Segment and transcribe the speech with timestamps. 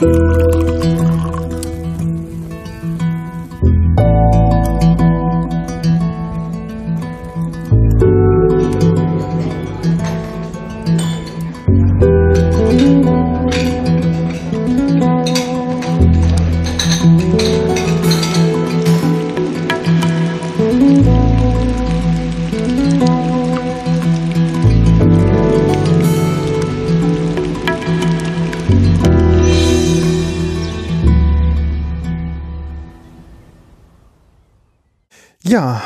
[0.00, 0.27] Ja,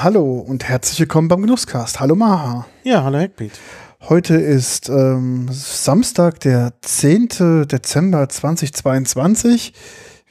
[0.02, 2.00] hallo und herzlich willkommen beim Genusscast.
[2.00, 2.66] Hallo Maha.
[2.82, 3.52] Ja, hallo Heckbeat.
[4.08, 7.68] Heute ist ähm, Samstag, der 10.
[7.68, 9.72] Dezember 2022.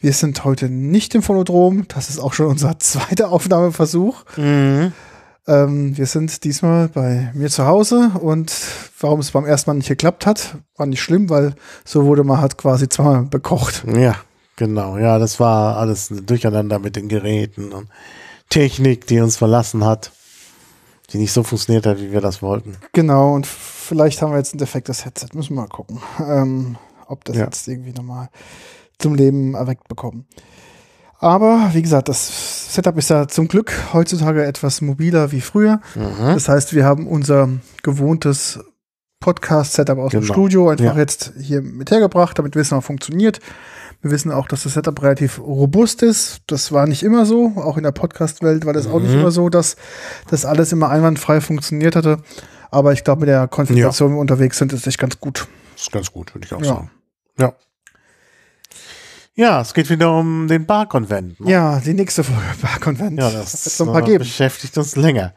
[0.01, 1.85] Wir sind heute nicht im Phonodrom.
[1.87, 4.25] Das ist auch schon unser zweiter Aufnahmeversuch.
[4.35, 4.91] Mhm.
[5.47, 8.51] Ähm, wir sind diesmal bei mir zu Hause und
[8.99, 12.41] warum es beim ersten Mal nicht geklappt hat, war nicht schlimm, weil so wurde man
[12.41, 13.85] halt quasi zweimal bekocht.
[13.87, 14.15] Ja,
[14.57, 14.97] genau.
[14.97, 17.87] Ja, das war alles durcheinander mit den Geräten und
[18.51, 20.11] Technik, die uns verlassen hat,
[21.11, 22.77] die nicht so funktioniert hat, wie wir das wollten.
[22.93, 25.27] Genau, und vielleicht haben wir jetzt ein defektes Headset.
[25.33, 26.77] Müssen wir mal gucken, ähm,
[27.07, 27.45] ob das Ja.
[27.45, 28.29] jetzt irgendwie nochmal
[28.99, 30.27] zum Leben erweckt bekommen.
[31.19, 35.79] Aber wie gesagt, das Setup ist ja zum Glück heutzutage etwas mobiler wie früher.
[35.95, 36.33] Mhm.
[36.33, 37.49] Das heißt, wir haben unser
[37.83, 38.59] gewohntes
[39.19, 40.33] Podcast-Setup aus dem Genau.
[40.33, 40.97] Studio einfach Ja.
[40.97, 43.39] jetzt hier mit hergebracht, damit wissen wir, funktioniert.
[44.01, 46.41] Wir wissen auch, dass das Setup relativ robust ist.
[46.47, 47.53] Das war nicht immer so.
[47.55, 49.19] Auch in der Podcast-Welt war das auch nicht Mhm.
[49.19, 49.75] immer so, dass
[50.29, 52.17] das alles immer einwandfrei funktioniert hatte.
[52.71, 55.47] Aber ich glaube, mit der Konfiguration, wie wir unterwegs sind, ist es echt ganz gut.
[55.73, 56.65] Das ist ganz gut, würde ich auch Ja.
[56.67, 56.91] sagen.
[57.37, 57.53] Ja.
[59.33, 61.39] Ja, es geht wieder um den Barkonvent.
[61.39, 61.49] ne?
[61.51, 63.17] Ja, die nächste Folge Barkonvent.
[63.19, 64.19] Ja, das noch ein paar äh, geben.
[64.19, 65.33] beschäftigt uns länger.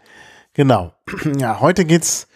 [0.54, 0.92] Genau.
[1.38, 2.26] Ja, heute geht's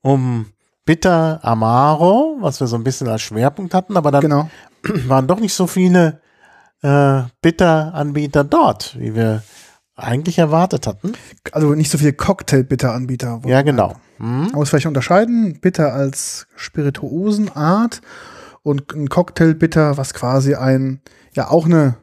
[0.00, 0.46] um
[0.84, 4.50] Bitter Amaro, was wir so ein bisschen als Schwerpunkt hatten, aber dann Genau.
[5.06, 6.20] waren doch nicht so viele
[6.82, 9.42] äh, Bitter-Anbieter dort, wie wir
[9.96, 11.12] eigentlich erwartet hatten.
[11.52, 13.42] Also nicht so viele Cocktail-Bitter-Anbieter.
[13.46, 13.94] Ja, genau.
[14.18, 14.42] Hm?
[14.42, 18.00] Man muss vielleicht unterscheiden, Bitter als Spirituosenart
[18.62, 21.00] und ein Cocktail-Bitter, was quasi ein,
[21.34, 21.96] ja auch eine,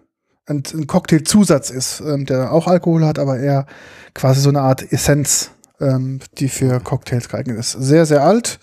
[0.46, 3.66] ein, ein Cocktailzusatz ist, ähm, der auch Alkohol hat, aber eher
[4.14, 7.72] quasi so eine Art Essenz, ähm, die für Cocktails geeignet ist.
[7.72, 8.60] Sehr, sehr alt,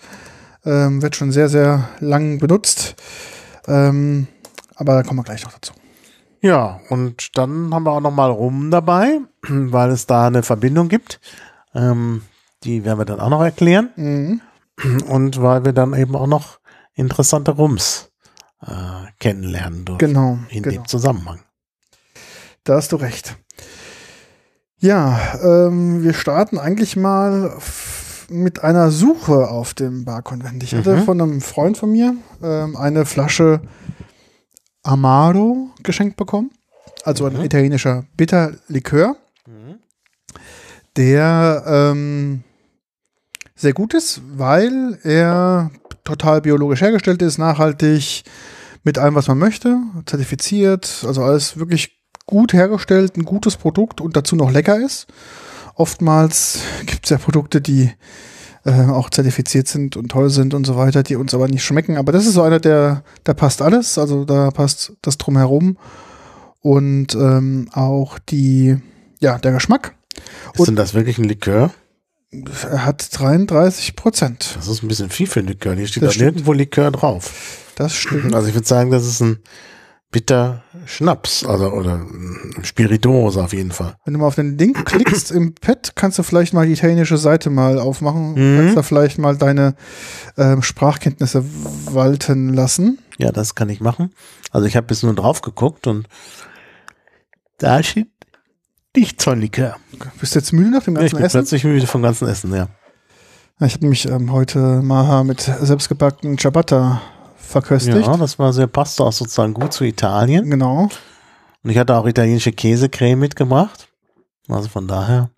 [0.65, 2.95] ähm, wird schon sehr, sehr lang benutzt,
[3.67, 4.27] ähm,
[4.75, 5.73] aber da kommen wir gleich noch dazu.
[6.41, 10.87] Ja, und dann haben wir auch noch mal Rum dabei, weil es da eine Verbindung
[10.87, 11.19] gibt.
[11.73, 12.23] Ähm,
[12.63, 13.89] die werden wir dann auch noch erklären.
[13.95, 14.41] Mhm.
[15.07, 16.59] Und weil wir dann eben auch noch
[16.93, 18.11] interessante Rums
[18.61, 20.75] äh, kennenlernen dürfen Genau, in genau.
[20.83, 21.39] dem Zusammenhang.
[22.63, 23.37] Da hast du recht.
[24.79, 27.55] Ja, ähm, wir starten eigentlich mal
[28.29, 30.63] mit einer Suche auf dem Barkonvent.
[30.63, 31.03] Ich hatte Mhm.
[31.03, 33.61] von einem Freund von mir ähm, eine Flasche
[34.83, 36.51] Amaro geschenkt bekommen.
[37.03, 37.43] Also ein Mhm.
[37.43, 39.15] italienischer Bitterlikör,
[40.95, 42.43] der ähm,
[43.55, 45.71] sehr gut ist, weil er
[46.03, 48.23] total biologisch hergestellt ist, nachhaltig,
[48.83, 54.15] mit allem, was man möchte, zertifiziert, also alles wirklich gut hergestellt, ein gutes Produkt und
[54.15, 55.07] dazu noch lecker ist.
[55.77, 57.91] Oftmals gibt es ja Produkte, die
[58.65, 61.97] äh, auch zertifiziert sind und toll sind und so weiter, die uns aber nicht schmecken.
[61.97, 65.77] Aber das ist so einer, der, da passt alles, also da passt das drumherum
[66.61, 68.77] und ähm, auch die,
[69.19, 69.95] ja, der Geschmack.
[70.53, 71.71] Ist denn das wirklich ein Likör?
[72.31, 74.55] Er hat 33 Prozent.
[74.55, 75.75] Das ist ein bisschen viel für ein Likör.
[75.75, 77.71] Hier steht da nirgendwo Likör drauf.
[77.75, 78.33] Das stimmt.
[78.33, 79.37] Also ich würde sagen, das ist ein
[80.11, 83.95] bitter Schnaps, also oder ein Spirituose auf jeden Fall.
[84.05, 87.17] Wenn du mal auf den Link klickst im Pad, kannst du vielleicht mal die italienische
[87.17, 88.31] Seite mal aufmachen.
[88.31, 88.57] Mhm.
[88.57, 89.75] Kannst da vielleicht mal deine
[90.37, 91.43] ähm, Sprachkenntnisse
[91.91, 92.99] walten lassen.
[93.17, 94.13] Ja, das kann ich machen.
[94.51, 96.07] Also ich habe bis nur drauf geguckt und
[97.57, 98.07] da steht
[98.95, 99.75] nicht so ein Likör.
[100.19, 101.37] Bist du jetzt müde nach dem Ja, ich ganzen bin Essen?
[101.39, 102.67] plötzlich müde vom ganzen Essen, ja.
[103.59, 107.01] Ich habe mich ähm, heute Maha mit selbstgebackenen Ciabatta
[107.47, 108.05] verköstigt.
[108.05, 110.49] Ja, das war sehr, passte auch sozusagen gut zu Italien.
[110.49, 110.89] Genau.
[111.63, 113.87] Und ich hatte auch italienische Käsecreme mitgebracht.
[114.47, 115.29] Also von daher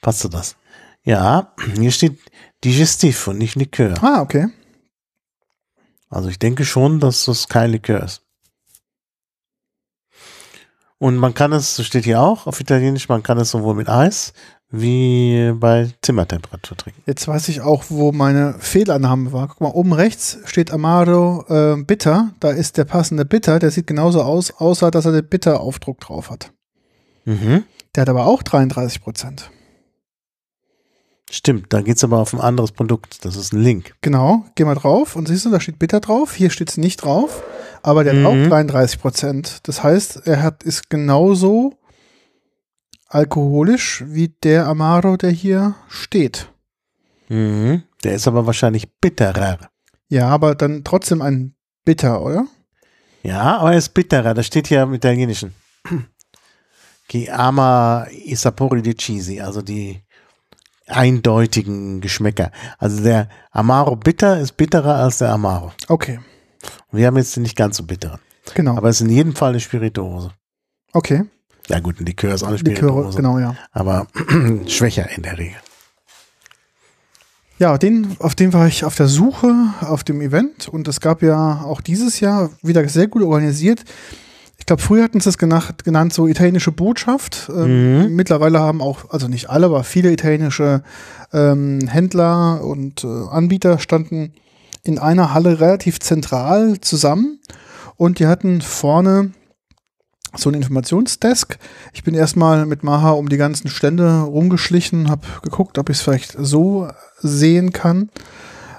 [0.00, 0.56] passte das.
[1.04, 2.18] Ja, hier steht
[2.64, 3.94] Digestiv und nicht Likör.
[4.02, 4.48] Ah, okay.
[6.08, 8.22] Also ich denke schon, dass das kein Likör ist.
[10.98, 13.88] Und man kann es, so steht hier auch auf Italienisch, man kann es sowohl mit
[13.88, 14.34] Eis
[14.70, 17.02] wie bei Zimmertemperatur trinken.
[17.06, 19.48] Jetzt weiß ich auch, wo meine Fehlannahme war.
[19.48, 22.30] Guck mal, oben rechts steht Amaro äh, Bitter.
[22.40, 23.58] Da ist der passende Bitter.
[23.58, 26.52] Der sieht genauso aus, außer dass er den Bitter-Aufdruck drauf hat.
[27.24, 27.64] Mhm.
[27.94, 29.50] Der hat aber auch 33 Prozent.
[31.32, 33.24] Stimmt, da geht's aber auf ein anderes Produkt.
[33.24, 33.94] Das ist ein Link.
[34.00, 36.34] Genau, geh mal drauf und siehst du, da steht Bitter drauf.
[36.34, 37.42] Hier steht es nicht drauf.
[37.82, 38.26] aber der hat Mhm.
[38.26, 39.60] auch 33 Prozent.
[39.62, 41.78] Das heißt, er hat, ist genauso
[43.10, 46.50] alkoholisch wie der Amaro, der hier steht.
[47.28, 47.82] Mhm.
[48.04, 49.58] Der ist aber wahrscheinlich bitterer.
[50.08, 51.54] Ja, aber dann trotzdem ein
[51.84, 52.46] Bitter, oder?
[53.22, 54.32] Ja, aber er ist bitterer.
[54.34, 55.54] Das steht hier im Italienischen.
[57.08, 60.00] Che ama i sapori decisi, also die
[60.86, 62.50] eindeutigen Geschmäcker.
[62.78, 65.72] Also der Amaro bitter ist bitterer als der Amaro.
[65.88, 66.20] Okay,
[66.90, 68.20] Und wir haben jetzt den nicht ganz so bitteren.
[68.54, 68.76] genau.
[68.76, 70.32] Aber es ist in jedem Fall eine Spirituose.
[70.92, 71.24] okay,
[71.70, 73.16] Ja gut, ein Likör ist auch eine Spirituose.
[73.16, 73.54] genau, ja.
[73.72, 74.06] Aber
[74.66, 75.56] schwächer in der Regel.
[77.58, 81.22] Ja, den, auf den war ich auf der Suche auf dem Event und es gab
[81.22, 83.84] ja auch dieses Jahr wieder sehr gut organisiert.
[84.58, 87.50] Ich glaube, früher hatten sie es genannt, genannt so italienische Botschaft.
[87.54, 88.16] Ähm, Mhm.
[88.16, 90.82] Mittlerweile haben auch, also nicht alle, aber viele italienische
[91.32, 94.32] ähm, Händler und äh, Anbieter standen
[94.82, 97.40] in einer Halle relativ zentral zusammen
[97.96, 99.32] und die hatten vorne
[100.36, 101.58] so ein Informationsdesk.
[101.92, 106.02] Ich bin erstmal mit Maha um die ganzen Stände rumgeschlichen, habe geguckt, ob ich es
[106.02, 106.88] vielleicht so
[107.18, 108.10] sehen kann.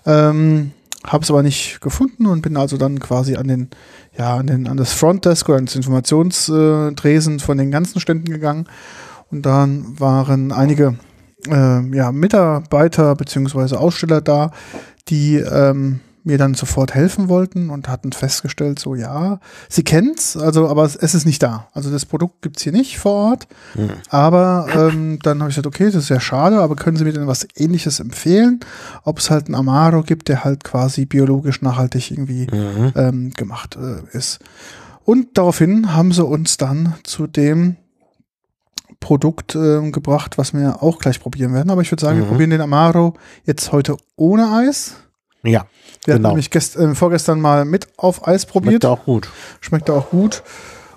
[0.06, 0.71] Ähm,
[1.06, 3.69] habe es aber nicht gefunden und bin also dann quasi an den,
[4.18, 8.68] ja, an den, an das Frontdesk oder ans Informationsdresen von den ganzen Ständen gegangen.
[9.31, 10.98] Und dann waren einige
[11.48, 14.51] äh, ja, Mitarbeiter beziehungsweise Aussteller da,
[15.07, 19.40] die ähm, mir dann sofort helfen wollten und hatten festgestellt, so ja,
[19.70, 21.68] sie kennt's, also aber es, ist nicht da.
[21.74, 23.48] Also das Produkt gibt's hier nicht vor Ort.
[23.76, 23.90] Mhm.
[24.10, 27.14] Aber ähm, dann habe ich gesagt, okay, das ist ja schade, aber können Sie mir
[27.14, 28.60] denn was ähnliches empfehlen?
[29.04, 32.94] Ob es halt einen Amaro gibt, der halt quasi biologisch nachhaltig irgendwie Mhm.
[32.96, 34.40] ähm, gemacht äh, ist.
[35.04, 37.78] Und daraufhin haben sie uns dann zu dem
[39.00, 41.72] Produkt ähm, gebracht, was wir auch gleich probieren werden.
[41.72, 42.30] Aber ich würde sagen, wir Mhm.
[42.30, 43.16] probieren den Amaro
[43.46, 44.94] jetzt heute ohne Eis.
[45.44, 45.66] Ja,
[46.06, 46.30] Wir hatten Genau.
[46.30, 48.84] nämlich gest äh, vorgestern mal mit auf Eis probiert.
[48.84, 49.30] schmeckt auch gut.
[49.60, 50.44] Schmeckt auch gut.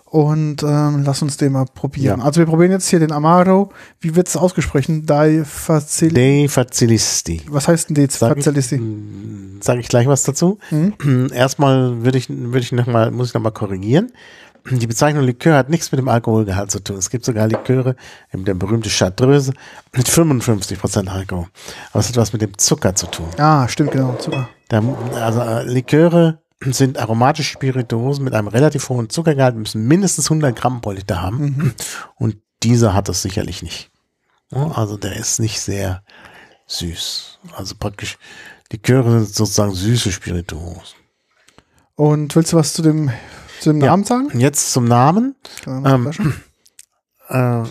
[0.05, 2.20] Und ähm, lass uns den mal probieren.
[2.20, 2.25] Ja.
[2.25, 3.70] Also wir probieren jetzt hier den Amaro.
[4.00, 5.06] Wie wird es ausgesprochen?
[5.06, 7.43] Dai Facil Dei Fazilisti.
[7.49, 8.79] Was heißt denn ich, Facilisti?
[8.79, 10.58] mm, sag ich gleich was dazu.
[10.70, 11.31] Mhm.
[11.35, 14.12] Erstmal würde ich, würde ich noch mal, muss ich nochmal korrigieren.
[14.70, 16.96] Die Bezeichnung Likör hat nichts mit dem Alkoholgehalt zu tun.
[16.96, 17.96] Es gibt sogar Liköre,
[18.32, 19.52] eben der berühmte Chartreuse,
[19.93, 21.49] mit 55% Alkohol.
[21.90, 23.28] Aber es hat was mit dem Zucker zu tun.
[23.37, 24.14] Ah, stimmt, genau.
[24.14, 24.49] Zucker.
[24.69, 24.82] Da,
[25.20, 30.81] also äh, Liköre sind aromatische Spirituosen mit einem relativ hohen Zuckergehalt, müssen mindestens 100 Gramm
[30.81, 31.75] pro Liter haben.
[32.16, 33.90] Und dieser hat es sicherlich nicht.
[34.50, 36.02] Also der ist nicht sehr
[36.66, 37.40] süß.
[37.55, 38.19] Also praktisch,
[38.72, 40.96] Liköre sind sozusagen süße Spirituosen.
[41.96, 43.11] Und willst du was zu dem,
[43.64, 43.87] zu dem Ja.
[43.88, 44.26] Namen sagen?
[44.32, 45.34] Und Jetzt zum Namen.
[45.66, 46.11] Ähm?
[47.26, 47.62] Äh,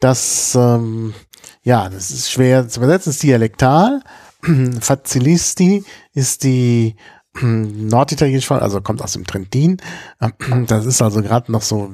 [0.00, 1.14] das, ähm,
[1.62, 4.02] ja, das ist schwer zu übersetzen, ist dialektal.
[4.80, 6.96] Facilisti ist die
[7.42, 9.78] norditalienische, also kommt aus dem Trentin.
[10.66, 11.92] Das ist also gerade noch so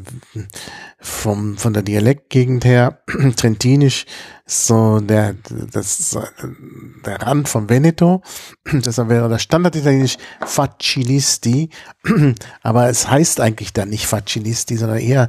[0.98, 3.02] vom, von der Dialektgegend her.
[3.36, 4.06] Trentinisch
[4.46, 5.34] so der,
[5.72, 6.16] das
[7.06, 8.22] der Rand vom Veneto.
[8.70, 11.70] Deshalb wäre das Standarditalienisch Facilisti.
[12.62, 15.28] Aber es heißt eigentlich dann nicht Facilisti, sondern eher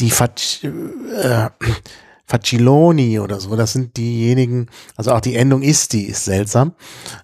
[0.00, 0.32] die Fac,
[0.62, 1.48] äh,
[2.26, 3.54] Faciloni oder so.
[3.56, 6.72] Das sind diejenigen, also auch die Endung isti ist seltsam.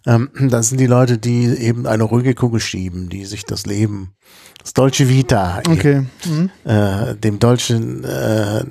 [0.06, 4.14] Ähm, das sind die Leute, die eben eine ruhige Kugel schieben, die sich das Leben,
[4.60, 6.04] das Dolce Vita, Okay.
[6.26, 6.50] Mhm.
[6.64, 8.64] äh, dem Dolce, äh,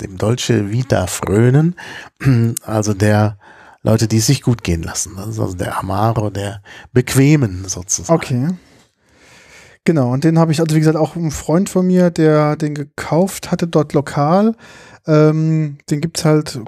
[0.00, 1.76] dem Dolce Vita frönen.
[2.62, 3.38] Also der
[3.82, 5.12] Leute, die es sich gut gehen lassen.
[5.16, 8.16] Das ist also der Amaro, der Bequemen sozusagen.
[8.16, 8.48] Okay.
[9.84, 12.74] Genau, und den habe ich, also wie gesagt, auch ein Freund von mir, der den
[12.74, 14.54] gekauft hatte, dort lokal.
[15.06, 16.60] Ähm, den gibt's halt,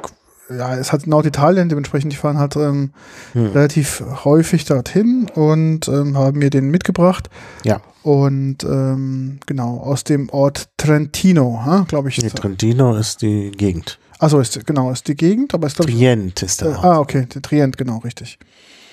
[0.50, 2.90] ja, ist halt Norditalien, dementsprechend, die fahren halt ähm,
[3.32, 3.46] Hm.
[3.52, 7.30] relativ häufig dorthin und ähm, haben mir den mitgebracht.
[7.64, 7.80] Ja.
[8.02, 12.20] Und ähm, genau, aus dem Ort Trentino, glaube ich.
[12.20, 13.98] Nee, Trentino ist die Gegend.
[14.18, 16.84] Achso, ist, genau, ist die Gegend, aber ist, glaube ich, Trient ist Äh, der Ort.
[16.84, 18.38] ah, okay, der Trient, genau, richtig.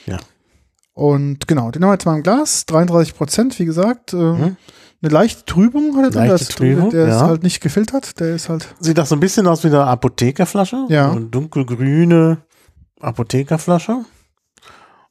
[0.05, 0.17] Ja.
[0.93, 4.13] Und genau, den haben wir jetzt mal im Glas, 33 Prozent, wie gesagt.
[4.13, 4.55] Äh, Mhm.
[5.03, 7.21] Eine leichte Trübung hat er drin, Leichte das- Trübung, der ist ja.
[7.27, 10.85] halt nicht gefiltert, der ist halt, Sieht auch so ein bisschen aus wie eine Apothekerflasche.
[10.89, 11.11] Ja.
[11.11, 12.43] Eine dunkelgrüne
[12.99, 14.05] Apothekerflasche.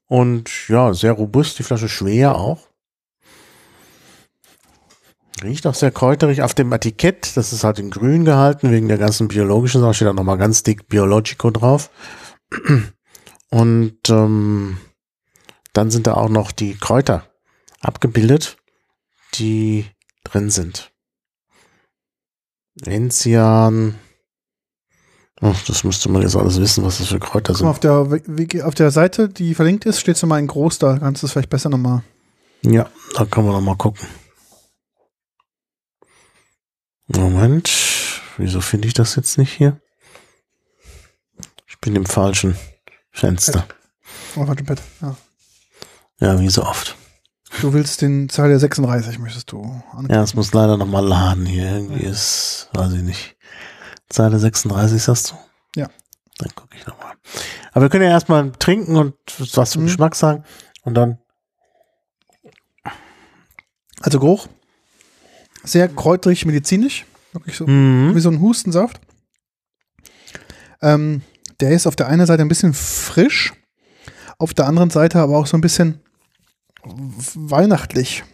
[0.07, 2.69] Und ja, sehr robust, die Flasche schwer auch.
[5.43, 7.37] Riecht auch sehr kräuterig auf dem Etikett.
[7.37, 9.95] Das ist halt in grün gehalten, wegen der ganzen biologischen Sache.
[9.95, 11.91] Steht da nochmal ganz dick Biologico drauf.
[13.51, 14.79] Und ähm,
[15.73, 17.25] dann sind da auch noch die Kräuter
[17.81, 18.59] abgebildet,
[19.35, 19.87] die
[20.25, 20.93] drin sind.
[22.85, 23.99] Enzian.
[25.41, 27.67] Ach, das müsste man jetzt alles wissen, was das für Kräuter sind.
[27.67, 28.07] auf der,
[28.65, 31.33] auf der Seite, die verlinkt ist, steht es nochmal in groß, da kannst du es
[31.33, 32.03] vielleicht besser nochmal.
[32.63, 34.07] Ja, da können wir noch mal gucken.
[37.07, 39.81] Moment, wieso finde ich das jetzt nicht hier?
[41.67, 42.57] Ich bin im falschen
[43.11, 43.67] Fenster.
[44.37, 44.83] Oh, warte, Bett.
[45.01, 45.17] Ja.
[46.21, 46.97] Ja, wie so oft.
[47.61, 49.63] Du willst den Zeile 36, möchtest du
[49.93, 50.15] anklicken.
[50.15, 51.65] Ja, es muss leider noch mal laden hier.
[51.71, 53.37] Irgendwie ist, weiß ich nicht.
[54.09, 55.81] Zeile 36 sagst du?
[55.81, 55.89] Ja.
[56.39, 57.15] Dann gucke ich noch mal.
[57.73, 59.15] Aber wir können ja erstmal trinken und
[59.55, 59.87] was zum Mhm.
[59.87, 60.45] Geschmack sagen
[60.83, 61.19] und dann
[64.01, 64.49] Also Geruch.
[65.63, 67.05] Sehr kräuterig, medizinisch.
[67.33, 67.67] Wirklich so.
[67.67, 68.15] Mhm.
[68.15, 68.99] Wie so ein Hustensaft.
[70.81, 71.21] Ähm,
[71.61, 73.53] der ist auf der einen Seite ein bisschen frisch,
[74.39, 76.01] auf der anderen Seite aber auch so ein bisschen
[76.85, 78.25] weihnachtlich.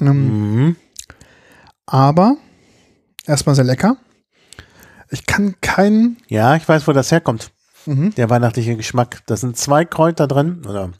[0.00, 0.76] Ähm, Mhm.
[1.86, 2.36] Aber
[3.26, 3.96] erstmal sehr lecker.
[5.10, 6.16] Ich kann keinen.
[6.28, 7.52] Ja, ich weiß, wo das herkommt.
[7.86, 8.14] Mhm.
[8.14, 9.22] Der weihnachtliche Geschmack.
[9.26, 10.64] Da sind zwei Kräuter drin.
[10.66, 10.92] Oder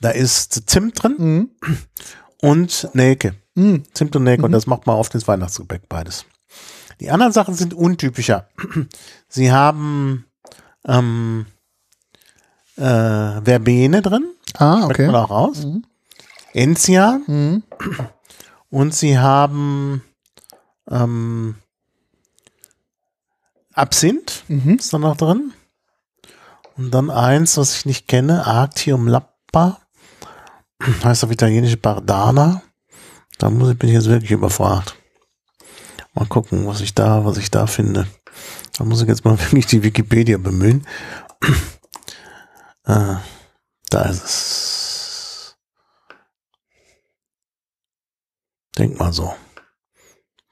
[0.00, 1.50] da ist Zimt drin Mhm.
[2.42, 3.34] und Nelke.
[3.54, 3.84] Mhm.
[3.94, 4.42] Zimt und Nelke.
[4.42, 4.54] Und Mhm.
[4.54, 6.26] das macht man oft ins Weihnachtsgebäck beides.
[7.00, 8.48] Die anderen Sachen sind untypischer.
[9.28, 10.26] Sie haben
[10.86, 11.46] ähm,
[12.78, 14.24] äh, Verbene drin.
[14.56, 15.06] Ah, Schmeckt okay.
[15.06, 15.64] man auch raus.
[15.64, 15.84] Mhm.
[16.52, 17.22] Enzian.
[17.26, 17.62] Mhm.
[18.70, 20.02] Und sie haben
[20.90, 21.56] ähm,
[23.74, 24.44] Absinth.
[24.48, 24.76] Mhm.
[24.76, 25.52] ist da noch drin.
[26.76, 29.80] Und dann eins, was ich nicht kenne, Arctium Lappa.
[31.04, 32.62] Heißt auf Italienisch Bardana.
[33.38, 34.96] Da muss ich, bin ich jetzt wirklich überfragt.
[36.14, 38.06] Mal gucken, was ich da, was ich da finde.
[38.76, 40.86] Da muss ich jetzt mal wirklich die Wikipedia bemühen.
[42.88, 43.16] äh,
[43.90, 45.56] da ist es.
[48.76, 49.34] Denk mal so.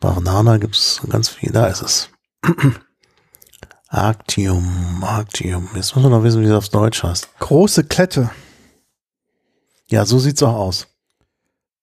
[0.00, 1.52] Bardana gibt's ganz viel.
[1.52, 2.10] Da ist es.
[3.88, 5.68] Arctium, Arctium.
[5.74, 7.38] Jetzt muss man noch wissen, wie das auf Deutsch heißt.
[7.38, 8.30] Große Klette.
[9.88, 10.88] Ja, so sieht's auch aus.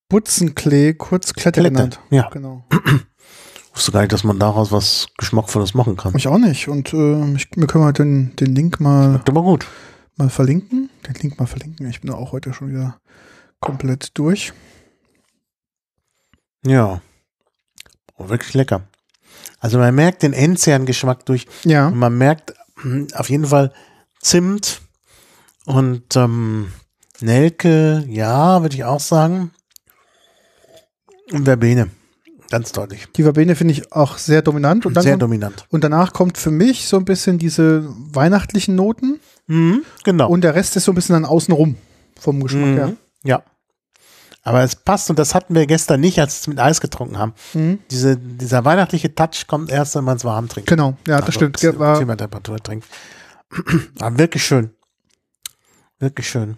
[0.10, 2.00] Butzenklee, kurz Klette, Klette, genannt.
[2.10, 2.30] ja.
[2.30, 2.66] Genau.
[3.74, 6.14] Wusste gar nicht, dass man daraus was Geschmackvolles machen kann.
[6.16, 6.68] Ich auch nicht.
[6.68, 9.66] Und äh, ich, wir können mal den, den Link mal, Aber gut.
[10.16, 10.90] Mal verlinken.
[11.08, 11.90] Den Link mal verlinken.
[11.90, 13.00] Ich bin da auch heute schon wieder
[13.60, 14.54] komplett durch.
[16.66, 17.02] Ja.
[18.16, 18.88] Oh, wirklich lecker.
[19.60, 21.48] Also man merkt den Enzian-Geschmack durch.
[21.64, 21.88] Ja.
[21.88, 23.74] Und man merkt hm, auf jeden Fall
[24.22, 24.82] Zimt
[25.66, 26.72] und ähm,
[27.20, 29.52] Nelke, ja, würde ich auch sagen.
[31.32, 31.90] Und Verbene.
[32.54, 33.08] Ganz deutlich.
[33.16, 34.86] Die Verbene finde ich auch sehr dominant.
[34.86, 35.66] Und, dann Sehr kommt, dominant.
[35.72, 37.84] und danach kommt für mich so ein bisschen diese
[38.14, 39.20] weihnachtlichen Noten.
[39.48, 40.30] Mhm, genau.
[40.30, 41.78] Und der Rest ist so ein bisschen dann außenrum
[42.20, 42.76] vom Geschmack Mhm.
[42.76, 42.94] her.
[43.24, 43.44] Ja.
[44.44, 47.18] Aber es passt und das hatten wir gestern nicht, als wir es mit Eis getrunken
[47.18, 47.34] haben.
[47.56, 47.80] Mhm.
[47.90, 50.70] Diese, dieser weihnachtliche Touch kommt erst, wenn man es warm trinkt.
[50.70, 51.58] Genau, ja, das Also, stimmt.
[51.58, 52.86] z- War, Zimmertemperatur trinkt.
[54.00, 54.70] Aber wirklich schön.
[56.00, 56.58] Wirklich schön.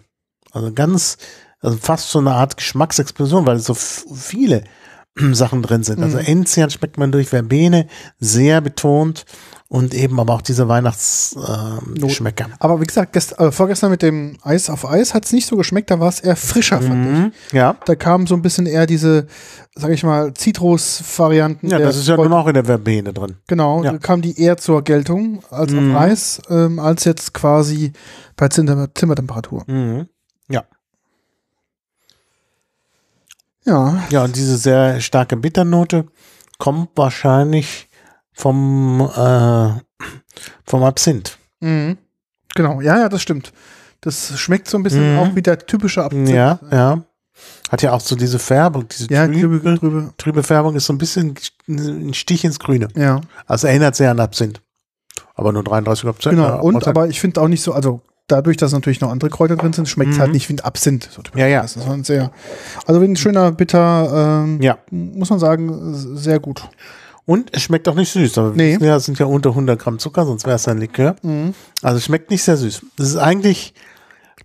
[0.52, 1.16] Also ganz,
[1.60, 4.64] also fast so eine Art Geschmacksexplosion, weil so f- viele
[5.32, 6.02] Sachen drin sind.
[6.02, 6.24] Also Mhm.
[6.24, 7.86] Enzian schmeckt man durch Verbene
[8.18, 9.24] sehr betont
[9.68, 12.44] und eben aber auch diese Weihnachtsgeschmäcker.
[12.44, 15.46] Äh, aber wie gesagt, gest, äh, vorgestern mit dem Eis auf Eis hat es nicht
[15.48, 17.12] so geschmeckt, da war es eher frischer, fand ich.
[17.12, 17.32] Mhm.
[17.52, 17.76] Ja.
[17.84, 19.26] Da kam so ein bisschen eher diese,
[19.74, 21.68] sag ich mal, Zitrus-Varianten.
[21.68, 23.36] Ja, das ist ja nun auch in der Verbene drin.
[23.48, 23.92] Genau, Ja.
[23.92, 25.94] da kam die eher zur Geltung als Mhm.
[25.96, 27.92] auf Eis, ähm, als jetzt quasi
[28.36, 29.64] bei Zimmer Zimmertemperatur.
[29.66, 30.06] Mhm.
[33.66, 34.02] Ja.
[34.10, 36.06] Ja, und diese sehr starke Bitternote
[36.58, 37.88] kommt wahrscheinlich
[38.32, 40.04] vom, äh,
[40.64, 41.38] vom Absinth.
[41.60, 41.98] mhm.
[42.54, 43.52] genau, ja, ja, das stimmt.
[44.00, 45.18] Das schmeckt so ein bisschen Mhm.
[45.18, 46.28] auch wie der typische Absinth.
[46.28, 47.02] Ja, ja.
[47.70, 50.14] Hat ja auch so diese Färbung, diese Ja, trübe, drüber.
[50.16, 51.34] trübe Färbung ist so ein bisschen
[51.68, 52.88] ein Stich ins Grüne.
[52.94, 54.60] Ja, Also erinnert sehr an Absinth.
[55.34, 56.36] Aber nur 33 Prozent.
[56.36, 56.62] genau.
[56.62, 59.72] Und aber ich finde auch nicht so, also dadurch, dass natürlich noch andere Kräuter drin
[59.72, 60.20] sind, schmeckt es Mhm.
[60.22, 61.08] halt nicht wie ein Absinth.
[61.12, 61.22] So.
[61.36, 61.62] Ja, ja.
[61.62, 62.30] Das ist ein sehr,
[62.86, 64.78] also wie ein schöner Bitter, ähm, Ja.
[64.90, 66.68] muss man sagen, sehr gut.
[67.24, 68.38] Und es schmeckt auch nicht süß.
[68.38, 68.78] Aber Nee.
[68.80, 71.16] ja, es sind ja unter 100 Gramm Zucker, sonst wäre es ein Likör.
[71.22, 71.54] Mhm.
[71.82, 72.82] Also es schmeckt nicht sehr süß.
[72.96, 73.74] Das ist eigentlich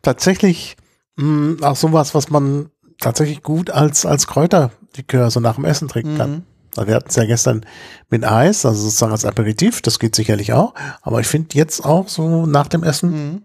[0.01, 0.77] tatsächlich
[1.17, 2.69] mh, auch sowas, was man
[2.99, 6.31] tatsächlich gut als, als Kräuterlikör so nach dem Essen trinken kann.
[6.31, 6.43] Mhm.
[6.77, 7.65] Also wir hatten es ja gestern
[8.09, 10.73] mit Eis, also sozusagen als Aperitif, das geht sicherlich auch.
[11.01, 13.41] Aber ich finde jetzt auch so nach dem Essen Mhm.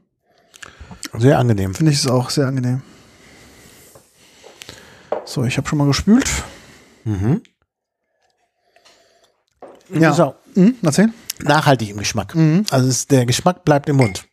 [1.18, 1.74] Sehr angenehm.
[1.74, 2.82] Finde ich es auch sehr angenehm.
[5.24, 6.28] So, ich habe schon mal gespült.
[7.04, 7.42] Mhm.
[9.92, 10.10] Ja.
[10.10, 11.08] Ist auch Mhm, erzähl.
[11.42, 12.34] nachhaltig im Geschmack.
[12.34, 12.64] Mhm.
[12.70, 14.26] Also es, der Geschmack bleibt im Mund.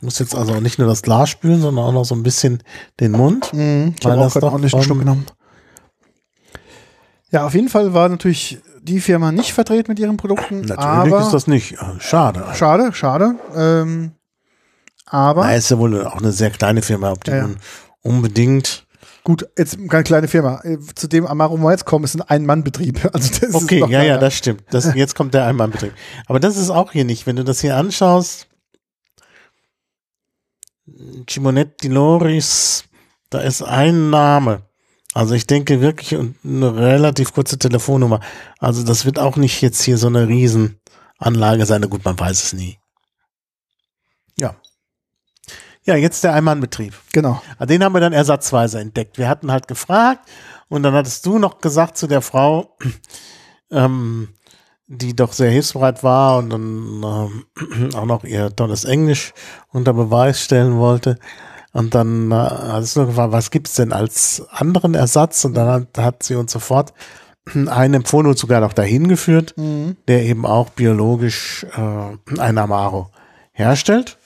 [0.00, 2.62] Du musst jetzt also nicht nur das Glas spülen, sondern auch noch so ein bisschen
[3.00, 3.52] den Mund.
[3.52, 5.26] Mhm, ich habe auch gerade ordentlich einen Schluck genommen.
[7.30, 10.60] Ja, auf jeden Fall war natürlich die Firma nicht vertreten mit ihren Produkten.
[10.60, 11.76] Natürlich aber ist das nicht.
[11.98, 12.44] Schade.
[12.54, 13.34] schade, schade.
[13.54, 14.12] Ähm,
[15.06, 17.48] aber Na, ist ja wohl auch eine sehr kleine Firma, ob die Ja,
[18.02, 18.86] unbedingt.
[19.24, 20.60] Gut, jetzt eine kleine Firma.
[20.62, 23.00] Äh, Zu dem Amaro kommen, ist ein Ein-Mann-Betrieb.
[23.12, 24.62] Also das Okay, ist ja, ja, das stimmt.
[24.70, 25.92] Das, jetzt kommt der Einmannbetrieb.
[26.26, 27.26] Aber das ist auch hier nicht.
[27.26, 28.46] Wenn du das hier anschaust,
[31.28, 32.84] Chimonetti Loris,
[33.30, 34.62] da ist ein Name.
[35.12, 38.20] Also ich denke wirklich eine relativ kurze Telefonnummer.
[38.58, 41.80] Also das wird auch nicht jetzt hier so eine Riesenanlage sein.
[41.80, 42.78] Na gut, man weiß es nie.
[44.38, 44.54] Ja.
[45.86, 46.94] Ja, jetzt der Einmannbetrieb.
[47.12, 47.40] Genau.
[47.58, 49.18] Ah, Den haben wir dann ersatzweise entdeckt.
[49.18, 50.28] Wir hatten halt gefragt
[50.68, 52.76] und dann hattest du noch gesagt zu der Frau,
[53.70, 54.28] ähm,
[54.88, 57.02] die doch sehr hilfsbereit war und dann
[57.64, 59.32] ähm, auch noch ihr tolles Englisch
[59.72, 61.18] unter Beweis stellen wollte.
[61.72, 65.44] Und dann äh, hattest du gefragt, was gibt's denn als anderen Ersatz?
[65.44, 66.94] Und dann hat, hat sie uns sofort
[67.54, 69.96] einen empfohlen und sogar noch dahin geführt, Mhm.
[70.08, 73.10] der eben auch biologisch äh, ein Amaro
[73.52, 74.18] herstellt.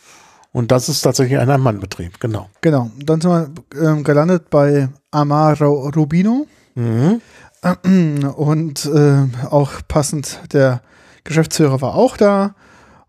[0.52, 2.48] Und das ist tatsächlich ein Ein-Mann-Betrieb, genau.
[2.60, 2.90] Genau.
[3.04, 3.50] Dann sind wir
[3.88, 6.46] ähm, gelandet bei Amaro Rubino.
[6.74, 7.20] Mhm.
[8.36, 10.80] Und äh, auch passend, der
[11.24, 12.54] Geschäftsführer war auch da.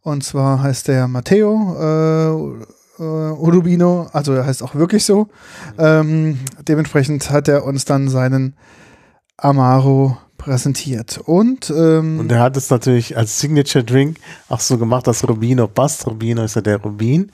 [0.02, 5.28] Und zwar heißt der Matteo äh, äh, Rubino, also er heißt auch wirklich so.
[5.78, 8.56] Ähm, dementsprechend hat er uns dann seinen
[9.38, 11.20] Amaro präsentiert.
[11.24, 14.18] Und, ähm, Und er hat es natürlich als Signature Drink
[14.50, 16.08] auch so gemacht, dass Rubino passt.
[16.08, 17.32] Rubino ist ja der Rubin.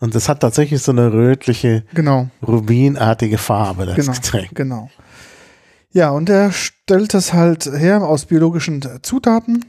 [0.00, 4.54] Und das hat tatsächlich so eine rötliche, genau, rubinartige Farbe, das genau, Getränk.
[4.54, 4.90] genau.
[5.92, 9.64] Ja, und er stellt das halt her aus biologischen Zutaten.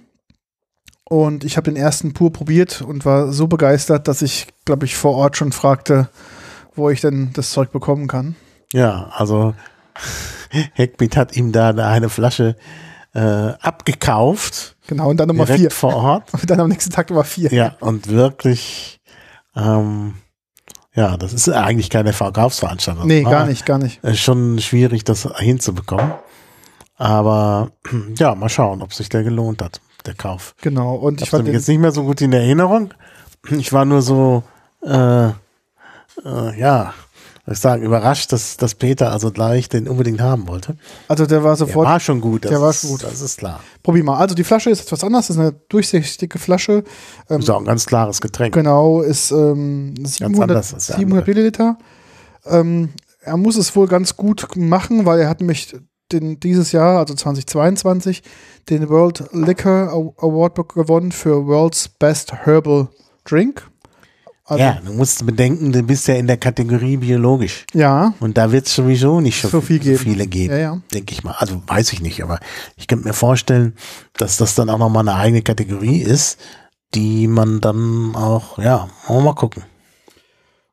[1.03, 4.95] Und ich habe den ersten pur probiert und war so begeistert, dass ich, glaube ich,
[4.95, 6.09] vor Ort schon fragte,
[6.75, 8.35] wo ich denn das Zeug bekommen kann.
[8.71, 9.53] Ja, also
[10.73, 12.55] Heckbeat hat ihm da eine Flasche
[13.13, 15.71] äh, abgekauft, Genau, und dann Nummer vier.
[15.71, 16.33] vor Ort.
[16.41, 17.53] Und dann am nächsten Tag Nummer vier.
[17.53, 18.99] Ja, und wirklich,
[19.55, 20.15] ähm,
[20.93, 23.07] ja, das ist eigentlich keine Verkaufsveranstaltung.
[23.07, 24.03] Nee, gar nicht, gar nicht.
[24.03, 26.11] Ist schon schwierig, das hinzubekommen.
[26.97, 27.71] Aber
[28.17, 30.53] ja, mal schauen, ob sich der gelohnt hat, der Kauf.
[30.61, 30.95] Genau.
[30.95, 32.93] Und Ich ich fand jetzt nicht mehr so gut in Erinnerung.
[33.51, 34.43] Ich war nur so,
[34.85, 35.31] äh, äh,
[36.59, 36.93] ja,
[37.51, 40.77] ich sagen, überrascht, dass, dass Peter also gleich den unbedingt haben wollte.
[41.09, 42.45] also der war Der sofort, war schon gut.
[42.45, 43.03] Das der war schon gut.
[43.03, 43.59] Das ist klar.
[43.83, 44.17] probier mal.
[44.17, 46.83] Also die Flasche ist etwas anders, das ist eine durchsichtige Flasche.
[47.29, 48.53] Ähm, Ist auch ein ganz klares Getränk.
[48.53, 51.77] Genau, ist ähm, 700, anders als der 700 Milliliter.
[52.45, 52.89] Ähm,
[53.21, 55.75] er muss es wohl ganz gut machen, weil er hat mich
[56.11, 58.23] den, dieses Jahr, also 2022,
[58.69, 62.87] den World Liquor Award gewonnen für World's Best Herbal
[63.25, 63.67] Drink.
[64.45, 67.65] Also, ja, du musst bedenken, du bist ja in der Kategorie biologisch.
[67.73, 69.97] ja, Und da wird es sowieso nicht so, So viel geben.
[69.97, 70.81] viele geben, ja, ja.
[70.93, 71.35] denke ich mal.
[71.37, 72.39] Also weiß ich nicht, aber
[72.75, 73.73] ich könnte mir vorstellen,
[74.17, 76.39] dass das dann auch nochmal eine eigene Kategorie ist,
[76.93, 79.63] die man dann auch, ja, mal gucken.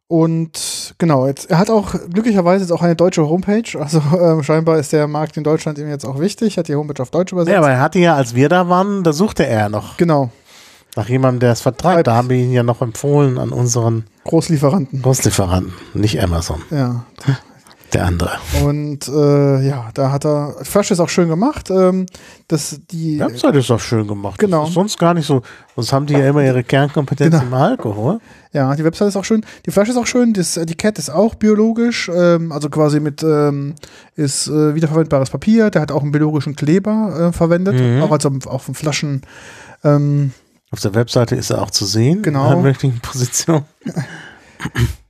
[0.08, 3.78] Und genau, jetzt, er hat auch glücklicherweise jetzt auch eine deutsche Homepage.
[3.78, 7.00] Also ähm, scheinbar ist der Markt in Deutschland ihm jetzt auch wichtig, hat die Homepage
[7.00, 7.52] auf Deutsch übersetzt.
[7.52, 10.30] Ja, aber er hatte ja, als wir da waren, da suchte er noch genau,
[10.96, 12.06] nach jemandem, der es vertreibt.
[12.06, 15.02] Da haben wir ihn ja noch empfohlen an unseren Großlieferanten.
[15.02, 17.04] Großlieferanten, nicht Amazon, Ja,
[17.92, 18.30] der andere.
[18.64, 20.54] Und äh, ja, da hat er.
[20.62, 21.70] Flasche ist auch schön gemacht.
[21.70, 22.06] Ähm,
[22.46, 24.38] das, die, Website ist auch schön gemacht.
[24.38, 24.66] Genau.
[24.66, 25.42] Sonst gar nicht so.
[25.74, 27.42] Sonst haben die ja immer ihre Kernkompetenz Genau.
[27.46, 28.20] im Alkohol.
[28.52, 29.44] ja, die Website ist auch schön.
[29.66, 30.32] Die Flasche ist auch schön.
[30.34, 32.08] Das Etikett ist auch biologisch.
[32.14, 33.74] Ähm, also quasi mit ähm,
[34.14, 35.70] ist äh, wiederverwendbares Papier.
[35.70, 37.80] Der hat auch einen biologischen Kleber äh, verwendet.
[37.80, 38.02] Mhm.
[38.02, 39.22] Auch also auf den Flaschen.
[39.82, 40.32] Ähm,
[40.72, 42.22] Auf der Webseite ist er auch zu sehen.
[42.22, 42.46] Genau.
[42.46, 43.64] In einer möglichen Position.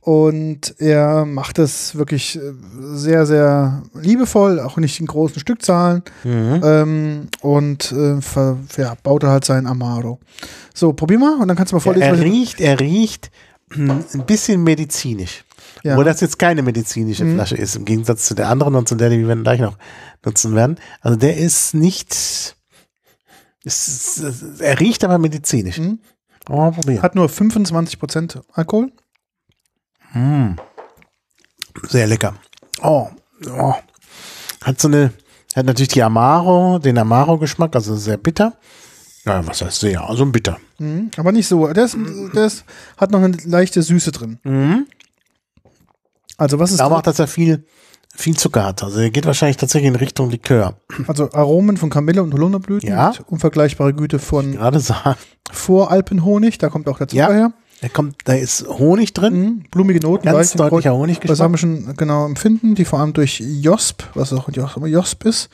[0.01, 2.53] und er macht es wirklich äh,
[2.93, 6.01] sehr, sehr liebevoll, auch nicht in großen Stückzahlen.
[6.23, 6.61] Mhm.
[6.63, 10.19] Ähm, und äh, ver, ja, baut er halt sein Amaro.
[10.73, 12.07] So, probier mal und dann kannst du mal Ja, vorlesen.
[12.07, 13.31] er was ich- riecht, er riecht
[13.71, 15.43] hm, ein bisschen medizinisch.
[15.83, 15.93] Ja.
[15.93, 17.35] Obwohl das jetzt keine medizinische Mhm.
[17.35, 19.77] Flasche ist, im Gegensatz zu der anderen und zu der, die wir gleich noch
[20.25, 20.77] nutzen werden.
[21.01, 22.55] Also der ist nicht.
[23.63, 25.77] Ist, ist, er riecht aber medizinisch.
[25.77, 25.99] Mhm.
[26.49, 27.01] Oh, probieren.
[27.01, 28.91] Hat nur 25% Alkohol.
[30.13, 30.55] Mm.
[31.87, 32.35] Sehr lecker.
[32.81, 33.09] Oh,
[33.47, 33.73] oh.
[34.63, 35.13] Hat so eine,
[35.55, 38.57] hat natürlich die Amaro, den Amaro-Geschmack, also sehr bitter.
[39.25, 40.01] Ja, was heißt sehr?
[40.01, 40.57] Also ein bitter.
[40.79, 41.11] Mhm.
[41.17, 41.67] Aber nicht so.
[41.71, 42.65] Der ist,
[42.97, 44.39] hat noch eine leichte Süße drin.
[44.43, 44.87] Mhm.
[46.37, 47.65] Also was ist Da macht, dass er viel,
[48.15, 48.83] viel Zucker hat.
[48.83, 50.75] Also er geht wahrscheinlich tatsächlich in Richtung Likör.
[51.07, 52.89] Also Aromen von Kamille und Holunderblüten.
[52.89, 53.13] Ja.
[53.27, 54.57] Unvergleichbare Güte von.
[55.51, 56.57] Voralpenhonig.
[56.57, 57.29] Da kommt auch der Zucker Ja.
[57.31, 57.53] her.
[57.81, 59.33] Da kommt, da ist Honig drin.
[59.39, 59.63] Mhm.
[59.71, 60.25] Blumige Noten.
[60.25, 61.29] Ganz deutlicher Honiggeschmack.
[61.29, 65.49] balsamischen genau, Empfinden, die vor allem durch Josp, was auch Jos- Josp ist,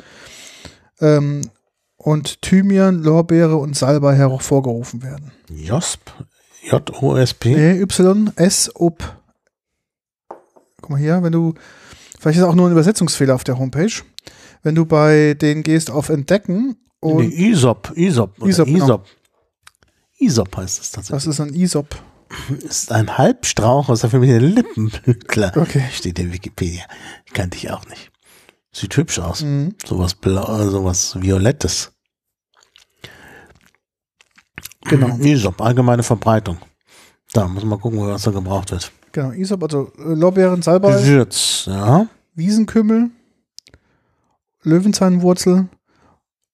[0.99, 1.41] ähm,
[1.95, 5.31] und Thymian, Lorbeere und Salbei hervorgerufen werden.
[5.49, 6.01] Josp.
[6.63, 7.53] J-O-S-P.
[7.53, 9.21] E, Y, S, Up,
[10.81, 11.53] guck mal hier, wenn du,
[12.19, 13.93] vielleicht ist auch nur ein Übersetzungsfehler auf der Homepage.
[14.63, 18.86] Wenn du bei denen gehst auf Entdecken und nee, Isop, Isop, oder Isop, genau.
[18.86, 19.06] Isop.
[20.19, 21.25] Isop heißt es tatsächlich.
[21.25, 21.95] das ist ein ISOP.
[22.63, 25.53] ist ein Halbstrauch aus der Familie Lippenblütler.
[25.56, 25.84] Okay.
[25.93, 26.84] Steht in Wikipedia.
[27.34, 28.12] Kannte ich auch nicht.
[28.71, 29.43] Sieht hübsch aus.
[29.43, 29.75] Mhm.
[29.86, 31.91] Sowas blau, sowas Violettes.
[34.82, 35.17] Genau.
[35.17, 36.58] Isop, allgemeine Verbreitung.
[37.34, 38.91] Da muss man gucken, was da gebraucht wird.
[39.17, 42.06] Genau, ISOP, also äh, Lorbeeren, Salbei, Gewürz, ja.
[42.36, 43.10] Wiesenkümmel,
[44.62, 45.69] Löwenzahnwurzel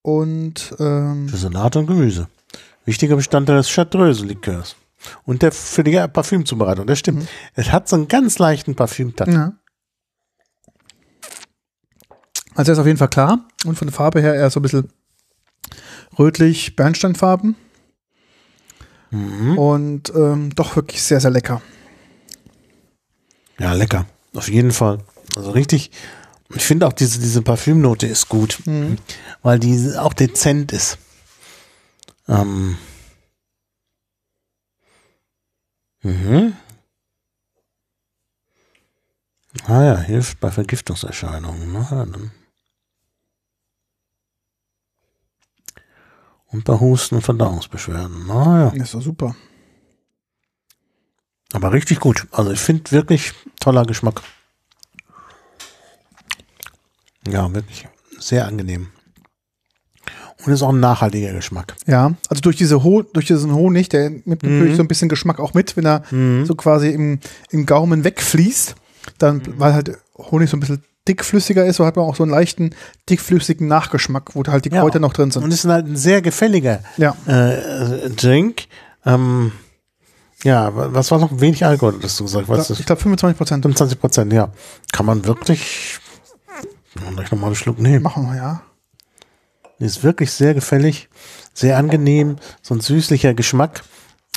[0.01, 2.29] und ähm, Für Salat und Gemüse.
[2.85, 4.77] Wichtiger Bestandteil des Chartreuse-Likörs.
[5.25, 7.27] Und der für die Parfümzubereitung, das stimmt.
[7.53, 9.27] Es hat so einen ganz leichten Parfüm-Touch.
[9.27, 9.51] ja.
[12.55, 14.63] Also er ist auf jeden Fall klar und von der Farbe her eher so ein
[14.63, 14.87] bisschen
[16.17, 17.57] rötlich Bernsteinfarben
[19.11, 19.57] Mhm.
[19.57, 21.61] und ähm, doch wirklich sehr, sehr lecker.
[23.59, 24.05] Ja, lecker.
[24.33, 24.99] Auf jeden Fall.
[25.35, 25.91] Also richtig.
[26.55, 28.97] Ich finde auch diese, diese Parfümnote ist gut, Mhm.
[29.41, 30.97] weil die auch dezent ist.
[32.27, 32.77] Ähm.
[36.01, 36.53] Mhm.
[39.65, 41.73] Ah ja, hilft bei Vergiftungserscheinungen.
[41.73, 42.31] Ja, dann.
[46.47, 48.25] Und bei Husten und Verdauungsbeschwerden.
[48.27, 48.83] Na ja.
[48.83, 49.35] Ist doch super.
[51.53, 52.27] Aber richtig gut.
[52.31, 54.21] Also ich finde wirklich toller Geschmack.
[57.27, 57.87] Ja, wirklich
[58.19, 58.87] sehr angenehm.
[60.45, 61.73] Und ist auch ein nachhaltiger Geschmack.
[61.87, 65.39] Ja, also durch diese Ho durch diesen Honig, der nimmt natürlich so ein bisschen Geschmack
[65.39, 66.03] auch mit, wenn er
[66.45, 67.19] so quasi im,
[67.51, 68.75] im Gaumen wegfließt,
[69.19, 72.31] dann, weil halt Honig so ein bisschen dickflüssiger ist, so hat man auch so einen
[72.31, 72.75] leichten,
[73.09, 74.81] dickflüssigen Nachgeschmack, wo halt die Ja.
[74.81, 75.43] Kräuter noch drin sind.
[75.43, 77.15] Und ist halt ein sehr gefälliger Ja.
[77.25, 78.63] äh, Drink.
[79.05, 79.51] Ähm,
[80.43, 81.29] ja, wa- was war noch?
[81.39, 82.47] Wenig Alkohol, hast du gesagt.
[82.49, 83.63] Was ich ist glaube 25 Prozent.
[83.63, 84.49] 25 Prozent, ja.
[84.91, 85.99] Kann man wirklich
[87.15, 88.03] gleich nochmal einen Schluck nehmen.
[88.03, 88.61] Machen wir, ja.
[89.79, 91.09] Ist wirklich sehr gefällig,
[91.53, 93.83] sehr angenehm, so ein süßlicher Geschmack.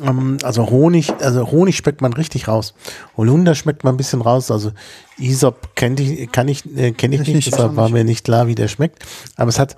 [0.02, 2.74] Ähm, also Honig, also Honig schmeckt man richtig raus.
[3.16, 4.50] Holunder schmeckt man ein bisschen raus.
[4.50, 4.72] Also
[5.18, 8.46] Isop kennt ich, kann ich, äh, kenne ich Ich nicht, deshalb war mir nicht klar,
[8.46, 9.04] wie der schmeckt.
[9.36, 9.76] Aber es hat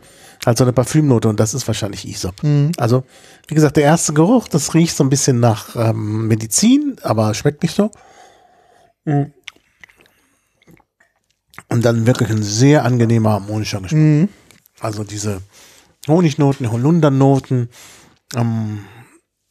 [0.49, 2.43] halt so eine Parfümnote und das ist wahrscheinlich Isop.
[2.43, 2.73] Mhm.
[2.79, 3.05] Also,
[3.47, 7.63] wie gesagt, der erste Geruch, das riecht so ein bisschen nach ähm, Medizin, aber schmeckt
[7.63, 7.91] nicht so.
[9.05, 9.33] Mhm.
[11.69, 14.01] Und dann wirklich ein sehr angenehmer harmonischer Geschmack.
[14.01, 14.29] Mhm.
[14.81, 15.43] Also diese
[16.07, 17.69] Honignoten, Holundernoten,
[18.35, 18.85] ähm,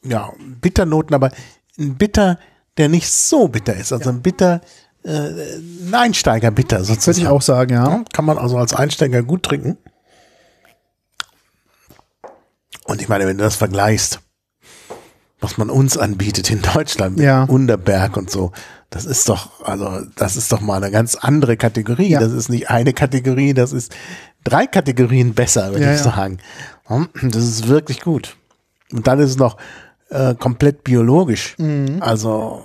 [0.03, 0.31] ja,
[0.61, 1.31] Bitternoten, aber
[1.77, 2.39] ein Bitter,
[2.77, 3.93] der nicht so bitter ist.
[3.93, 4.61] Also ein Bitter,
[5.03, 7.19] äh, ein Einsteiger-Bitter Würde sozusagen.
[7.19, 7.87] ich auch sagen, ja.
[7.87, 9.77] Ja, kann man also als Einsteiger gut trinken.
[12.85, 14.19] Und ich meine, wenn du das vergleichst,
[15.39, 17.43] was man uns anbietet in Deutschland mit Ja.
[17.43, 18.51] Unterberg und so,
[18.89, 22.09] das ist doch, also das ist doch mal eine ganz andere Kategorie.
[22.09, 22.19] Ja.
[22.19, 23.93] Das ist nicht eine Kategorie, das ist
[24.43, 26.39] drei Kategorien besser, würde Ja, ich sagen.
[26.85, 28.37] Hm, Das ist wirklich gut.
[28.91, 29.57] Und dann ist es noch
[30.09, 31.55] äh, komplett biologisch.
[31.57, 31.97] Mhm.
[32.01, 32.63] Also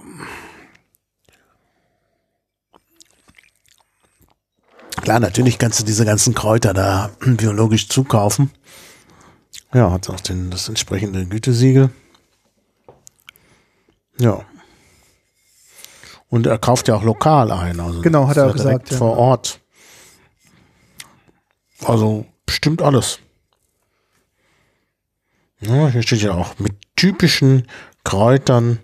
[5.02, 8.50] Klar, natürlich kannst du diese ganzen Kräuter da biologisch zukaufen.
[9.74, 11.90] Ja, hat auch den, das entsprechende Gütesiegel.
[14.18, 14.44] Ja.
[16.28, 17.80] Und er kauft ja auch lokal ein.
[17.80, 18.96] Also Genau, hat er auch gesagt, ja.
[18.96, 19.60] Vor Ort.
[21.84, 23.18] Also bestimmt alles.
[25.60, 27.66] Ja, hier steht ja auch mit typischen
[28.04, 28.78] Kräutern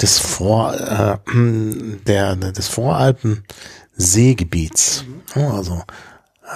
[0.00, 1.18] des Vor, äh,
[2.06, 3.44] der, des Voralpen
[3.92, 5.04] Seegebiets.
[5.34, 5.82] Also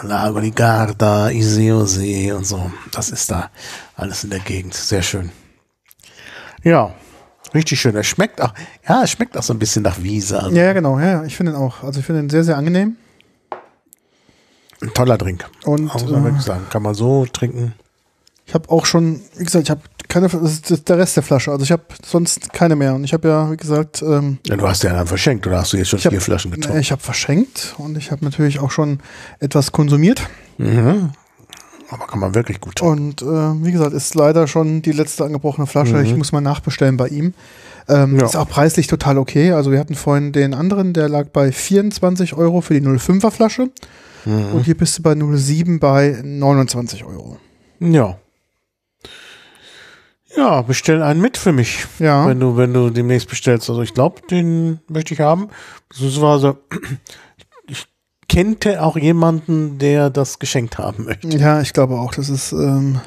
[0.03, 2.71] Lago di Garda, Iseo-See und so.
[2.93, 3.51] Das ist da
[3.97, 4.75] alles in der Gegend.
[4.75, 5.31] Sehr schön.
[6.63, 6.95] Ja,
[7.55, 7.95] richtig schön.
[7.95, 8.53] Er schmeckt auch,
[8.89, 10.43] ja, es schmeckt auch so ein bisschen nach Wiese.
[10.43, 11.83] Also Ja, genau, ja, ich finde ihn auch.
[11.83, 12.97] Also ich finde ihn sehr, sehr angenehm.
[14.83, 15.49] ein toller Drink.
[15.65, 16.67] Und man äh, sagen.
[16.71, 17.75] Kann man so trinken.
[18.47, 19.81] ich habe auch schon, wie gesagt, ich habe
[20.15, 21.51] keine, das ist der Rest der Flasche.
[21.51, 22.95] Also ich habe sonst keine mehr.
[22.95, 25.73] Und ich habe ja, wie gesagt, ähm, Ja, du hast ja dann verschenkt oder hast
[25.73, 26.81] du jetzt schon hab- vier Flaschen getrunken?
[26.81, 29.01] ich habe verschenkt und ich habe natürlich auch schon
[29.41, 30.23] etwas konsumiert.
[30.59, 31.11] Mhm.
[31.91, 33.09] Aber kann man wirklich gut trinken.
[33.09, 36.01] Und äh, wie gesagt, ist leider schon die letzte angebrochene Flasche.
[36.03, 37.35] Ich muss mal nachbestellen bei ihm.
[37.89, 38.25] Ähm, Ja.
[38.25, 39.53] Ist auch preislich total okay.
[39.53, 43.69] Also wir hatten vorhin den anderen, der lag bei 24 Euro für die 05er Flasche.
[44.25, 47.37] Und hier bist du bei 07 bei 29 Euro.
[47.81, 48.17] Ja.
[50.37, 51.87] Ja, bestell einen mit für mich.
[51.99, 52.27] Ja.
[52.27, 53.69] Wenn du, wenn du demnächst bestellst.
[53.71, 55.49] Also ich glaube, den möchte ich haben.
[55.89, 56.59] Beziehungsweise
[57.69, 57.87] ich
[58.29, 61.29] kennte auch jemanden, der das geschenkt haben möchte.
[61.37, 62.15] Ja, ich glaube auch.
[62.15, 63.01] Das ist, ähm,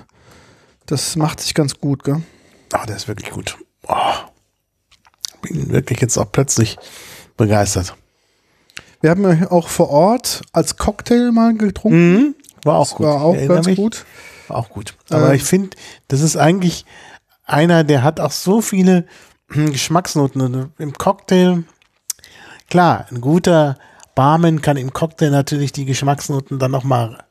[0.86, 2.22] das macht sich ganz gut, gell?
[2.72, 3.58] Ah, der ist wirklich gut.
[3.88, 3.94] Oh.
[5.42, 6.78] Bin wirklich jetzt auch plötzlich
[7.36, 7.96] begeistert.
[9.02, 12.14] Wir haben ja auch vor Ort als Cocktail mal getrunken.
[12.14, 12.36] Mhm.
[12.64, 13.06] War auch Das gut.
[13.06, 13.76] war auch ganz mich.
[13.76, 14.06] gut.
[14.48, 14.96] War auch gut.
[15.10, 15.76] Aber Ähm, ich finde,
[16.08, 16.86] das ist eigentlich
[17.48, 19.06] einer, der hat auch so viele
[19.50, 20.42] hm, Geschmacksnoten.
[20.42, 21.64] Und Im Cocktail,
[22.70, 23.78] klar, ein guter
[24.14, 27.24] Barman kann im Cocktail natürlich die Geschmacksnoten dann nochmal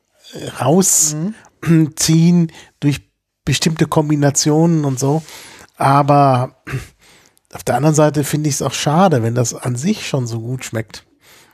[0.61, 3.11] rausziehen durch
[3.45, 5.23] bestimmte Kombinationen und so.
[5.77, 6.63] Aber
[7.53, 10.41] auf der anderen Seite finde ich es auch schade, wenn das an sich schon so
[10.41, 11.07] gut schmeckt.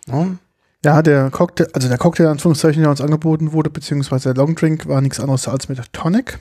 [0.06, 0.26] Ja?
[0.84, 4.88] Ja, der Cocktail, also der Cocktail, in Anführungszeichen, der uns angeboten wurde, beziehungsweise der Longdrink,
[4.88, 6.40] war nichts anderes als mit Tonic.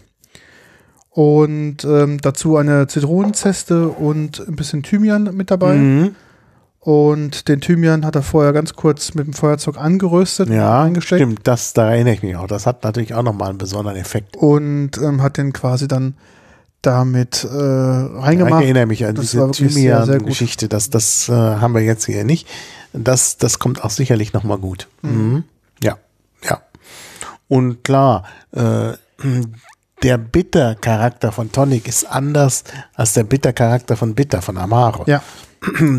[1.13, 5.76] Und ähm, dazu eine Zitronenzeste und ein bisschen Thymian mit dabei.
[5.76, 6.15] Mhm.
[6.80, 11.41] Und den Thymian hat er vorher ganz kurz mit dem Feuerzeug angeröstet, Ja, eingesteckt stimmt,
[11.43, 12.47] das, da erinnere ich mich auch.
[12.47, 14.36] Das hat natürlich auch nochmal einen besonderen Effekt.
[14.38, 16.15] und ähm, hat den quasi dann
[16.82, 18.62] damit äh, Ja, reingemacht.
[18.62, 19.52] ich erinnere mich an Das diese.
[19.52, 20.69] Thymian-Geschichte.
[20.69, 22.47] Das, das äh, haben wir jetzt hier nicht.
[22.93, 24.88] Das, das kommt auch sicherlich nochmal gut.
[25.04, 25.43] Mhm.
[25.84, 25.97] Ja,
[26.43, 26.62] ja.
[27.47, 28.93] Und klar, äh,
[30.03, 32.63] der Bitter-Charakter von Tonic ist anders
[32.95, 35.03] als der Bitter-Charakter von Bitter, von Amaro.
[35.07, 35.21] Ja,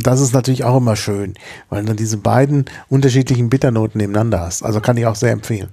[0.02, 1.34] Das ist natürlich auch immer schön,
[1.68, 4.64] weil du diese beiden unterschiedlichen Bitternoten nebeneinander hast.
[4.64, 5.68] Also kann ich auch sehr empfehlen.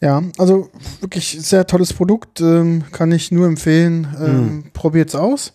[0.00, 4.08] ja, also wirklich sehr tolles Produkt, ähm, kann ich nur empfehlen.
[4.20, 5.52] Ähm, Probiert's aus.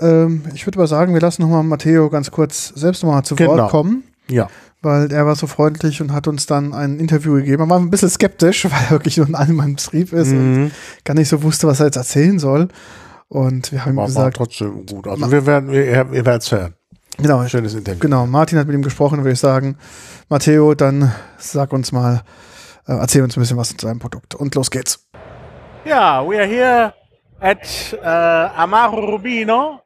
[0.00, 3.56] Ähm, ich würde aber sagen, wir lassen nochmal Matteo ganz kurz selbst nochmal zu Genau.
[3.58, 4.48] Wort kommen, Ja.
[4.82, 7.62] Weil er war so freundlich und hat uns dann ein Interview gegeben.
[7.62, 10.54] Er war ein bisschen skeptisch, weil er wirklich nur in allem im Betrieb ist und
[10.64, 10.70] Mhm.
[11.04, 12.68] gar nicht so wusste, was er jetzt erzählen soll.
[13.28, 15.06] Und wir haben ihm War, war gesagt, trotzdem gut.
[15.08, 16.74] Also wir werden, wir, ihr werdet es hören.
[17.16, 18.00] genau, Schönes Interview.
[18.00, 19.76] genau, Martin hat mit ihm gesprochen, würde ich sagen,
[20.28, 22.22] Matteo, dann sag uns mal,
[22.86, 24.34] äh, erzähl uns ein bisschen was zu seinem Produkt.
[24.34, 25.06] Und los geht's.
[25.86, 26.92] Yeah, we are here
[27.40, 27.58] at
[28.02, 29.80] uh, Amaro Rubino,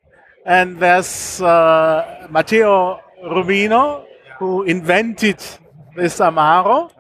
[0.45, 4.03] and there's uh, Matteo Rubino
[4.39, 5.39] who invented
[5.95, 6.91] this Amaro.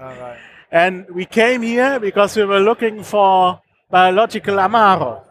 [0.70, 5.22] And we came here because we were looking for biological Amaro.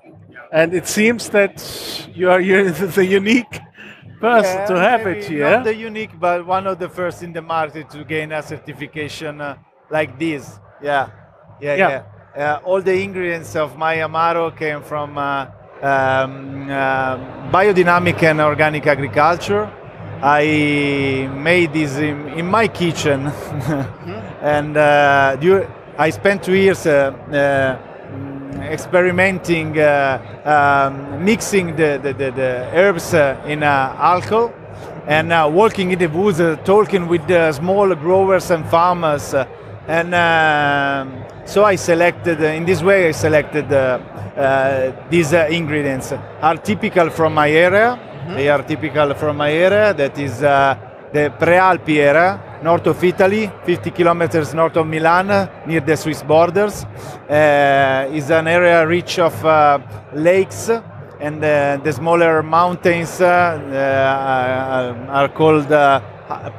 [0.52, 3.60] And it seems that you are u- the unique
[4.22, 5.52] person Yeah, to have it here.
[5.52, 9.42] Not the unique, but one of the first in the market to gain a certification
[9.42, 9.58] uh,
[9.90, 10.60] like this.
[10.82, 11.10] Yeah,
[11.60, 11.90] yeah, Yeah.
[11.90, 12.04] yeah.
[12.36, 15.48] Uh, all the ingredients of my Amaro came from uh,
[15.82, 17.18] um, uh,
[17.52, 19.72] biodynamic and organic agriculture.
[20.22, 23.28] I made this in, in my kitchen,
[24.42, 25.38] and uh,
[25.98, 32.70] I spent two years uh, uh, mm, experimenting, uh, um, mixing the, the, the, the
[32.74, 34.54] herbs uh, in uh, alcohol
[35.08, 39.34] and walking in the woods, talking with the small growers and farmers.
[39.88, 40.16] and
[41.46, 44.00] so I selected, in this way, I selected uh,
[44.36, 46.12] uh, these ingredients.
[46.42, 48.00] Are typical from my area.
[48.34, 50.76] They are typical from my area, that is uh,
[51.14, 56.84] the Prealpi area, north of Italy, 50 kilometers north of Milan, near the Swiss borders.
[57.30, 59.80] Uh, is an area rich of uh,
[60.14, 60.70] lakes
[61.20, 65.68] and uh, the smaller mountains uh, uh, are called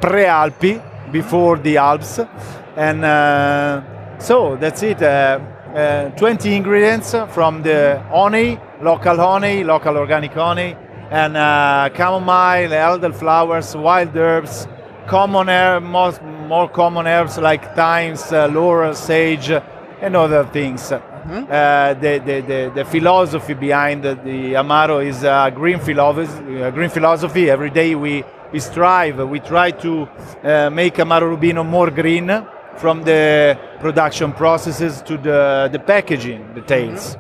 [0.01, 2.21] Prealpi, before the Alps.
[2.77, 3.03] And
[4.19, 5.03] so that's it.
[5.77, 10.75] Uh, 20 ingredients from the honey, local honey, local organic honey,
[11.11, 14.67] and uh, chamomile, elderflowers, wild herbs,
[15.07, 20.93] common herb, most, more common herbs like thymes, uh, laurel, sage, and other things.
[20.93, 26.71] Uh, the, the, the, the philosophy behind the, the Amaro is uh, green philosophy.
[26.71, 27.51] Green philosophy.
[27.51, 30.09] Every day we, we strive, we try to
[30.45, 32.31] uh, make Amaro Rubino more green
[32.77, 37.17] from the production processes to the, the packaging details.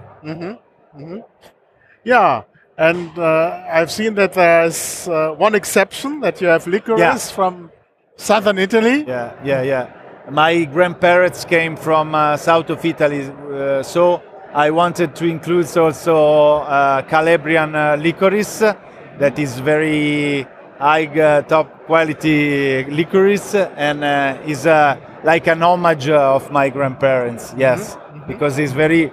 [2.04, 2.42] Yeah,
[2.78, 7.16] and uh, I've seen that there's uh, one exception that you have licorice Yeah.
[7.34, 7.70] from
[8.16, 9.04] southern Italy.
[9.06, 9.86] Yeah, yeah, yeah.
[10.30, 14.20] My grandparents came from uh, south of Italy, uh, so
[14.54, 16.16] I wanted to include also
[16.64, 18.74] uh, Calabrian uh, licorice
[19.18, 20.46] that is very
[20.78, 26.68] high uh, top quality licorice and uh, is uh, like an homage uh, of my
[26.68, 27.54] grandparents.
[27.56, 29.10] Yes, because it's very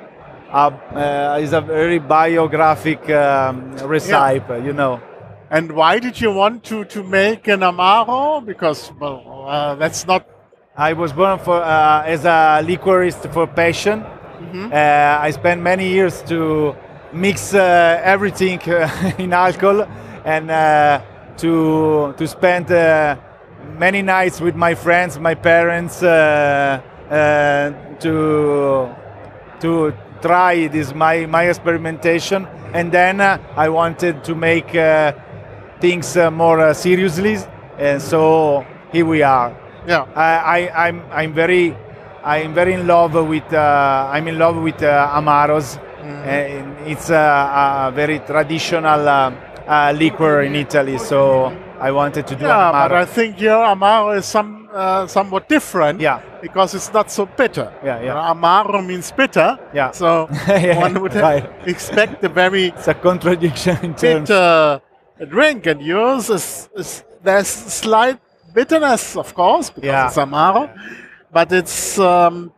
[0.53, 5.01] uh, is a very biographic um, recipe, you know.
[5.49, 8.45] And why did you want to, to make an Amaro?
[8.45, 10.27] Because well, uh, that's not.
[10.75, 14.03] I was born for uh, as a liquorist for passion.
[14.71, 16.75] Uh, I spent many years to
[17.11, 19.87] mix uh, everything uh, in alcohol
[20.25, 21.01] and uh,
[21.37, 23.15] to to spend uh,
[23.77, 28.89] many nights with my friends, my parents, uh, uh, to
[29.59, 29.93] to
[30.27, 32.47] try this my my experimentation.
[32.73, 35.13] And then uh, I wanted to make uh,
[35.79, 37.37] things uh, more uh, seriously,
[37.77, 39.49] and so here we are.
[39.85, 40.05] Yeah.
[40.15, 41.75] I, I, I'm, I'm very,
[42.23, 45.77] I'm very in love with, uh, I'm in love with uh, Amaros.
[46.03, 49.31] And it's a, a very traditional uh,
[49.67, 52.89] uh, liquor in Italy, so I wanted to do Yeah, Amaro.
[52.89, 56.01] but I think your Amaro is some uh, somewhat different.
[56.01, 56.21] Yeah.
[56.41, 57.71] Because it's not so bitter.
[57.83, 58.19] Yeah, yeah.
[58.19, 59.57] Uh, Amaro means bitter.
[59.73, 59.91] Yeah.
[59.91, 61.49] So Yeah, one would right.
[61.67, 64.29] expect a very it's a contradiction in terms.
[64.29, 64.81] bitter
[65.29, 68.19] drink, and yours is, is there's slight
[68.53, 70.07] bitterness, of course, because Yeah.
[70.07, 70.69] it's Amaro,
[71.31, 72.51] but it's um,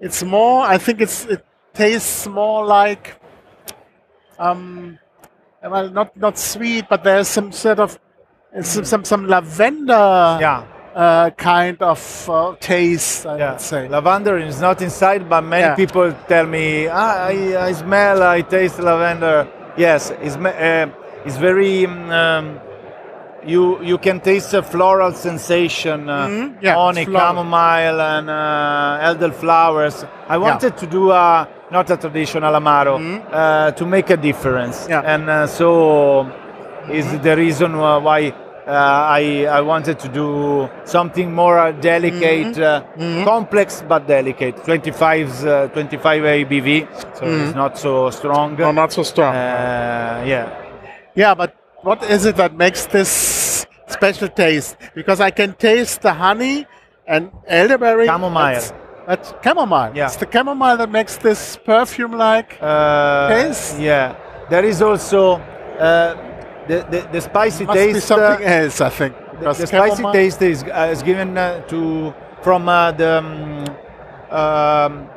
[0.00, 0.64] it's more.
[0.66, 3.16] I think it's it tastes more like
[4.38, 4.98] um,
[5.62, 7.98] well, not not sweet, but there's some sort of
[8.62, 10.64] some some, some lavender Yeah.
[10.98, 13.24] Uh, kind of uh, taste.
[13.26, 13.88] I Yeah, would say.
[13.88, 15.76] lavender is not inside, but many Yeah.
[15.76, 19.46] people tell me, ah, I, I smell, I taste lavender.
[19.76, 20.86] Yes, it's, uh,
[21.26, 21.86] it's very.
[21.86, 22.44] mm, Um,
[23.46, 27.28] you you can taste a floral sensation, uh, Mhm, yeah, it's floral.
[27.28, 29.96] chamomile, and uh, elderflowers.
[30.28, 34.90] I wanted to do a not a traditional amaro uh, to make a difference, Mm-hmm.
[34.90, 35.02] Yeah.
[35.02, 35.14] Mm-hmm.
[35.14, 35.68] and uh, so
[36.90, 38.32] is the reason why
[38.72, 43.22] I I wanted to do something more uh, delicate, Mm-hmm.
[43.22, 44.56] uh, complex but delicate.
[44.56, 48.52] 25's, uh, 25 ABV, so it's not so strong.
[48.52, 48.62] Mm-hmm.
[48.62, 49.34] No, not so strong.
[49.34, 50.46] Uh, yeah.
[51.14, 54.76] Yeah, but what is it that makes this special taste?
[54.94, 56.66] Because I can taste the honey
[57.06, 58.06] and elderberry.
[58.06, 58.54] Chamomile.
[58.54, 58.72] That's,
[59.06, 59.92] that's chamomile.
[59.96, 60.06] Yeah.
[60.06, 62.58] It's the chamomile that makes this perfume-like.
[62.60, 63.78] Uh, Taste?
[63.80, 64.14] Yeah.
[64.50, 65.36] There is also
[65.78, 66.14] uh,
[66.68, 68.06] the, the the spicy Must be taste.
[68.06, 69.14] something uh, else, I think.
[69.40, 73.64] the, the spicy taste is, uh, is given uh, to from uh, the um,
[74.30, 75.08] um,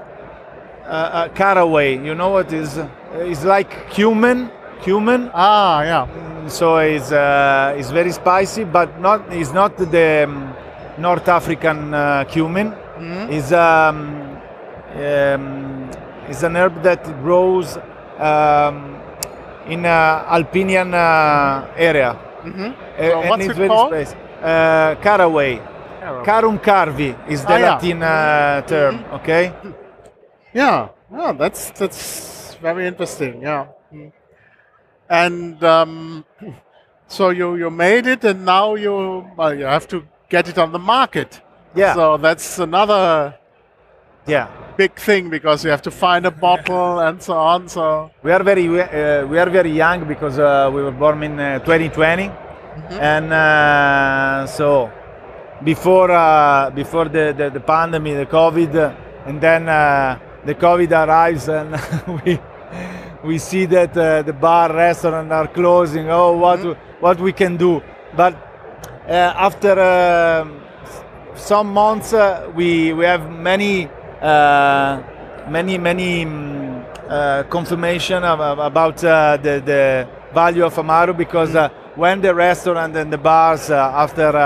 [0.86, 1.98] uh, uh, caraway.
[2.04, 2.80] You know what is?
[3.14, 4.50] It's like cumin.
[4.84, 5.30] Cumin.
[5.34, 6.48] Ah, yeah.
[6.48, 10.56] so it's uh, it's very spicy, but not it's not the um,
[10.98, 12.74] North African uh, cumin.
[13.30, 14.38] It's um,
[14.96, 15.90] um,
[16.28, 17.78] it's an herb that grows
[18.20, 19.01] um,
[19.68, 22.16] in uh, Alpinian uh, area.
[22.44, 22.74] Mhm.
[22.74, 23.94] Uh, So and what's it called?
[23.94, 25.62] Uh, caraway.
[26.26, 27.72] Carum carvi is the Ah, yeah.
[27.74, 28.96] Latin uh, term.
[29.14, 29.52] Okay.
[30.54, 30.88] Yeah.
[31.14, 33.42] Yeah, that's that's very interesting.
[33.42, 33.66] Yeah.
[33.94, 34.12] Mm.
[35.10, 36.26] And um,
[37.08, 40.72] so you you made it, and now you well you have to get it on
[40.72, 41.42] the market.
[41.76, 41.94] Yeah.
[41.94, 43.34] So that's another
[44.28, 44.48] Yeah.
[44.82, 47.68] Big thing because you have to find a bottle and so on.
[47.76, 47.84] So
[48.24, 51.60] We are very uh, we are very young because uh, we were born in uh,
[51.60, 52.32] 2020,
[53.12, 54.68] and uh, so
[55.64, 58.74] before uh, before the, the the pandemic, the COVID,
[59.28, 60.18] and then uh,
[60.50, 61.70] the COVID arrives, and
[62.18, 62.40] we
[63.30, 66.10] we see that uh, the bar, restaurant are closing.
[66.10, 66.60] Oh, what
[67.06, 67.74] what we can do?
[68.22, 68.34] But
[69.08, 70.46] uh, after um
[71.36, 73.74] some months, uh, we we have many
[74.22, 81.56] many many mm, uh, confirmation of, of- about uh, the the value of Amaro because
[81.56, 84.42] uh, when the restaurant and the bars uh, after uh,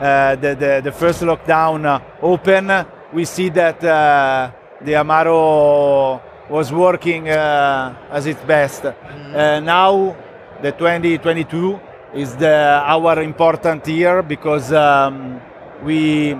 [0.00, 4.50] uh, the, the the first lockdown uh, open, uh, we see that uh,
[4.82, 8.84] the Amaro was working uh, as its best.
[8.86, 10.16] Uh, now
[10.62, 11.78] the 2022
[12.14, 15.40] is the our important year because um,
[15.84, 16.34] we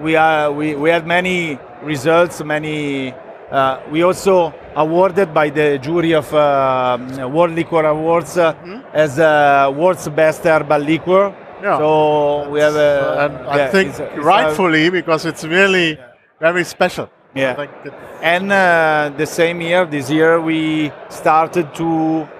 [0.00, 3.12] we are we, we had many results many
[3.50, 6.98] uh, we also awarded by the jury of uh,
[7.30, 8.54] world liquor awards uh,
[8.94, 11.78] as uh, world's best herbal liquor Yeah.
[11.78, 12.92] so we have a,
[13.24, 15.96] and I think it's it's a- rightfully because it's really
[16.40, 17.06] very special.
[17.34, 17.52] Yeah.
[17.52, 17.94] I think it-
[18.34, 21.88] And uh, the same year, this year, we started to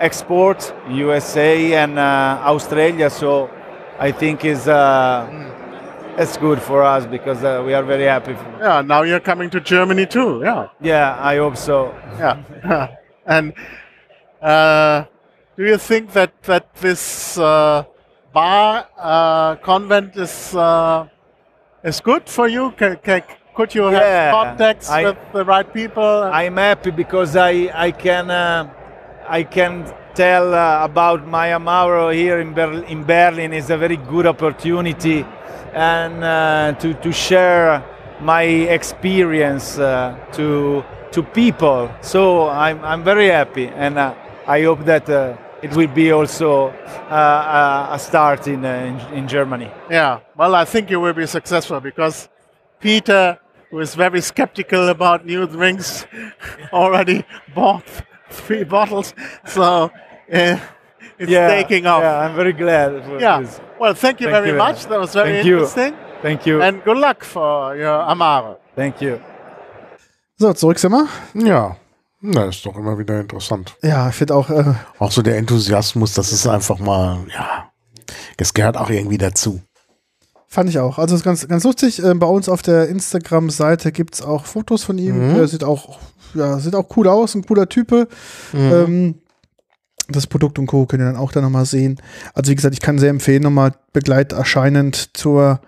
[0.00, 0.58] export
[0.90, 3.08] USA and uh, Australia.
[3.10, 3.48] So
[4.08, 4.74] I think is uh,
[6.18, 8.32] it's good for us because uh, we are very happy.
[8.60, 8.82] yeah.
[8.82, 10.40] Now you're coming to Germany too.
[10.44, 10.68] Yeah.
[10.80, 11.94] Yeah, I hope so.
[12.18, 12.88] Yeah.
[13.26, 13.52] and
[14.40, 15.04] uh,
[15.56, 17.84] do you think that that this uh,
[18.32, 21.06] bar uh, convent is uh,
[21.84, 22.72] is good for you?
[22.72, 22.98] Can,
[23.54, 26.22] could you Yeah, have contacts I- with the right people?
[26.32, 28.70] I'm happy because I I can uh,
[29.28, 33.96] I can tell uh, about my Amaro here in, Ber- in Berlin is a very
[33.96, 35.24] good opportunity
[35.74, 37.82] and uh, to to share
[38.20, 41.90] my experience uh, to to people.
[42.00, 44.14] So I'm I'm very happy and uh,
[44.46, 46.68] I hope that uh, it will be also
[47.10, 49.70] uh, a- start in, in in Germany.
[49.90, 50.20] yeah.
[50.36, 52.28] Well, I think you will be successful because
[52.80, 53.38] Peter,
[53.70, 56.04] who is very skeptical about new drinks,
[56.72, 57.84] already bought
[58.32, 59.14] three bottles.
[59.46, 59.90] So uh,
[61.18, 62.02] it's yeah, taking off.
[62.02, 63.04] Yeah, I'm very glad.
[63.04, 63.40] For Yeah.
[63.40, 63.60] This.
[63.78, 64.56] Well, thank you Thank very you.
[64.58, 64.86] much.
[64.86, 65.54] That was very Thank you.
[65.58, 65.94] interesting.
[66.22, 66.62] Thank you.
[66.62, 68.56] And good luck for your Amaro.
[68.76, 69.18] Thank you.
[70.38, 71.06] So, zurück sind wir.
[71.34, 71.76] Ja,
[72.20, 73.74] na, ist doch immer wieder interessant.
[73.82, 77.70] Ja, ich finde auch, äh, Auch so der Enthusiasmus, das ist einfach mal, ja,
[78.36, 79.60] es gehört auch irgendwie dazu.
[80.52, 80.98] Fand ich auch.
[80.98, 82.04] Also ist ganz, ganz lustig.
[82.04, 85.30] Äh, bei uns auf der Instagram-Seite gibt es auch Fotos von ihm.
[85.30, 85.36] Mhm.
[85.36, 85.98] Er sieht auch,
[86.34, 88.06] ja, sieht auch cool aus, ein cooler Type.
[88.52, 89.14] Ähm,
[90.08, 90.84] das Produkt und Co.
[90.84, 91.98] könnt ihr dann auch da nochmal sehen.
[92.34, 95.62] Also wie gesagt, ich kann sehr empfehlen, nochmal begleiterscheinend zur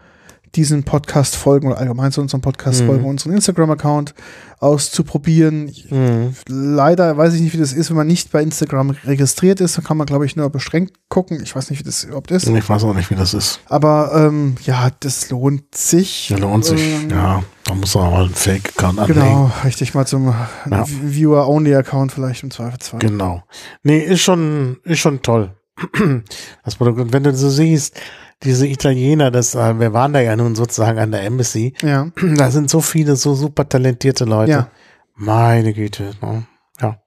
[0.57, 2.87] diesen Podcast folgen oder allgemein zu unserem Podcast Mhm.
[2.87, 4.15] folgen, unseren Instagram-Account
[4.61, 5.71] auszuprobieren.
[5.91, 6.35] Mhm.
[6.49, 9.77] leider weiß ich nicht, wie das ist, wenn man nicht bei Instagram registriert ist.
[9.77, 11.41] Dann kann man, glaube ich, nur beschränkt gucken.
[11.43, 12.47] Ich weiß nicht, wie das überhaupt ist.
[12.49, 13.61] Ich weiß auch nicht, wie das ist.
[13.67, 16.31] Aber ähm, ja, das lohnt sich.
[16.31, 16.81] Ja, lohnt sich.
[16.81, 19.21] Ähm, Ja, da muss man mal einen Fake-Account anlegen.
[19.21, 20.27] Genau, richtig mal zum
[20.71, 20.85] Ja.
[20.87, 23.01] Viewer-Only-Account vielleicht im Zweifelsfall.
[23.01, 23.43] Genau.
[23.83, 25.51] Nee, ist schon, ist schon toll.
[26.65, 27.01] Das Produkt.
[27.01, 28.01] Und wenn du so siehst,
[28.43, 32.51] diese Italiener, das, äh, wir waren da ja nun sozusagen an der Embassy, Ja, da
[32.51, 34.51] sind so viele so super talentierte Leute.
[34.51, 34.69] Ja.
[35.17, 36.11] Meine Güte.
[36.21, 36.45] Ne?
[36.81, 36.99] Ja.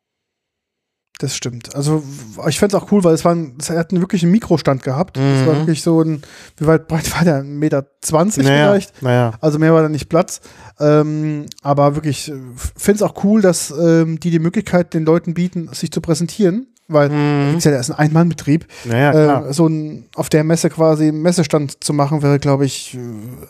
[1.20, 1.76] das stimmt.
[1.76, 2.04] Also
[2.48, 4.84] ich fände es auch cool, weil es war ein, es hat einen wirklich einen Mikrostand
[4.84, 5.18] gehabt.
[5.18, 5.60] Es war Mhm.
[5.60, 6.22] wirklich so ein,
[6.58, 7.38] wie weit breit war der?
[7.38, 9.02] Ein Meter zwanzig Naja, vielleicht.
[9.02, 9.34] naja.
[9.42, 10.42] Also mehr war da nicht Platz.
[10.80, 15.70] Ähm, aber wirklich, finde es auch cool, dass ähm, die die Möglichkeit den Leuten bieten,
[15.74, 16.68] sich zu präsentieren.
[16.90, 17.56] Weil, Mhm.
[17.56, 18.66] das ist ein Ein-Mann-Betrieb.
[18.86, 19.48] Naja, klar.
[19.50, 23.00] Äh, so ein, auf der Messe quasi einen Messestand zu machen, wäre, glaube ich, äh,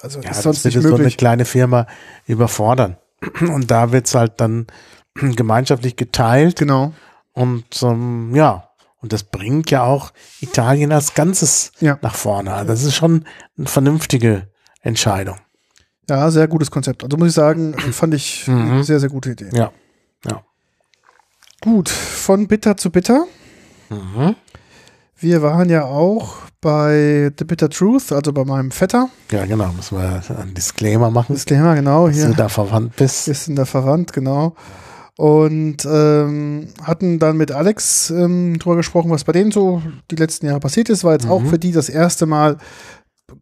[0.01, 1.17] also ja, ist das sonst wird nicht so eine möglich.
[1.17, 1.85] kleine Firma
[2.25, 2.97] überfordern.
[3.41, 4.65] Und da wird's halt dann
[5.15, 6.57] gemeinschaftlich geteilt.
[6.59, 6.93] Genau.
[7.33, 8.63] Und ähm, ja,
[8.99, 10.11] und das bringt ja auch
[10.41, 11.99] Italien als Ganzes Ja.
[12.01, 12.51] nach vorne.
[12.53, 13.25] Also Das ist schon
[13.57, 14.47] eine vernünftige
[14.81, 15.37] Entscheidung.
[16.09, 17.03] Ja, sehr gutes Konzept.
[17.03, 18.71] Also muss ich sagen, fand ich Mhm.
[18.71, 19.49] eine sehr, sehr gute Idee.
[19.53, 19.59] Ja.
[19.65, 19.71] Ja.
[21.61, 23.25] Gut, von bitter zu bitter.
[23.89, 24.35] Mhm.
[25.19, 29.09] Wir waren ja auch bei The Bitter Truth, also bei meinem Vetter.
[29.31, 29.71] Ja, genau.
[29.73, 33.27] Müssen wir einen Disclaimer machen, Disclaimer, genau, dass hier du da verwandt bist.
[33.27, 34.55] ist in der Verwandt, genau.
[35.17, 39.81] Und ähm, hatten dann mit Alex ähm, drüber gesprochen, was bei denen so
[40.11, 41.03] die letzten Jahre passiert ist.
[41.03, 41.47] War jetzt auch Mhm.
[41.49, 42.57] für die das erste Mal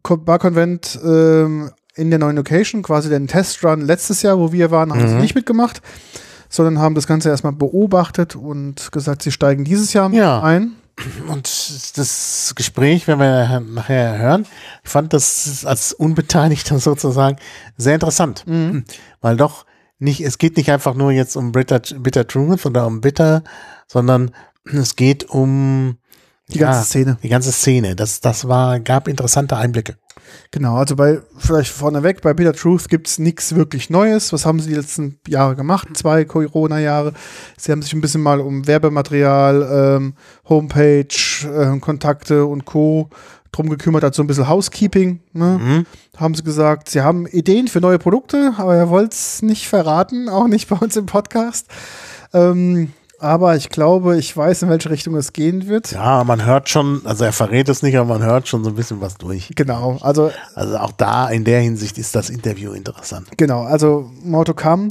[0.02, 4.90] Ko- Bar-Convent ähm, in der neuen Location, quasi den Testrun letztes Jahr, wo wir waren,
[4.90, 5.20] haben sie Mhm.
[5.20, 5.82] nicht mitgemacht,
[6.48, 10.42] sondern haben das Ganze erstmal beobachtet und gesagt, sie steigen dieses Jahr Ja.
[10.42, 10.72] ein.
[11.28, 14.46] Und das Gespräch, wenn wir nachher hören,
[14.82, 17.36] ich fand das als Unbeteiligter sozusagen
[17.76, 18.44] sehr interessant.
[18.46, 18.84] Mhm.
[19.20, 19.66] Weil doch
[19.98, 23.42] nicht, es geht nicht einfach nur jetzt um Bitter, Bitter Truth oder um Bitter,
[23.86, 24.30] sondern
[24.64, 25.98] es geht um
[26.48, 27.18] Die ganze Szene.
[27.22, 27.94] Die ganze Szene.
[27.94, 29.96] Das, das war, gab interessante Einblicke.
[30.50, 34.32] Genau, also bei, vielleicht vorneweg, bei Bitter Truth gibt es nichts wirklich Neues.
[34.32, 35.88] Was haben sie die letzten Jahre gemacht?
[35.94, 37.12] Zwei Corona-Jahre.
[37.56, 40.14] Sie haben sich ein bisschen mal um Werbematerial, ähm,
[40.48, 41.06] Homepage,
[41.44, 43.10] ähm, Kontakte und Co.
[43.52, 45.58] drum gekümmert, hat so ein bisschen Housekeeping, ne?
[45.58, 45.86] Mhm.
[46.16, 46.90] haben sie gesagt.
[46.90, 50.76] Sie haben Ideen für neue Produkte, aber er wollte es nicht verraten, auch nicht bei
[50.76, 51.66] uns im Podcast.
[52.34, 55.92] Ähm, aber ich glaube, ich weiß, in welche Richtung es gehen wird.
[55.92, 58.76] Ja, man hört schon, also er verrät es nicht, aber man hört schon so ein
[58.76, 59.50] bisschen was durch.
[59.56, 63.28] Genau, also Also auch da in der Hinsicht ist das Interview interessant.
[63.36, 64.88] Genau, also More to come.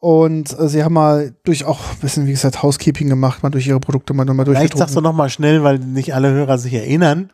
[0.00, 3.66] Und äh, sie haben mal durch auch ein bisschen, wie gesagt, Housekeeping gemacht, mal durch
[3.66, 5.04] ihre Produkte mal nochmal Vielleicht sagst du durchgedrungen.
[5.04, 7.30] noch mal schnell, weil nicht alle Hörer sich erinnern,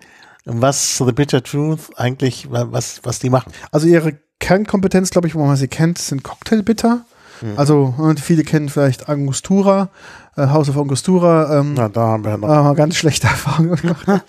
[0.47, 3.53] was The Bitter Truth eigentlich, wa- was, was die machen.
[3.71, 7.05] Also ihre Kernkompetenz, glaube ich, wo man sie kennt, sind Cocktailbitter.
[7.57, 9.89] Also äh, viele kennen vielleicht Angostura,
[10.37, 11.61] äh, House of Angostura.
[11.61, 12.49] Ähm, Na, da haben wir noch.
[12.49, 14.25] wir ganz schlechte Erfahrungen gemacht.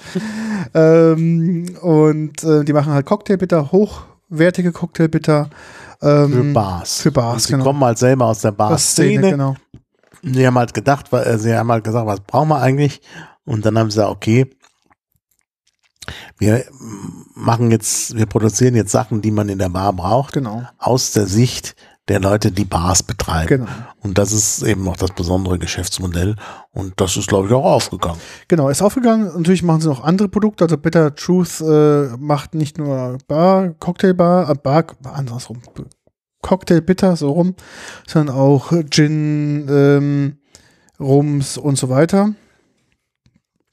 [0.74, 5.50] ähm, und äh, die machen halt Cocktailbitter, hochwertige Cocktailbitter.
[6.02, 7.02] Ähm, Für Bars.
[7.02, 7.64] Für Bars, Und sie genau.
[7.64, 9.56] kommen halt selber aus der Bar-Szene, genau.
[10.22, 13.02] Sie haben halt gedacht, weil, äh, sie haben halt gesagt, was brauchen wir eigentlich?
[13.46, 14.50] Und dann haben sie gesagt, okay,
[16.38, 16.64] wir
[17.36, 20.64] machen jetzt, wir produzieren jetzt Sachen, die man in der Bar braucht, Genau.
[20.78, 21.76] aus der Sicht
[22.08, 23.48] der Leute, die Bars betreiben.
[23.48, 23.68] Genau.
[24.02, 26.36] Und das ist eben auch das besondere Geschäftsmodell.
[26.72, 28.20] Und das ist, glaube ich, auch aufgegangen.
[28.48, 29.26] Genau, ist aufgegangen.
[29.36, 30.66] Natürlich machen sie noch andere Produkte.
[30.66, 35.62] Also Bitter Truth äh, macht nicht nur Bar, Cocktailbar, äh, Bar, andersrum,
[36.42, 37.56] Cocktail Bitter, so rum,
[38.06, 40.38] sondern auch Gin, ähm,
[41.00, 42.36] Rums und so weiter.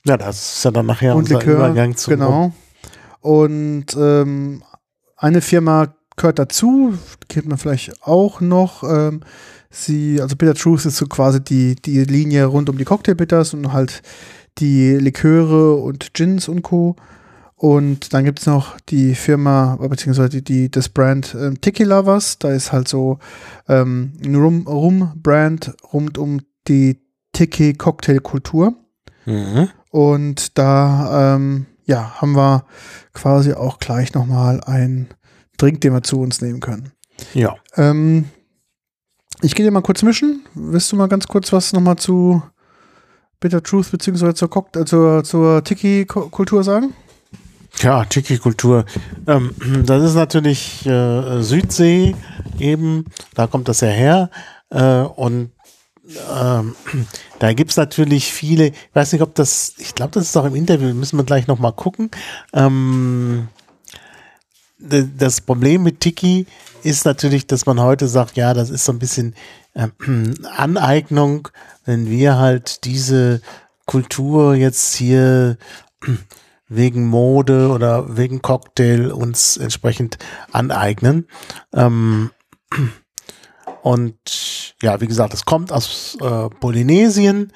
[0.06, 1.56] Ja, das ist ja dann nachher und unser Likör.
[1.56, 2.52] Übergang zu Genau.
[3.20, 4.64] Und ähm,
[5.16, 6.94] eine Firma gehört dazu,
[7.28, 8.82] kennt man vielleicht auch noch.
[8.82, 9.20] Ähm,
[9.70, 13.72] sie, also Bitter Truth ist so quasi die, die Linie rund um die Cocktailbitters und
[13.72, 14.02] halt
[14.58, 16.96] die Liköre und Gins und Co.
[17.54, 22.38] Und dann gibt es noch die Firma, beziehungsweise die, die, das Brand ähm, Tiki Lovers.
[22.38, 23.18] Da ist halt so
[23.68, 27.00] ähm, ein Rum- Rum-Brand rund um die
[27.32, 28.74] Tiki-Cocktail-Kultur.
[29.26, 29.68] Mhm.
[29.90, 32.64] Und da ähm, ja, haben wir
[33.12, 35.08] quasi auch gleich nochmal einen
[35.58, 36.92] Drink, den wir zu uns nehmen können.
[37.34, 37.56] Ja.
[37.76, 38.26] Ähm,
[39.40, 40.44] ich gehe dir mal kurz mischen.
[40.54, 42.42] Willst du mal ganz kurz was nochmal zu
[43.40, 46.94] Bitter Truth beziehungsweise zur, Cock äh, zur, zur Tiki-Kultur sagen?
[47.80, 48.84] Ja, Tiki-Kultur.
[49.26, 52.14] Ähm, das ist natürlich äh, Südsee
[52.58, 54.30] eben, da kommt das ja her.
[54.70, 55.50] Äh, und
[56.32, 56.76] ähm,
[57.38, 60.54] da gibt's natürlich viele, ich weiß nicht, ob das, ich glaube, das ist auch im
[60.54, 62.10] Interview, müssen wir gleich nochmal gucken.
[62.52, 63.48] Ähm,
[64.82, 66.46] das Problem mit Tiki
[66.82, 69.34] ist natürlich, dass man heute sagt, ja, das ist so ein bisschen
[69.74, 71.48] ähm, Aneignung,
[71.84, 73.40] wenn wir halt diese
[73.86, 75.56] Kultur jetzt hier
[76.68, 80.18] wegen Mode oder wegen Cocktail uns entsprechend
[80.50, 81.28] aneignen.
[81.72, 82.30] Ähm,
[83.82, 87.52] und ja, wie gesagt, es kommt aus äh, Polynesien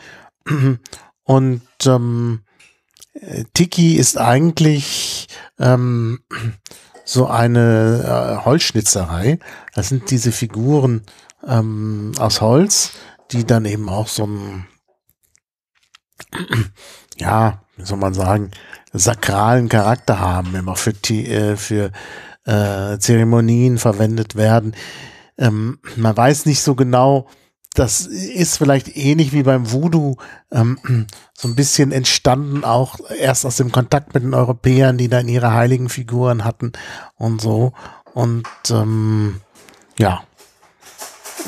[1.24, 2.41] und ähm,
[3.14, 6.20] äh, Tiki ist eigentlich ähm,
[7.07, 9.39] so eine äh, Holzschnitzerei.
[9.75, 11.03] Das sind diese Figuren
[11.47, 12.93] ähm, aus Holz,
[13.31, 14.67] die dann eben auch so ein,
[17.17, 18.51] ja, wie soll man sagen,
[18.93, 21.93] sakralen Charakter haben, immer für, äh, für
[22.45, 24.75] äh, Zeremonien verwendet werden.
[25.39, 27.29] Ähm, man weiß nicht so genau,
[27.79, 30.16] das ist vielleicht ähnlich wie beim Voodoo
[30.51, 35.29] ähm, so ein bisschen entstanden, auch erst aus dem Kontakt mit den Europäern, die dann
[35.29, 36.72] ihre heiligen Figuren hatten
[37.16, 37.72] und so.
[38.14, 39.41] Und ähm,
[39.99, 40.22] ja.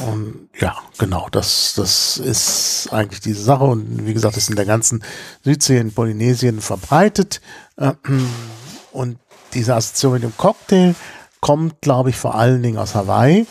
[0.06, 3.64] Und ja, genau, das, das ist eigentlich diese Sache.
[3.64, 5.02] Und wie gesagt, ist in der ganzen
[5.42, 7.40] Südsee in Polynesien verbreitet.
[7.76, 7.94] Äh,
[8.92, 9.18] Und
[9.54, 10.94] diese Assoziation mit dem Cocktail
[11.40, 13.46] kommt, glaube ich, vor allen Dingen aus Hawaii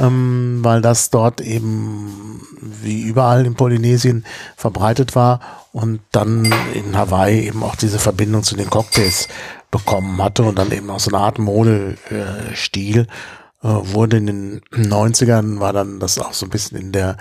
[0.00, 4.24] ähm, weil das dort eben wie überall in Polynesien
[4.56, 5.40] verbreitet war
[5.72, 9.28] und dann in Hawaii eben auch diese Verbindung zu den Cocktails
[9.70, 13.06] bekommen hatte und dann eben auch so eine Art Modestil
[13.62, 17.16] äh, wurde in den 90ern, war dann das auch so ein bisschen in der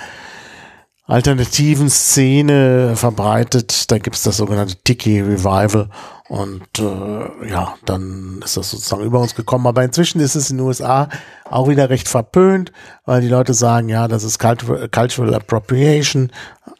[1.08, 3.90] alternativen Szene verbreitet.
[3.90, 5.90] Da gibt's das sogenannte Tiki Revival
[6.28, 9.66] und äh, ja, dann ist das sozusagen über uns gekommen.
[9.66, 11.08] Aber inzwischen ist es in den USA
[11.50, 12.74] auch wieder recht verpönt,
[13.06, 16.32] weil die Leute sagen, ja, das ist Cultural, Appropriation,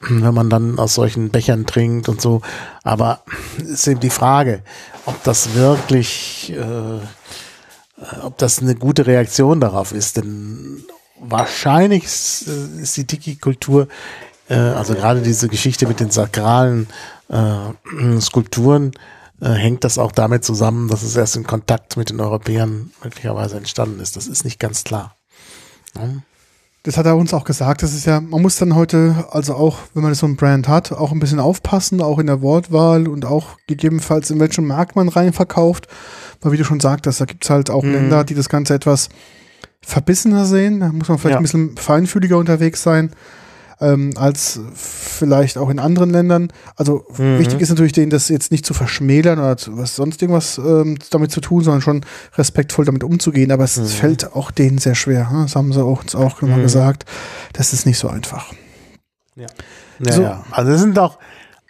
[0.02, 2.42] wenn man dann aus solchen Bechern trinkt und so.
[2.84, 3.22] Aber
[3.58, 4.64] ist eben die Frage,
[5.06, 7.00] ob das wirklich, äh,
[8.22, 10.18] ob das eine gute Reaktion darauf ist.
[10.18, 10.77] Denn
[11.30, 13.88] wahrscheinlich ist, äh, ist die Tiki-Kultur,
[14.50, 16.88] äh, also gerade diese Geschichte mit den sakralen
[17.30, 18.92] äh, Skulpturen,
[19.42, 23.58] äh, hängt das auch damit zusammen, dass es erst in Kontakt mit den Europäern möglicherweise
[23.58, 24.16] entstanden ist.
[24.16, 25.16] Das ist nicht ganz klar.
[26.84, 27.84] Das hat er uns auch gesagt.
[27.84, 30.92] Das ist ja, man muss dann heute, also auch, wenn man so ein Brand hat,
[30.94, 35.10] auch ein bisschen aufpassen, auch in der Wortwahl und auch gegebenenfalls in welchem Markt man
[35.10, 35.88] rein verkauft.
[36.42, 37.94] Weil wie du schon sagtest, da gibt's halt auch Mhm.
[37.94, 39.10] Länder, die das Ganze etwas
[39.86, 40.80] verbissener sehen.
[40.80, 41.38] Da muss man vielleicht Ja.
[41.40, 43.12] ein bisschen feinfühliger unterwegs sein.
[43.80, 46.48] Ähm, als vielleicht auch in anderen Ländern.
[46.76, 47.38] Also Mhm.
[47.38, 50.98] wichtig ist natürlich denen, das jetzt nicht zu verschmälern oder zu, was sonst irgendwas ähm,
[51.12, 52.02] damit zu tun, sondern schon
[52.38, 53.52] respektvoll damit umzugehen.
[53.52, 53.86] Aber es Mhm.
[53.86, 55.30] fällt auch denen sehr schwer.
[55.30, 55.44] hm?
[55.44, 56.60] Das haben sie auch, uns auch Mhm.
[56.64, 57.06] gesagt.
[57.54, 58.52] Das ist nicht so einfach.
[59.36, 59.46] Ja,
[60.12, 60.22] So.
[60.24, 60.44] ja.
[60.50, 61.20] Also es sind auch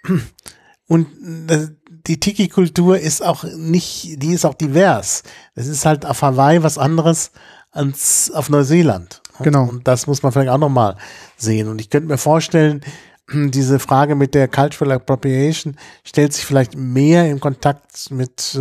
[0.88, 1.08] und
[1.48, 1.72] das,
[2.08, 5.24] die Tiki-Kultur ist auch nicht, die ist auch divers.
[5.56, 7.32] Es ist halt auf Hawaii was anderes
[7.78, 9.22] als auf Neuseeland.
[9.40, 9.64] Genau.
[9.66, 10.96] Und das muss man vielleicht auch nochmal
[11.38, 11.68] sehen.
[11.70, 12.82] Und ich könnte mir vorstellen,
[13.32, 18.60] diese Frage mit der Cultural Appropriation stellt sich vielleicht mehr in Kontakt mit äh,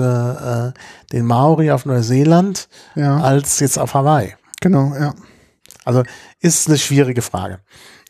[0.69, 0.73] äh,
[1.13, 4.35] den Maori auf Neuseeland Ja, als jetzt auf Hawaii.
[4.61, 5.15] genau, ja.
[5.85, 6.03] Also
[6.41, 7.61] ist eine schwierige Frage.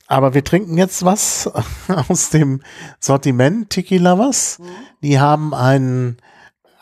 [0.09, 1.51] Aber wir trinken jetzt was
[2.09, 2.63] aus dem
[3.01, 4.59] Sortiment Tiki Lovers.
[5.03, 6.17] Die haben einen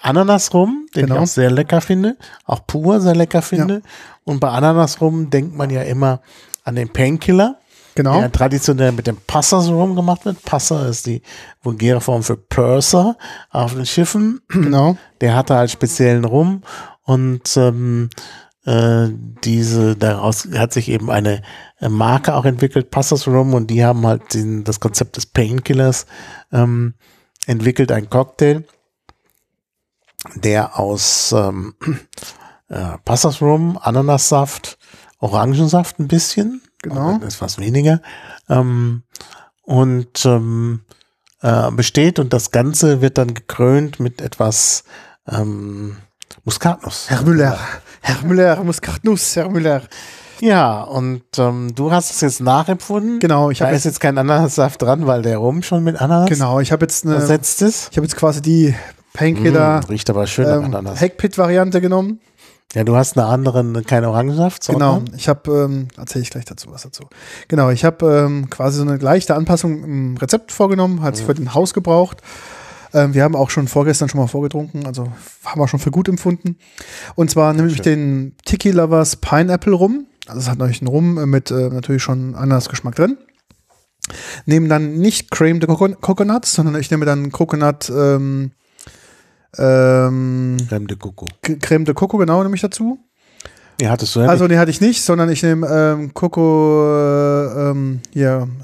[0.03, 1.15] Ananasrum, den Genau.
[1.17, 3.83] ich auch sehr lecker finde, auch pur sehr lecker finde.
[4.25, 6.21] Und bei Ananasrum denkt man ja immer
[6.65, 7.59] an den Painkiller,
[7.95, 8.19] Genau.
[8.19, 10.43] der traditionell mit dem Passers Rum gemacht wird.
[10.43, 11.23] Passer ist die
[11.63, 13.17] vulgäre Form für Purser
[13.51, 14.41] auf den Schiffen.
[14.49, 14.97] Genau.
[15.21, 16.63] Der hatte halt speziellen Rum
[17.05, 18.11] und ähm,
[18.65, 19.09] äh,
[19.45, 21.43] diese daraus hat sich eben eine
[21.81, 26.07] äh, Marke auch entwickelt, Passers Rum, und die haben halt den, das Konzept des Painkillers
[26.51, 26.95] ähm,
[27.47, 28.65] entwickelt, ein Cocktail,
[30.35, 31.75] der aus ähm,
[32.75, 34.79] äh, Passers Rum, Ananassaft,
[35.21, 37.15] Orangensaft ein bisschen, Genau.
[37.15, 38.01] aber etwas weniger,
[38.51, 39.03] ähm,
[39.63, 40.83] und ähm,
[41.41, 44.85] äh, besteht und das Ganze wird dann gekrönt mit etwas
[45.31, 45.97] ähm,
[46.45, 47.07] Muskatnuss.
[47.09, 47.59] Herr Müller.
[48.03, 49.83] Herr Müller, Muskatnuss, Herr Müller.
[50.41, 53.21] Ja, und ähm, du hast es jetzt nachempfunden.
[53.21, 56.61] Genau, ich habe ist jetzt kein Ananassaft dran, weil der Rum schon mit Ananas genau,
[56.61, 57.89] ich habe jetzt eine, ersetzt ist.
[57.93, 58.75] ich habe jetzt quasi die
[59.15, 61.01] Painkiller Mm, riecht aber schön ähm, Ananas.
[61.01, 62.21] Heckpit-Variante genommen.
[62.73, 64.67] Ja, du hast eine andere, keine Orangensaft.
[64.67, 67.05] Genau, ich habe, ähm, erzähle ich gleich dazu was dazu.
[67.47, 71.55] Genau, ich habe ähm, quasi so eine leichte Anpassung im Rezept vorgenommen, hat für den
[71.55, 72.21] Haus gebraucht.
[72.93, 75.13] Ähm, wir haben auch schon vorgestern schon mal vorgetrunken, also
[75.45, 76.57] haben wir schon für gut empfunden.
[77.15, 80.07] Und zwar nehme ich den Tiki Lovers Pineapple Rum.
[80.27, 83.19] Also es hat natürlich einen Rum mit äh, natürlich schon Ananasgeschmack drin.
[84.47, 88.53] Nehme dann nicht Creme de Coco Coconut, sondern ich nehme dann Coconut ähm,
[89.59, 91.27] ähm, Creme de Coco.
[91.61, 92.99] Creme de Coco, genau, nehme ich dazu.
[93.81, 97.71] Ja, hattest du ja Also, den hatte ich nicht, sondern ich nehme ähm, Coco, äh,
[97.71, 98.01] ähm,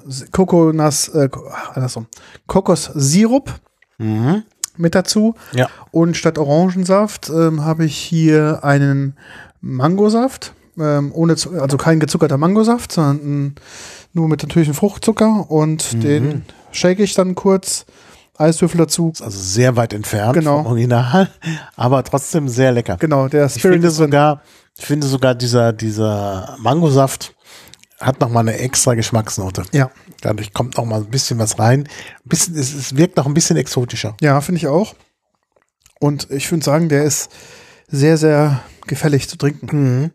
[0.09, 1.28] S- Kokonas, äh,
[1.74, 2.07] andersrum,
[2.47, 3.53] Kokossirup.
[3.99, 4.45] Mhm.
[4.78, 5.34] mit dazu.
[5.53, 5.68] Ja.
[5.91, 9.14] Und statt Orangensaft ähm, habe ich hier einen
[9.61, 13.57] Mangosaft, ähm, ohne, also kein gezuckerter Mangosaft, sondern
[14.14, 16.01] nur mit natürlichem Fruchtzucker und Mhm.
[16.01, 17.84] den shake ich dann kurz,
[18.41, 19.11] Eiswürfel dazu.
[19.12, 20.59] Ist also sehr weit entfernt Genau.
[20.62, 21.28] vom Original,
[21.76, 22.97] aber trotzdem sehr lecker.
[22.97, 24.07] Genau, der Ich Spirit finde ist drin.
[24.07, 24.43] sogar,
[24.78, 27.34] ich finde sogar dieser, dieser Mangosaft
[28.01, 29.64] hat noch mal eine extra Geschmacksnote.
[29.72, 29.91] Ja,
[30.22, 31.80] Dadurch kommt noch mal ein bisschen was rein.
[31.82, 31.88] Ein
[32.28, 34.16] bisschen, es, es wirkt noch ein bisschen exotischer.
[34.20, 34.95] ja, finde ich auch.
[35.99, 37.30] Und ich würde sagen, der ist
[37.88, 40.01] sehr, sehr gefällig zu trinken.
[40.03, 40.11] Mhm.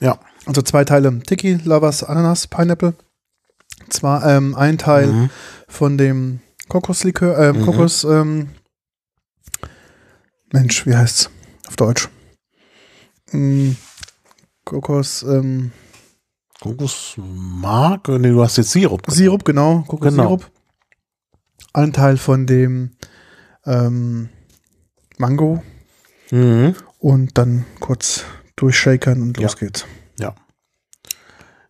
[0.00, 0.18] Ja.
[0.46, 2.94] Also zwei Teile Tiki, Lovers, Ananas, Pineapple.
[3.90, 5.30] Zwar ähm, ein Teil Mhm.
[5.68, 7.64] von dem Kokoslikör, ähm, Mhm.
[7.66, 8.48] Kokos, ähm,
[10.52, 11.30] Mensch, wie heißt's
[11.66, 12.08] auf Deutsch?
[13.32, 13.72] Mm,
[14.64, 15.72] Kokos, ähm,
[16.60, 18.08] Kokosmark?
[18.08, 19.02] Nee, du hast jetzt Sirup.
[19.02, 19.16] genommen.
[19.18, 20.40] Sirup, genau, Kokossirup.
[20.40, 20.50] Genau.
[21.72, 22.96] Ein Teil von dem
[23.66, 24.28] ähm,
[25.18, 25.62] Mango
[26.30, 26.74] Mhm.
[26.98, 28.24] und dann kurz
[28.56, 29.44] durchshakern und Ja.
[29.44, 29.84] los geht's.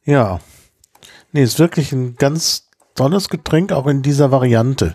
[0.07, 0.39] Ja.
[1.35, 4.95] Nee, ist wirklich ein ganz tolles Getränk, auch in dieser Variante.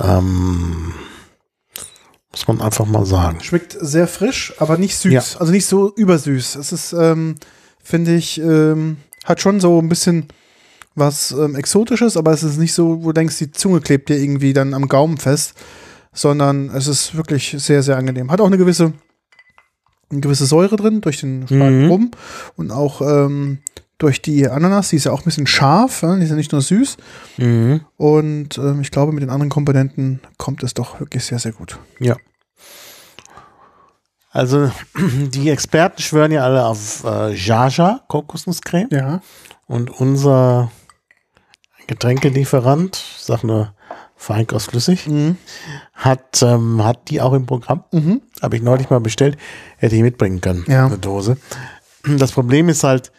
[0.00, 0.94] Ähm,
[2.30, 3.40] muss man einfach mal sagen.
[3.40, 5.12] Schmeckt sehr frisch, aber nicht süß.
[5.12, 5.24] Ja.
[5.40, 6.54] Also nicht so übersüß.
[6.54, 7.34] Es ist, ähm,
[7.82, 10.28] finde ich, ähm, hat schon so ein bisschen
[10.94, 14.18] was ähm, Exotisches, aber es ist nicht so, wo du denkst, die Zunge klebt dir
[14.18, 15.54] irgendwie dann am Gaumen fest,
[16.12, 18.30] sondern es ist wirklich sehr, sehr angenehm.
[18.30, 18.92] Hat auch eine gewisse,
[20.12, 21.88] eine gewisse Säure drin durch den starken Mhm.
[21.90, 22.10] Rum
[22.56, 23.58] und auch ähm,
[23.98, 26.14] durch die Ananas, die ist ja auch ein bisschen scharf, ja?
[26.16, 26.96] die ist ja nicht nur süß.
[27.38, 27.80] Mhm.
[27.96, 31.78] Und ähm, ich glaube, mit den anderen Komponenten kommt es doch wirklich sehr, sehr gut.
[32.00, 32.16] Ja.
[34.30, 39.20] Also die Experten schwören ja alle auf äh, Jaja Kokosnusscreme Ja.
[39.66, 40.70] und unser
[41.86, 43.74] Getränkelieferant, ich sag nur
[44.22, 45.36] Feinkost flüssig, Mhm.
[45.92, 47.84] hat, ähm, hat die auch im Programm.
[47.92, 48.22] Mhm.
[48.40, 49.36] Habe ich neulich mal bestellt,
[49.78, 50.86] hätte ich mitbringen können, Ja.
[50.86, 51.36] eine Dose.
[52.18, 53.12] Das Problem ist halt,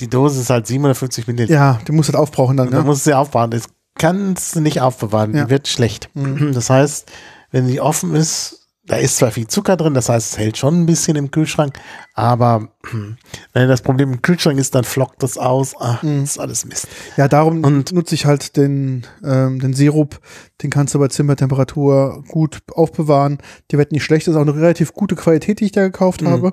[0.00, 1.54] die Dose ist halt 750 Milliliter.
[1.54, 3.50] Ja, du musst halt aufbrauchen dann, Und Da musst du sie aufbewahren.
[3.50, 3.64] Das
[3.96, 5.34] kannst du nicht aufbewahren.
[5.34, 5.44] Ja.
[5.44, 6.08] Die wird schlecht.
[6.14, 6.52] Mhm.
[6.52, 7.10] Das heißt,
[7.50, 8.57] wenn die offen ist,
[8.88, 11.78] da ist zwar viel Zucker drin, das heißt, es hält schon ein bisschen im Kühlschrank,
[12.14, 12.68] aber
[13.52, 15.74] wenn das Problem im Kühlschrank ist, dann flockt das aus.
[15.78, 16.20] Ach, Mhm.
[16.22, 16.88] das ist alles Mist.
[17.16, 20.20] Ja, darum Und- nutze ich halt den, ähm, den Sirup.
[20.62, 23.38] Den kannst du bei Zimmertemperatur gut aufbewahren.
[23.70, 24.26] Der wird nicht schlecht.
[24.26, 26.28] Das ist auch eine relativ gute Qualität, die ich da gekauft Mhm.
[26.28, 26.52] habe.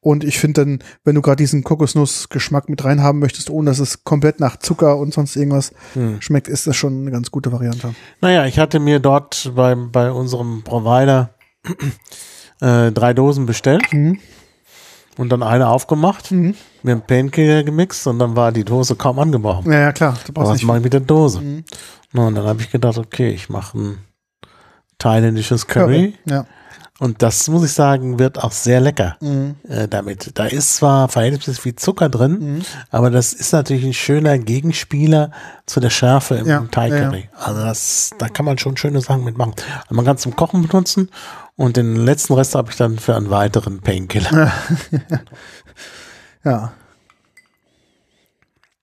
[0.00, 4.02] Und ich finde dann, wenn du gerade diesen Kokosnussgeschmack mit reinhaben möchtest, ohne dass es
[4.04, 6.20] komplett nach Zucker und sonst irgendwas Mhm.
[6.20, 7.94] schmeckt, ist das schon eine ganz gute Variante.
[8.20, 11.30] Naja, ich hatte mir dort bei, bei unserem Provider
[12.60, 14.18] äh, drei Dosen bestellt Mhm.
[15.18, 16.54] und dann eine aufgemacht, Mhm.
[16.82, 19.70] mir einen Pancake gemixt und dann war die Dose kaum angebrochen.
[19.72, 20.16] Ja, ja, klar.
[20.26, 21.40] Du brauchst Was nicht mache ich mit der Dose?
[21.40, 21.64] Mhm.
[22.12, 23.98] Na, und dann habe ich gedacht, okay, ich mache ein
[24.98, 26.14] thailändisches Curry.
[26.26, 26.46] Ja.
[26.98, 29.56] Und das, muss ich sagen, wird auch sehr lecker Mhm.
[29.68, 30.30] äh, damit.
[30.38, 32.62] Da ist zwar verhältnismäßig viel Zucker drin, Mhm.
[32.90, 35.32] aber das ist natürlich ein schöner Gegenspieler
[35.66, 37.28] zu der Schärfe im, Ja, Thai Curry.
[37.36, 39.54] Also das, da kann man schon schöne Sachen mitmachen.
[39.88, 41.08] Und man kann es zum Kochen benutzen
[41.56, 44.52] und den letzten Rest habe ich dann für einen weiteren Painkiller.
[46.44, 46.72] Ja.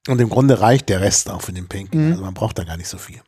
[0.07, 2.03] Und im Grunde reicht der Rest auch für den Painkiller.
[2.03, 2.11] Mhm.
[2.11, 3.22] Also man braucht da gar nicht so viel.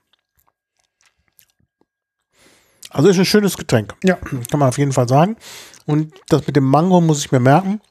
[2.89, 3.95] Also ist ein schönes Getränk.
[4.03, 4.15] Ja.
[4.15, 5.37] Kann man auf jeden Fall sagen.
[5.85, 7.81] Und das mit dem Mango muss ich mir merken.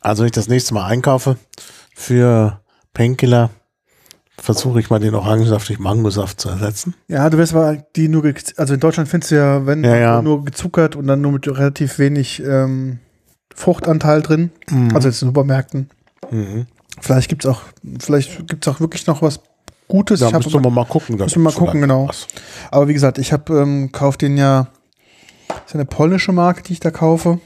[0.00, 1.38] Also wenn ich das nächste Mal einkaufe
[1.94, 2.62] für
[2.92, 3.50] Painkiller,
[4.44, 6.94] versuche ich mal den Orangensaft durch Mangosaft zu ersetzen.
[7.08, 8.22] Ja, du wirst aber die nur,
[8.58, 10.22] also in Deutschland findest du ja, wenn Ja, ja.
[10.22, 12.98] nur gezuckert und dann nur mit relativ wenig ähm,
[13.54, 14.94] Fruchtanteil drin, Mhm.
[14.94, 15.88] also jetzt in Supermärkten.
[16.30, 16.66] Mhm.
[17.00, 17.62] Vielleicht gibt's auch,
[17.98, 19.40] vielleicht gibt's auch wirklich noch was
[19.88, 20.20] Gutes.
[20.20, 21.16] Da müssen wir mal gucken.
[21.16, 22.08] müssen wir mal gucken, genau.
[22.08, 22.26] was.
[22.70, 24.68] aber wie gesagt, ich habe ähm, kauf den ja,
[25.48, 27.38] das ist eine polnische Marke, die ich da kaufe.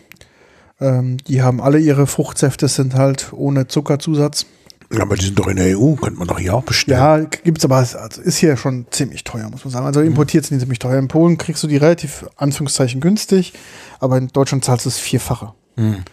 [0.81, 4.47] Ähm, die haben alle ihre Fruchtsäfte, sind halt ohne Zuckerzusatz.
[4.91, 6.99] Ja, aber die sind doch in der EU, könnte man doch hier auch bestellen.
[6.99, 9.85] Ja, gibt's aber, also ist hier schon ziemlich teuer, muss man sagen.
[9.87, 10.99] Also importiert sind die ziemlich teuer.
[10.99, 13.53] In Polen kriegst du die relativ, Anführungszeichen, günstig,
[14.01, 15.53] aber in Deutschland zahlst du das Vierfache.
[15.77, 16.05] Hm.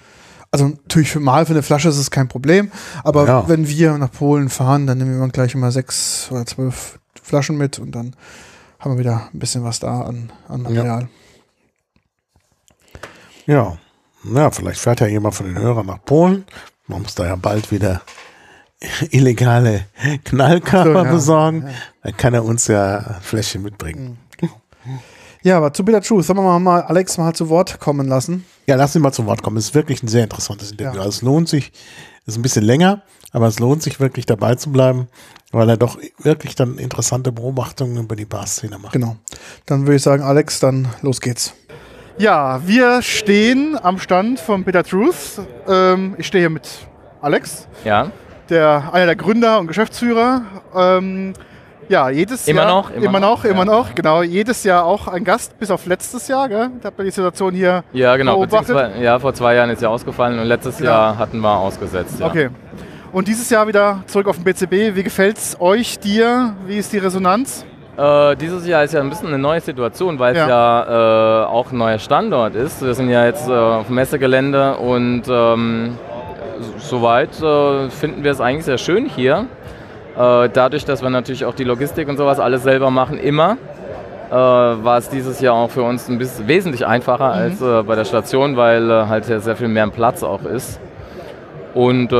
[0.52, 2.70] Also natürlich für mal für eine Flasche ist es kein Problem,
[3.04, 3.48] aber Ja.
[3.50, 7.80] wenn wir nach Polen fahren, dann nehmen wir gleich immer sechs oder zwölf Flaschen mit
[7.80, 8.16] und dann
[8.80, 11.08] haben wir wieder ein bisschen was da an, an Material.
[13.46, 13.78] Ja.
[14.34, 16.46] Ja, vielleicht fährt ja jemand von den Hörern nach Polen.
[16.88, 18.02] Man muss da ja bald wieder
[19.12, 19.86] illegale
[20.24, 21.12] Knallkörper So, ja.
[21.12, 21.66] besorgen.
[22.04, 24.18] Dann kann er uns ja Fläschchen mitbringen.
[25.44, 28.46] Ja, aber zu Bitter Truth, sollen wir mal, mal Alex mal zu Wort kommen lassen?
[28.66, 29.58] Ja, lass ihn mal zu Wort kommen.
[29.58, 30.94] Es ist wirklich ein sehr interessantes Interview.
[30.94, 31.00] Ja.
[31.02, 31.72] Also es lohnt sich,
[32.26, 35.08] ist ein bisschen länger, aber es lohnt sich wirklich dabei zu bleiben,
[35.52, 38.94] weil er doch wirklich dann interessante Beobachtungen über die Bar-Szene macht.
[38.94, 39.18] Genau.
[39.68, 41.54] Dann würde ich sagen, Alex, dann los geht's.
[42.18, 45.42] Ja, wir stehen am Stand von Bitter Truth.
[45.68, 46.68] Ähm, ich stehe hier mit
[47.22, 48.12] Alex, Ja,
[48.50, 50.42] der, einer der Gründer und Geschäftsführer.
[50.76, 51.34] Ähm,
[51.88, 52.70] ja, jedes Immer Jahr.
[52.72, 53.66] noch, immer Immer noch, noch, immer ja.
[53.66, 53.94] noch.
[53.96, 56.50] Genau, jedes Jahr auch ein Gast, bis auf letztes Jahr.
[56.50, 56.70] Gell?
[56.82, 58.38] Da hat man die Situation hier ja genau.
[58.40, 58.98] beobachtet.
[59.02, 60.90] Ja, vor zwei Jahren ist ja ausgefallen und letztes Genau.
[60.90, 62.20] Jahr hatten wir ausgesetzt.
[62.20, 62.26] Ja.
[62.28, 62.50] Okay.
[63.12, 64.96] Und dieses Jahr wieder zurück auf den BCB.
[64.96, 66.56] Wie gefällt's euch, dir?
[66.66, 67.64] Wie ist die Resonanz?
[67.98, 70.50] Äh, dieses Jahr ist ja ein bisschen eine neue Situation, weil es Ja.
[70.50, 72.82] ja, äh, auch ein neuer Standort ist.
[72.84, 75.98] Wir sind ja jetzt äh, auf dem Messegelände und ähm,
[76.78, 79.48] soweit äh, finden wir es eigentlich sehr schön hier.
[80.18, 83.58] Äh, dadurch, dass wir natürlich auch die Logistik und sowas alles selber machen, immer,
[84.30, 87.96] äh, war es dieses Jahr auch für uns ein bisschen wesentlich einfacher als äh, bei
[87.96, 90.80] der Station, weil halt ja sehr viel mehr Platz auch ist.
[91.74, 92.14] Und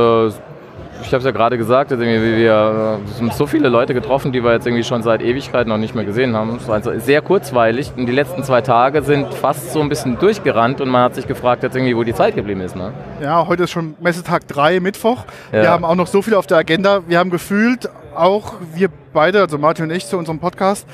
[1.02, 4.42] ich habe es ja gerade gesagt, also wir äh, sind so viele Leute getroffen, die
[4.42, 6.56] wir jetzt irgendwie schon seit Ewigkeiten noch nicht mehr gesehen haben.
[6.56, 7.92] Es war also sehr kurzweilig.
[7.96, 11.26] Und die letzten zwei Tage sind fast so ein bisschen durchgerannt und man hat sich
[11.26, 12.76] gefragt, jetzt irgendwie, wo die Zeit geblieben ist.
[12.76, 12.92] Ne?
[13.20, 15.24] Ja, heute ist schon Messetag 3, Mittwoch.
[15.52, 15.62] Ja.
[15.62, 17.02] Wir haben auch noch so viel auf der Agenda.
[17.06, 20.86] Wir haben gefühlt, auch wir beide, also Martin und ich zu unserem Podcast,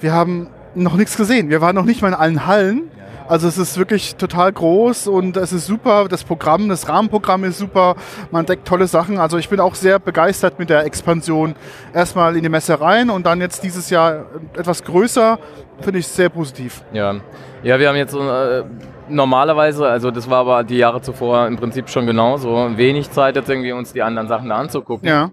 [0.00, 1.50] wir haben noch nichts gesehen.
[1.50, 2.90] Wir waren noch nicht mal in allen Hallen.
[3.28, 6.06] Also es ist wirklich total groß und es ist super.
[6.08, 7.96] Das Programm, das Rahmenprogramm ist super.
[8.30, 9.18] Man entdeckt tolle Sachen.
[9.18, 11.56] Also ich bin auch sehr begeistert mit der Expansion.
[11.92, 15.38] Erstmal in die Messe rein und dann jetzt dieses Jahr etwas größer.
[15.80, 16.82] Finde ich sehr positiv.
[16.92, 17.16] Ja.
[17.62, 18.64] ja, wir haben jetzt äh,
[19.08, 23.50] normalerweise, also das war aber die Jahre zuvor im Prinzip schon genauso, wenig Zeit jetzt
[23.50, 25.08] irgendwie uns die anderen Sachen da anzugucken.
[25.08, 25.30] Ja,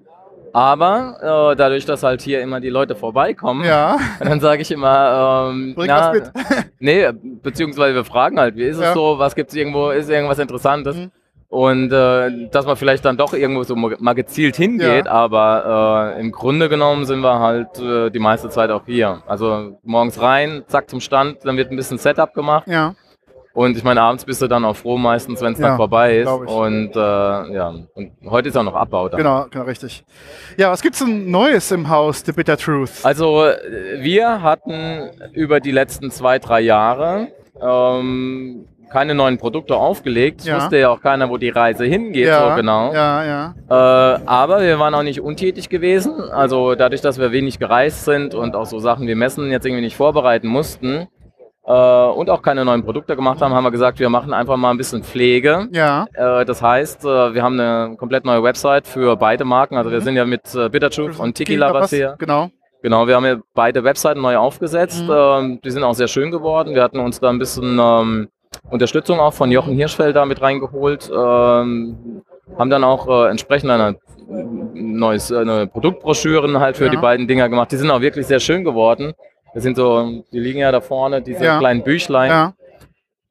[0.54, 3.98] Aber äh, dadurch, dass halt hier immer die Leute vorbeikommen, ja.
[4.20, 6.32] dann sage ich immer, ähm, Bring na, was mit.
[6.80, 7.08] nee,
[7.42, 8.90] beziehungsweise wir fragen halt, wie ist Ja.
[8.90, 10.96] es so, was gibt's irgendwo, ist irgendwas Interessantes?
[10.96, 11.12] Mhm.
[11.50, 15.12] Und äh, dass man vielleicht dann doch irgendwo so mal gezielt hingeht, Ja.
[15.12, 19.22] aber äh, im Grunde genommen sind wir halt äh, die meiste Zeit auch hier.
[19.28, 22.68] Also morgens rein, zack zum Stand, dann wird ein bisschen Setup gemacht.
[22.68, 22.96] Ja,
[23.54, 26.18] Und ich meine, abends bist du dann auch froh meistens, wenn es Ja, dann vorbei
[26.18, 26.28] ist.
[26.28, 26.50] ich.
[26.52, 29.18] Und äh, ja, und heute ist auch noch Abbau da.
[29.18, 30.04] genau, genau, richtig.
[30.58, 32.90] Ja, was gibt's denn Neues im Haus The Bitter Truth?
[33.04, 33.46] Also
[34.00, 37.28] wir hatten über die letzten zwei, drei Jahre
[37.62, 40.42] ähm, keine neuen Produkte aufgelegt.
[40.42, 40.58] Es Ja.
[40.58, 42.94] wusste ja auch keiner, wo die Reise hingeht, so genau.
[42.94, 43.56] Ja, ja.
[44.18, 46.14] Äh, aber wir waren auch nicht untätig gewesen.
[46.32, 49.82] Also dadurch, dass wir wenig gereist sind und auch so Sachen wie Messen jetzt irgendwie
[49.84, 51.08] nicht vorbereiten mussten
[51.72, 54.78] und auch keine neuen Produkte gemacht haben, haben wir gesagt, wir machen einfach mal ein
[54.78, 55.68] bisschen Pflege.
[55.72, 59.78] Ja, Äh, das heißt, äh, wir haben eine komplett neue Website für beide Marken.
[59.78, 62.16] Also wir sind ja mit äh, Bitter Truth und Tiki Lovers hier.
[62.20, 62.50] Genau.
[62.82, 65.04] Genau, wir haben ja beide Webseiten neu aufgesetzt.
[65.06, 65.14] Mhm.
[65.16, 66.76] Ähm, die sind auch sehr schön geworden.
[66.76, 68.28] Wir hatten uns da ein bisschen ähm,
[68.70, 71.10] Unterstützung auch von Jochen Hirschfelder mit reingeholt.
[71.10, 72.22] Ähm,
[72.58, 73.96] haben dann auch äh, entsprechend eine,
[74.74, 76.92] neues, eine Produktbroschüren halt für Ja.
[76.92, 77.72] die beiden Dinger gemacht.
[77.72, 79.14] Die sind auch wirklich sehr schön geworden.
[79.54, 81.58] Das sind so, die liegen ja da vorne, diese Ja.
[81.60, 82.30] kleinen Büchlein.
[82.32, 82.54] Ja,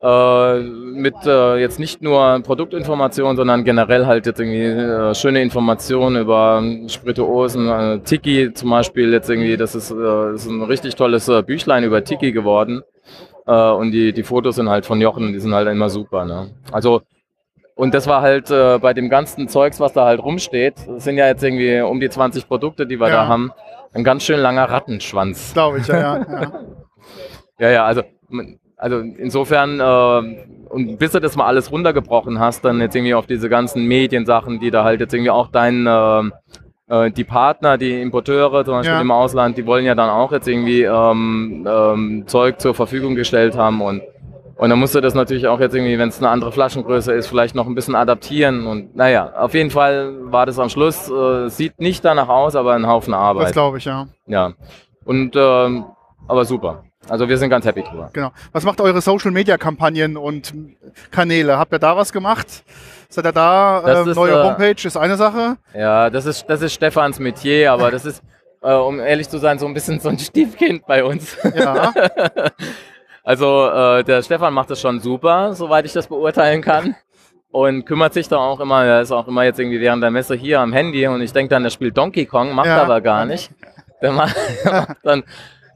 [0.04, 6.20] Äh, mit äh, jetzt nicht nur Produktinformationen, sondern generell halt jetzt irgendwie äh, schöne Informationen
[6.22, 7.68] über ähm, Spirituosen.
[7.68, 11.42] Äh, Tiki zum Beispiel jetzt irgendwie, das ist, äh, das ist ein richtig tolles äh,
[11.42, 12.82] Büchlein über Tiki geworden.
[13.46, 16.24] Äh, und die, die Fotos sind halt von Jochen, die sind halt immer super.
[16.24, 16.50] Ne?
[16.72, 17.02] Also
[17.76, 21.16] und das war halt äh, bei dem ganzen Zeugs, was da halt rumsteht, das sind
[21.16, 23.22] ja jetzt irgendwie um die 20 Produkte, die wir Ja.
[23.22, 23.52] da haben,
[23.92, 25.52] ein ganz schön langer Rattenschwanz.
[25.54, 26.18] glaube ich, ja, ja.
[26.18, 26.52] ja.
[27.58, 28.02] Ja, ja, also,
[28.76, 33.26] also insofern, äh, und bis du das mal alles runtergebrochen hast, dann jetzt irgendwie auf
[33.26, 36.22] diese ganzen Mediensachen, die da halt jetzt irgendwie auch dein, äh,
[36.88, 39.00] äh, die Partner, die Importeure zum Beispiel Ja.
[39.00, 43.56] im Ausland, die wollen ja dann auch jetzt irgendwie ähm, ähm, Zeug zur Verfügung gestellt
[43.56, 44.02] haben und
[44.56, 47.26] und dann musst du das natürlich auch jetzt irgendwie, wenn es eine andere Flaschengröße ist,
[47.26, 48.66] vielleicht noch ein bisschen adaptieren.
[48.66, 52.74] Und naja, auf jeden Fall war das am Schluss, äh, sieht nicht danach aus, aber
[52.74, 53.46] ein Haufen Arbeit.
[53.46, 54.06] Das glaube ich, ja.
[54.26, 54.52] Ja.
[55.04, 55.84] Und ähm,
[56.28, 56.84] aber super.
[57.08, 58.10] Also wir sind ganz happy drüber.
[58.12, 58.30] Genau.
[58.52, 60.54] Was macht eure Social-Media-Kampagnen und
[61.10, 61.58] Kanäle?
[61.58, 62.64] Habt ihr da was gemacht?
[63.08, 64.02] Seid ihr da?
[64.02, 65.56] Ähm, ist, neue äh, Homepage ist eine Sache.
[65.74, 68.22] Ja, das ist, das ist Stefans Metier, aber das ist,
[68.62, 71.36] äh, um ehrlich zu sein, so ein bisschen so ein Stiefkind bei uns.
[71.56, 71.92] Ja,
[73.24, 76.96] Also äh, der Stefan macht das schon super, soweit ich das beurteilen kann.
[77.50, 80.34] Und kümmert sich da auch immer, er ist auch immer jetzt irgendwie während der Messe
[80.34, 82.76] hier am Handy und ich denke dann, der spielt Donkey Kong, macht Ja.
[82.78, 83.50] er aber gar nicht.
[84.00, 85.22] Der macht, der macht dann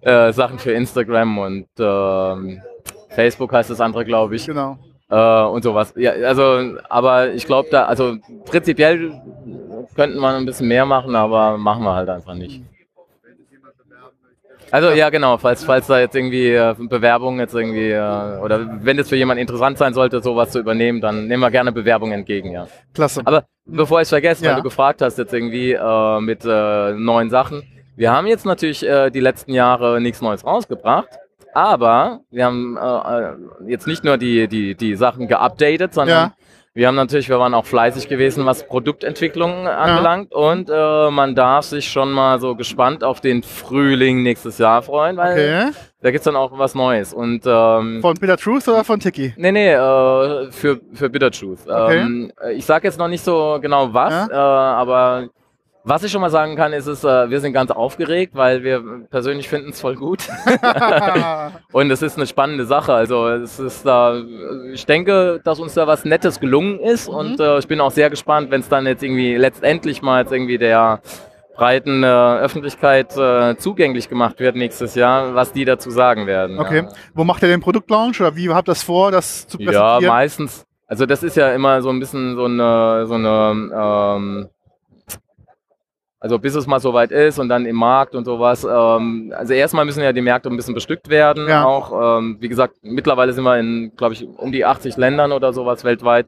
[0.01, 2.63] äh, Sachen für Instagram und ähm,
[3.11, 4.79] Facebook heißt das andere, glaube ich, genau.
[5.11, 5.93] äh, und sowas.
[5.97, 8.17] Ja, also, aber ich glaube da, also
[8.47, 9.13] prinzipiell
[9.95, 12.63] könnten wir ein bisschen mehr machen, aber machen wir halt einfach nicht.
[14.73, 18.99] Also ja genau, falls, falls da jetzt irgendwie äh, Bewerbungen jetzt irgendwie äh, oder wenn
[18.99, 22.51] es für jemanden interessant sein sollte, sowas zu übernehmen, dann nehmen wir gerne Bewerbungen entgegen,
[22.51, 22.67] ja.
[22.93, 23.23] Klasse.
[23.25, 24.51] Aber bevor ich es vergesse, Ja.
[24.51, 27.63] weil du gefragt hast jetzt irgendwie äh, mit äh, neuen Sachen.
[27.95, 31.09] Wir haben jetzt natürlich äh, die letzten Jahre nichts Neues rausgebracht,
[31.55, 32.81] aber wir haben äh,
[33.69, 36.35] äh, jetzt nicht nur die, die, die Sachen geupdatet, sondern Ja.
[36.77, 41.65] Wir haben natürlich, wir waren auch fleißig gewesen, was Produktentwicklung anbelangt und äh, man darf
[41.65, 45.71] sich schon mal so gespannt auf den Frühling nächstes Jahr freuen, weil Okay.
[46.03, 49.33] da gibt's dann auch was Neues und ähm, Von Bitter Truth oder von Tiki?
[49.39, 51.61] Nee, nee, äh, für, für Bitter Truth.
[51.67, 51.99] Okay.
[52.01, 54.27] Ähm, ich sage jetzt noch nicht so genau was, Ja?
[54.31, 54.35] äh,
[54.81, 55.29] aber
[55.89, 58.83] was ich schon mal sagen kann, ist, es, äh, wir sind ganz aufgeregt, weil wir
[59.09, 60.25] persönlich finden es voll gut.
[61.73, 62.93] Und es ist eine spannende Sache.
[62.93, 64.21] Also es ist da,
[64.73, 68.11] ich denke, dass uns da was Nettes gelungen ist und äh, ich bin auch sehr
[68.11, 71.01] gespannt, wenn es dann jetzt irgendwie letztendlich mal jetzt irgendwie der
[71.57, 76.59] breiten äh, Öffentlichkeit äh, zugänglich gemacht wird nächstes Jahr, was die dazu sagen werden.
[76.59, 76.83] Okay.
[76.83, 76.89] Ja.
[77.15, 80.15] Wo macht ihr den Produktlaunch oder wie habt ihr das vor, das zu Ja, präsentieren?
[80.15, 80.67] meistens.
[80.89, 84.49] Also das ist ja immer so ein bisschen so eine, so eine ähm,
[86.21, 88.65] also bis es mal soweit ist und dann im Markt und sowas.
[88.65, 91.49] Ähm, also erstmal müssen ja die Märkte ein bisschen bestückt werden.
[91.49, 91.65] Ja.
[91.65, 95.53] Auch, ähm, wie gesagt, mittlerweile sind wir in, glaube ich, um die 80 Ländern oder
[95.53, 96.27] sowas weltweit.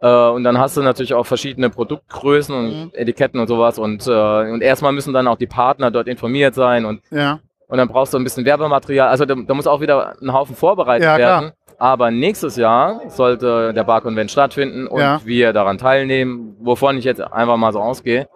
[0.00, 2.90] Äh, und dann hast du natürlich auch verschiedene Produktgrößen und Mhm.
[2.92, 3.78] Etiketten und sowas.
[3.78, 4.10] Und, äh,
[4.52, 7.40] und erstmal müssen dann auch die Partner dort informiert sein und Ja.
[7.68, 9.08] und dann brauchst du ein bisschen Werbematerial.
[9.08, 11.52] Also da, da muss auch wieder ein Haufen vorbereitet Ja, werden.
[11.78, 17.56] Aber nächstes Jahr sollte der Bar-Convent stattfinden und wir daran teilnehmen, wovon ich jetzt einfach
[17.58, 18.28] mal so ausgehe,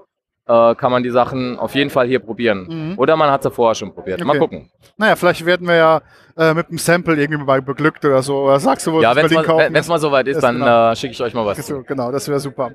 [0.51, 2.66] äh, kann man die Sachen auf jeden Fall hier probieren.
[2.92, 2.98] Mhm.
[2.98, 4.22] Oder man hat sie vorher schon probiert.
[4.24, 4.38] Mal Okay.
[4.40, 4.70] gucken.
[4.96, 6.01] Naja, vielleicht werden wir ja
[6.36, 8.38] äh, mit einem Sample irgendwie mal beglückt oder so.
[8.44, 9.74] Oder sagst du, wo Ja, wenn es Berlin mal, kaufen?
[9.74, 10.90] wenn's mal soweit ist, Das dann genau.
[10.90, 11.64] äh, schicke ich euch mal was.
[11.64, 11.82] Zu.
[11.84, 12.72] genau, das wäre super.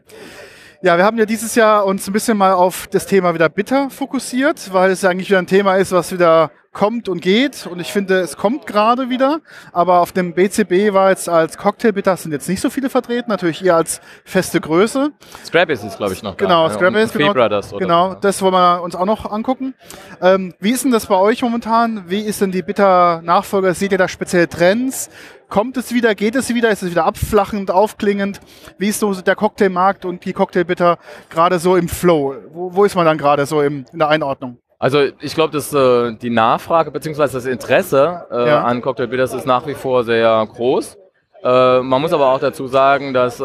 [0.81, 3.89] Ja, wir haben ja dieses Jahr uns ein bisschen mal auf das Thema wieder bitter
[3.89, 7.65] fokussiert, weil es ja eigentlich wieder ein Thema ist, was wieder kommt und geht.
[7.65, 9.39] Und ich finde, es kommt gerade wieder.
[9.71, 13.65] Aber auf dem BCB war jetzt als Cocktailbitter sind jetzt nicht so viele vertreten, natürlich
[13.65, 15.11] eher als feste Größe.
[15.43, 16.73] Scrappies ist, glaube ich, noch Genau, da.
[16.75, 17.33] Scrappies, Free genau.
[17.33, 17.73] Brothers.
[17.73, 18.19] Oder Genau, so.
[18.19, 19.73] das wollen wir uns auch noch angucken.
[20.21, 22.03] Ähm, wie ist denn das bei euch momentan?
[22.07, 23.73] Wie ist denn die Bitter-Nachfolger?
[23.73, 25.09] Seht ihr da spezielle Trends?
[25.47, 26.13] Kommt es wieder?
[26.13, 26.71] Geht es wieder?
[26.71, 28.41] Ist es wieder abflachend, aufklingend?
[28.77, 30.97] Wie ist so der Cocktailmarkt und die Cocktailbitter
[31.29, 32.35] gerade so im Flow?
[32.51, 34.57] Wo, wo ist man dann gerade so im, in der Einordnung?
[34.77, 37.21] Also ich glaube, dass äh, die Nachfrage bzw.
[37.33, 38.63] das Interesse äh, Ja.
[38.63, 40.97] an Cocktail Bitters ist nach wie vor sehr groß.
[41.43, 43.43] Äh, man muss aber auch dazu sagen, dass äh,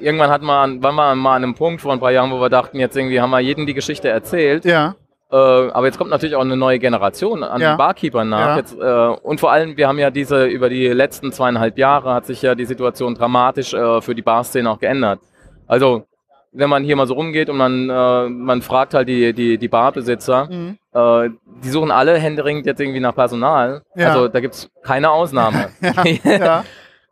[0.00, 2.48] irgendwann hat man, waren wir mal an einem Punkt vor ein paar Jahren, wo wir
[2.48, 4.64] dachten, jetzt irgendwie haben wir jedem die Geschichte erzählt.
[4.64, 4.94] Ja,
[5.30, 7.76] Äh, aber jetzt kommt natürlich auch eine neue Generation an Ja.
[7.76, 8.48] Barkeepern nach.
[8.48, 8.56] Ja.
[8.58, 12.26] Jetzt, äh, und vor allem, wir haben ja diese, über die letzten zweieinhalb Jahre hat
[12.26, 15.20] sich ja die Situation dramatisch äh, für die Barszene auch geändert.
[15.66, 16.04] Also,
[16.52, 19.68] wenn man hier mal so rumgeht und man, äh, man fragt halt die, die, die
[19.68, 20.78] Barbesitzer, Mhm.
[20.94, 21.30] äh,
[21.64, 23.82] die suchen alle händeringend jetzt irgendwie nach Personal.
[23.94, 24.08] Ja.
[24.08, 25.70] Also da gibt's keine Ausnahme.
[26.24, 26.64] ja.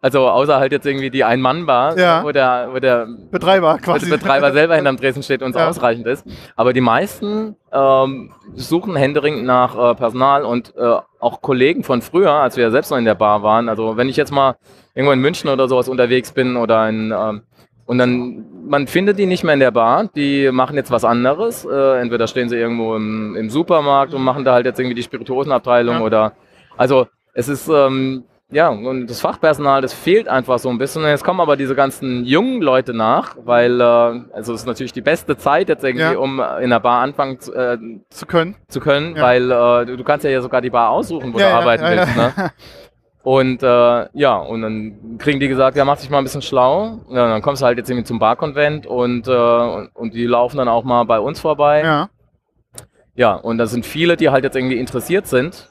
[0.02, 2.24] also außer halt jetzt irgendwie die Ein-Mann-Bar, Ja.
[2.24, 4.08] wo der, wo der Betreiber quasi.
[4.10, 5.68] Betreiber selber hinterm Tresen steht und es Ja.
[5.68, 6.26] ausreichend ist.
[6.56, 12.32] Aber die meisten ähm, suchen händeringend nach äh, Personal und äh, auch Kollegen von früher,
[12.32, 13.68] als wir selbst noch in der Bar waren.
[13.68, 14.56] Also wenn ich jetzt mal
[14.94, 17.42] irgendwo in München oder sowas unterwegs bin oder in ähm,
[17.90, 21.64] und dann, man findet die nicht mehr in der Bar, die machen jetzt was anderes.
[21.64, 25.02] Äh, entweder stehen sie irgendwo im, im Supermarkt und machen da halt jetzt irgendwie die
[25.02, 26.00] Spirituosenabteilung Ja.
[26.02, 26.32] oder,
[26.76, 28.22] also es ist, ähm,
[28.52, 31.02] ja, und das Fachpersonal, das fehlt einfach so ein bisschen.
[31.02, 34.92] Und jetzt kommen aber diese ganzen jungen Leute nach, weil, äh, also es ist natürlich
[34.92, 36.18] die beste Zeit jetzt irgendwie, Ja.
[36.18, 37.76] um in der Bar anfangen zu, äh,
[38.10, 38.54] zu können.
[38.68, 39.22] zu können, Ja.
[39.22, 42.16] weil äh, du, kannst ja sogar die Bar aussuchen, wo Ja, du arbeiten willst.
[42.16, 42.52] Ne?
[43.22, 47.00] Und äh, ja, und dann kriegen die gesagt, ja, mach dich mal ein bisschen schlau.
[47.10, 50.56] Ja, dann kommst du halt jetzt irgendwie zum Barkonvent und, äh, und, und die laufen
[50.56, 51.82] dann auch mal bei uns vorbei.
[51.82, 52.08] Ja.
[53.14, 53.34] Ja.
[53.34, 55.68] und da sind viele, die halt jetzt irgendwie interessiert sind.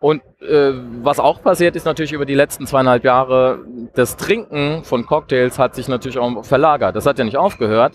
[0.00, 0.72] Und äh,
[1.02, 3.60] was auch passiert ist natürlich über die letzten zweieinhalb Jahre,
[3.94, 6.96] das Trinken von Cocktails hat sich natürlich auch verlagert.
[6.96, 7.94] Das hat ja nicht aufgehört.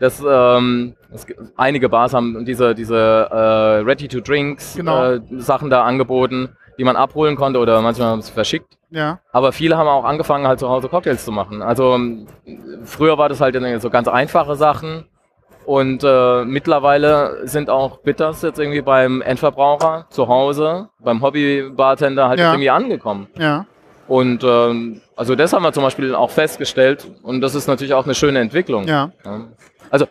[0.00, 0.94] Das, ähm,
[1.26, 2.96] gibt- einige Bars haben diese, diese
[3.30, 5.12] äh, Ready-to-Drinks Genau.
[5.12, 8.78] äh, Sachen da angeboten, die man abholen konnte oder manchmal haben es verschickt.
[8.90, 9.18] Ja.
[9.32, 11.60] Aber viele haben auch angefangen, halt zu Hause Cocktails zu machen.
[11.60, 12.26] Also ähm,
[12.84, 15.04] früher war das halt so ganz einfache Sachen.
[15.66, 22.40] Und äh, mittlerweile sind auch Bitters jetzt irgendwie beim Endverbraucher zu Hause, beim Hobby-Bartender halt
[22.40, 22.52] Ja.
[22.52, 23.26] irgendwie angekommen.
[23.36, 23.66] Ja.
[24.06, 27.06] Und ähm, also das haben wir zum Beispiel auch festgestellt.
[27.22, 28.88] Und das ist natürlich auch eine schöne Entwicklung.
[28.88, 29.10] Ja.
[29.90, 30.06] Also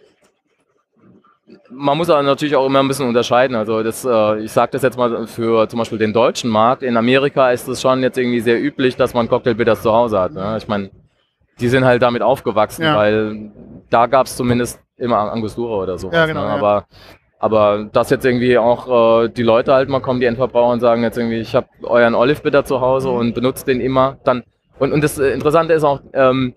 [1.69, 3.55] man muss aber natürlich auch immer ein bisschen unterscheiden.
[3.55, 6.83] Also das, äh, ich sage das jetzt mal für zum Beispiel den deutschen Markt.
[6.83, 10.33] In Amerika ist es schon jetzt irgendwie sehr üblich, dass man Cocktailbitters zu Hause hat.
[10.33, 10.55] Ne?
[10.57, 10.89] Ich meine,
[11.59, 12.95] die sind halt damit aufgewachsen, Ja.
[12.95, 13.51] weil
[13.89, 16.11] da gab es zumindest immer Angostura oder so.
[16.11, 16.47] Ja, genau, Ne?
[16.47, 16.53] ja.
[16.55, 16.85] Aber
[17.39, 21.03] aber dass jetzt irgendwie auch äh, die Leute halt mal kommen, die Endverbraucher und sagen
[21.03, 23.15] jetzt irgendwie, ich habe euren Olive Bitter zu Hause Mhm.
[23.17, 24.43] und benutzt den immer, dann
[24.79, 26.55] und, und das Interessante ist auch, ähm,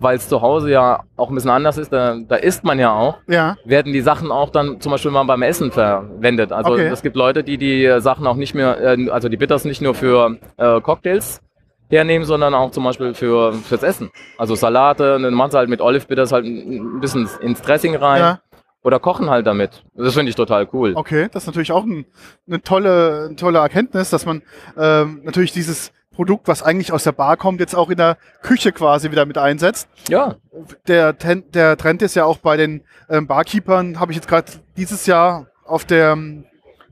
[0.00, 2.92] weil es zu Hause ja auch ein bisschen anders ist, da, da isst man ja
[2.92, 3.56] auch, Ja.
[3.64, 6.52] werden die Sachen auch dann zum Beispiel mal beim Essen verwendet.
[6.52, 6.86] Also Okay.
[6.88, 9.94] es gibt Leute, die die Sachen auch nicht mehr, äh, also die Bitters nicht nur
[9.94, 11.40] für äh, Cocktails
[11.90, 14.10] hernehmen, sondern auch zum Beispiel für fürs Essen.
[14.36, 17.96] Also Salate, dann machen sie halt mit Olive Bitters halt ein ein bisschen ins Dressing
[17.96, 18.40] rein Ja.
[18.84, 19.84] oder kochen halt damit.
[19.94, 20.92] Das finde ich total cool.
[20.94, 22.04] Okay, das ist natürlich auch ein,
[22.46, 24.42] eine tolle, eine tolle Erkenntnis, dass man
[24.78, 28.72] ähm, natürlich dieses Produkt, was eigentlich aus der Bar kommt, jetzt auch in der Küche
[28.72, 29.88] quasi wieder mit einsetzt.
[30.08, 30.34] Ja,
[30.88, 34.50] Der, Ten, der Trend ist ja auch bei den ähm, Barkeepern, habe ich jetzt gerade
[34.76, 36.18] dieses Jahr auf der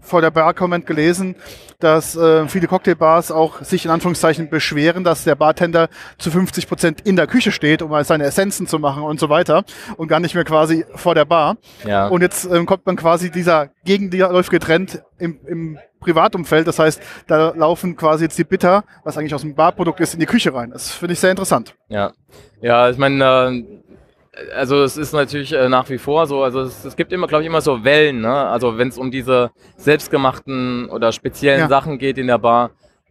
[0.00, 1.34] vor der Bar-Comment gelesen,
[1.80, 7.00] dass äh, viele Cocktailbars auch sich in Anführungszeichen beschweren, dass der Bartender zu 50 Prozent
[7.00, 9.64] in der Küche steht, um mal seine Essenzen zu machen und so weiter
[9.96, 11.56] und gar nicht mehr quasi vor der Bar.
[11.84, 12.06] ja.
[12.06, 16.66] Und jetzt ähm, kommt man quasi dieser gegenläufige Trend im, im Privatumfeld.
[16.66, 20.20] Das heißt, da laufen quasi jetzt die Bitter, was eigentlich aus dem Barprodukt ist, in
[20.20, 20.70] die Küche rein.
[20.70, 21.74] Das finde ich sehr interessant.
[21.88, 22.12] Ja,
[22.60, 23.62] ja, ich meine, äh,
[24.54, 27.42] also es ist natürlich äh, nach wie vor so, also es, es gibt immer, glaube
[27.42, 28.32] ich, immer so Wellen, ne?
[28.34, 31.68] Also wenn es um diese selbstgemachten oder speziellen Ja.
[31.68, 32.70] Sachen geht in der Bar,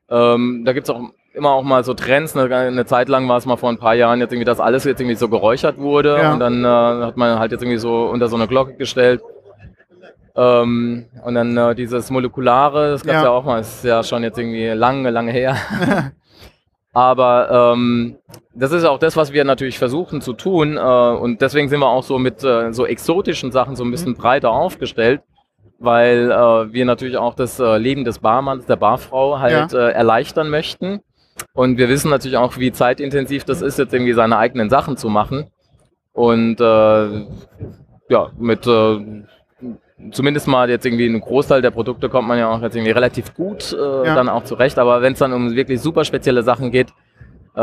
[0.09, 1.01] ähm, da gibt's auch
[1.33, 2.35] immer auch mal so Trends.
[2.37, 4.83] Eine, eine Zeit lang war es mal vor ein paar Jahren jetzt irgendwie, dass alles
[4.85, 6.31] jetzt irgendwie so geräuchert wurde Ja.
[6.33, 6.67] und dann äh,
[7.05, 9.21] hat man halt jetzt irgendwie so unter so eine Glocke gestellt.
[10.37, 13.23] Ähm, und dann äh, dieses Molekulare, das gab's Ja.
[13.23, 13.29] ja.
[13.29, 15.55] auch mal, ist ja schon jetzt irgendwie lange, lange her.
[16.93, 18.15] Aber ähm,
[18.53, 20.77] das ist auch das, was wir natürlich versuchen zu tun.
[20.77, 24.15] Äh, und deswegen sind wir auch so mit äh, so exotischen Sachen so ein bisschen
[24.15, 25.21] breiter aufgestellt,
[25.79, 30.49] weil äh, wir natürlich auch das äh, Leben des Barmanns, der Barfrau halt äh, erleichtern
[30.49, 31.01] möchten.
[31.53, 35.09] Und wir wissen natürlich auch, wie zeitintensiv das ist, jetzt irgendwie seine eigenen Sachen zu
[35.09, 35.47] machen.
[36.13, 36.61] Und
[38.07, 38.65] ja, mit
[40.11, 43.33] zumindest mal jetzt irgendwie einen Großteil der Produkte kommt man ja auch jetzt irgendwie relativ
[43.33, 44.15] gut äh, Ja.
[44.15, 44.77] dann auch zurecht.
[44.79, 46.89] Aber wenn es dann um wirklich super spezielle Sachen geht,
[47.55, 47.59] äh,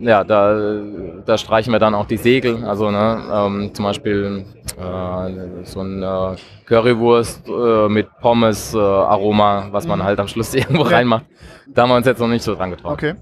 [0.00, 0.80] ja, da,
[1.24, 2.62] da streichen wir dann auch die Segel.
[2.64, 4.44] Also ne, ähm, zum Beispiel
[4.78, 6.36] äh, so ein äh,
[6.66, 10.04] Currywurst äh, mit Pommes äh, Aroma, was man Mhm.
[10.04, 10.96] halt am Schluss irgendwo Ja.
[10.96, 11.24] reinmacht.
[11.68, 12.92] Da haben wir uns jetzt noch nicht so dran getraut.
[12.92, 13.14] Okay.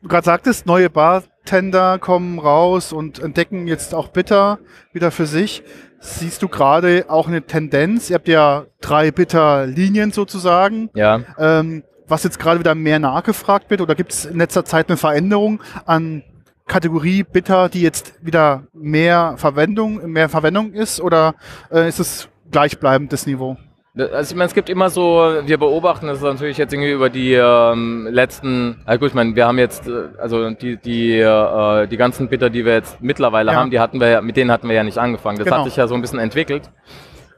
[0.00, 4.58] Du gerade sagtest, neue Bartender kommen raus und entdecken jetzt auch Bitter
[4.92, 5.62] wieder für sich.
[6.00, 8.10] Siehst du gerade auch eine Tendenz?
[8.10, 10.90] Ihr habt ja drei Bitter-Linien sozusagen.
[10.94, 11.20] Ja.
[11.38, 13.80] ähm, was jetzt gerade wieder mehr nachgefragt wird?
[13.80, 16.22] Oder gibt es in letzter Zeit eine Veränderung an
[16.66, 21.00] Kategorie Bitter, die jetzt wieder mehr Verwendung, mehr Verwendung ist?
[21.00, 21.34] Oder
[21.70, 23.56] äh, ist es gleichbleibend das Niveau?
[23.98, 27.32] Also ich meine, es gibt immer so, wir beobachten das natürlich jetzt irgendwie über die
[27.34, 31.96] ähm, letzten, also gut, ich meine, wir haben jetzt, äh, also die, die, äh, die
[31.96, 33.58] ganzen Bitter, die wir jetzt mittlerweile Ja.
[33.58, 35.38] haben, die hatten wir ja, mit denen hatten wir ja nicht angefangen.
[35.38, 35.58] Das Genau.
[35.58, 36.70] hat sich ja so ein bisschen entwickelt.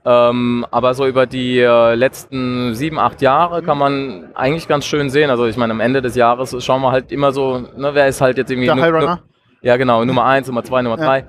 [0.05, 5.09] Ähm, aber so über die äh, letzten sieben, acht Jahre kann man eigentlich ganz schön
[5.09, 5.31] sehen.
[5.31, 8.21] Also ich meine, am Ende des Jahres schauen wir halt immer so, ne, wer ist
[8.21, 9.21] halt jetzt irgendwie Der High Runner?
[9.63, 10.05] ja, genau.
[10.05, 11.05] Nummer eins, Nummer zwei, Nummer Ja.
[11.07, 11.25] drei.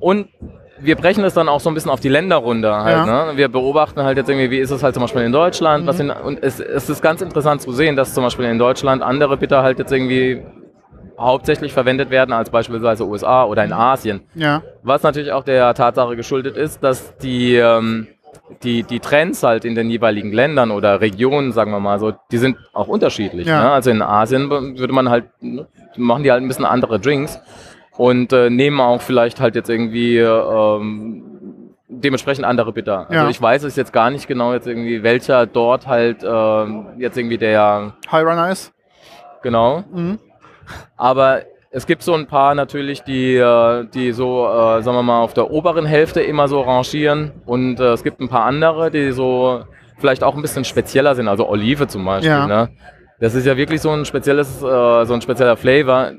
[0.00, 0.28] Und
[0.82, 2.82] wir brechen das dann auch so ein bisschen auf die Länder runter.
[2.84, 3.26] Halt, Ja.
[3.26, 3.36] ne?
[3.36, 5.84] Wir beobachten halt jetzt irgendwie, wie ist es halt zum Beispiel in Deutschland.
[5.84, 5.88] Mhm.
[5.88, 9.02] Was in, und es, es ist ganz interessant zu sehen, dass zum Beispiel in Deutschland
[9.02, 10.42] andere Bitter halt jetzt irgendwie
[11.18, 13.68] hauptsächlich verwendet werden als beispielsweise USA oder Mhm.
[13.68, 14.20] in Asien.
[14.34, 18.06] Ja, Was natürlich auch der Tatsache geschuldet ist, dass die, ähm,
[18.62, 22.38] die, die Trends halt in den jeweiligen Ländern oder Regionen, sagen wir mal so, die
[22.38, 23.46] sind auch unterschiedlich.
[23.46, 23.64] Ja.
[23.64, 23.70] Ne?
[23.70, 25.66] Also in Asien würde man halt, ne,
[25.96, 27.38] machen die halt ein bisschen andere Drinks
[28.00, 31.22] und äh, nehmen auch vielleicht halt jetzt irgendwie ähm,
[31.88, 33.00] dementsprechend andere Bitter.
[33.10, 33.28] Also Ja.
[33.28, 37.36] ich weiß es jetzt gar nicht genau jetzt irgendwie, welcher dort halt ähm, jetzt irgendwie
[37.36, 38.72] der, High Runner ist.
[39.42, 40.18] genau, Mhm.
[40.96, 41.42] aber
[41.72, 45.34] es gibt so ein paar natürlich, die, äh, die so, äh, sagen wir mal, auf
[45.34, 47.30] der oberen Hälfte immer so rangieren.
[47.46, 49.60] Und äh, es gibt ein paar andere, die so
[49.98, 51.28] vielleicht auch ein bisschen spezieller sind.
[51.28, 52.30] Also Olive zum Beispiel.
[52.30, 52.46] Ja.
[52.48, 52.70] Ne?
[53.20, 56.10] Das ist ja wirklich so ein spezielles, äh, so ein spezieller Flavor.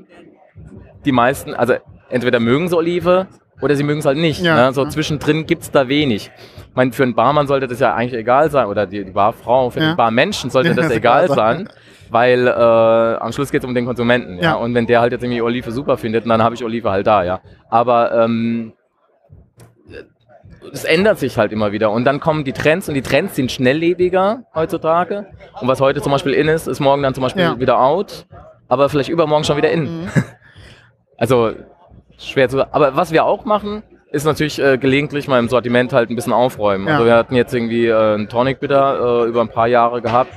[1.04, 1.74] Die meisten, also
[2.10, 3.26] entweder mögen sie Olive
[3.60, 4.42] oder sie mögen es halt nicht.
[4.42, 4.66] Ja.
[4.68, 4.72] Ne?
[4.72, 6.30] So zwischendrin gibt's da wenig.
[6.70, 9.70] Ich meine, für einen Barmann sollte das ja eigentlich egal sein, oder die, die Barfrau,
[9.70, 9.92] für Ja.
[9.92, 11.68] den Barmenschen sollte Ja, das das egal sein.
[12.10, 14.38] weil äh, am Schluss geht's um den Konsumenten.
[14.38, 14.54] Ja?
[14.54, 17.22] Und wenn der halt jetzt irgendwie Olive super findet, dann habe ich Olive halt da,
[17.24, 17.40] ja.
[17.70, 18.72] Aber ähm,
[20.72, 21.90] es ändert sich halt immer wieder.
[21.90, 25.26] Und dann kommen die Trends und die Trends sind schnelllebiger heutzutage.
[25.60, 28.26] Und was heute zum Beispiel in ist, ist morgen dann zum Beispiel wieder out,
[28.68, 30.08] aber vielleicht übermorgen schon wieder in.
[31.16, 31.52] Also
[32.18, 32.70] schwer zu sagen.
[32.72, 36.32] Aber was wir auch machen, ist natürlich äh, gelegentlich mal im Sortiment halt ein bisschen
[36.32, 36.86] aufräumen.
[36.86, 36.94] Ja.
[36.94, 40.32] Also wir hatten jetzt irgendwie äh, einen Tonic Bitter äh, über ein paar Jahre gehabt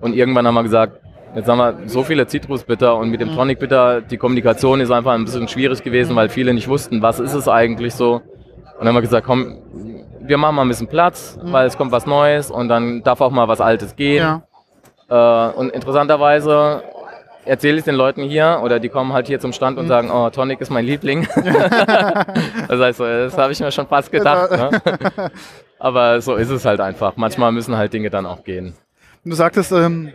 [0.00, 1.00] und irgendwann haben wir gesagt,
[1.34, 5.12] jetzt haben wir so viele Zitrusbitter und mit dem Tonic Bitter, die Kommunikation ist einfach
[5.12, 8.16] ein bisschen schwierig gewesen, weil viele nicht wussten, was ist es eigentlich so.
[8.16, 9.56] Und dann haben wir gesagt, komm,
[10.20, 13.30] wir machen mal ein bisschen Platz, weil es kommt was Neues und dann darf auch
[13.30, 14.42] mal was Altes gehen.
[15.08, 15.48] Ja.
[15.48, 16.82] Äh, und interessanterweise
[17.46, 20.28] erzähle ich den Leuten hier oder die kommen halt hier zum Stand und sagen, oh,
[20.30, 21.26] Tonic ist mein Liebling.
[21.36, 24.50] das heißt, das habe ich mir schon fast gedacht.
[24.50, 25.30] Ne?
[25.78, 27.16] Aber so ist es halt einfach.
[27.16, 28.74] Manchmal müssen halt Dinge dann auch gehen.
[29.24, 30.12] Du sagtest ähm,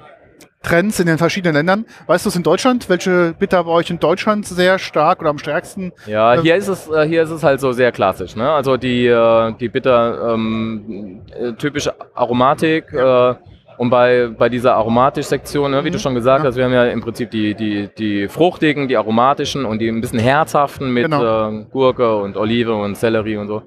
[0.63, 1.85] Trends in den verschiedenen Ländern.
[2.07, 2.87] Weißt du es in Deutschland?
[2.89, 5.91] Welche Bitter bei euch in Deutschland sehr stark oder am stärksten?
[6.05, 8.35] Ja, Ähm, hier ist es, äh, hier ist es halt so sehr klassisch.
[8.35, 8.49] Ne?
[8.49, 12.93] Also die, äh, die Bitter ähm, äh, typische Aromatik.
[12.93, 13.35] Äh,
[13.81, 16.43] und bei, bei dieser Aromatisch-Sektion, ne, wie du schon gesagt Mhm.
[16.45, 16.49] ja.
[16.49, 20.01] hast, wir haben ja im Prinzip die, die, die fruchtigen, die aromatischen und die ein
[20.01, 21.49] bisschen herzhaften mit Genau.
[21.49, 23.63] äh, Gurke und Olive und Sellerie und so.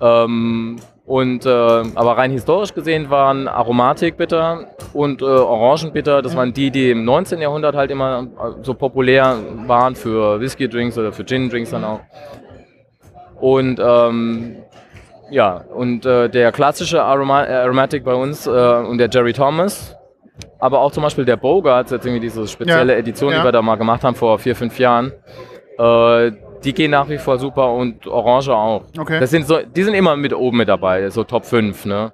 [0.00, 0.76] Ähm,
[1.06, 6.92] und äh, aber rein historisch gesehen waren Aromatikbitter und äh, Orangenbitter, das waren die, die
[6.92, 7.40] im 19.
[7.40, 12.00] Jahrhundert halt immer äh, so populär waren für Whisky-Drinks oder für Gin-Drinks dann auch.
[13.40, 14.54] Und ähm,
[15.32, 19.96] ja, und äh, der klassische Aroma Aromatic bei uns äh, und der Jerry Thomas,
[20.58, 23.38] aber auch zum Beispiel der Bogart, jetzt irgendwie diese spezielle Ja, Edition, ja.
[23.38, 25.12] die wir da mal gemacht haben vor vier, fünf Jahren,
[25.78, 26.32] äh,
[26.64, 28.84] die gehen nach wie vor super und Orange auch.
[28.96, 29.18] Okay.
[29.18, 32.12] Das sind so, die sind immer mit oben mit dabei, so Top 5, ne?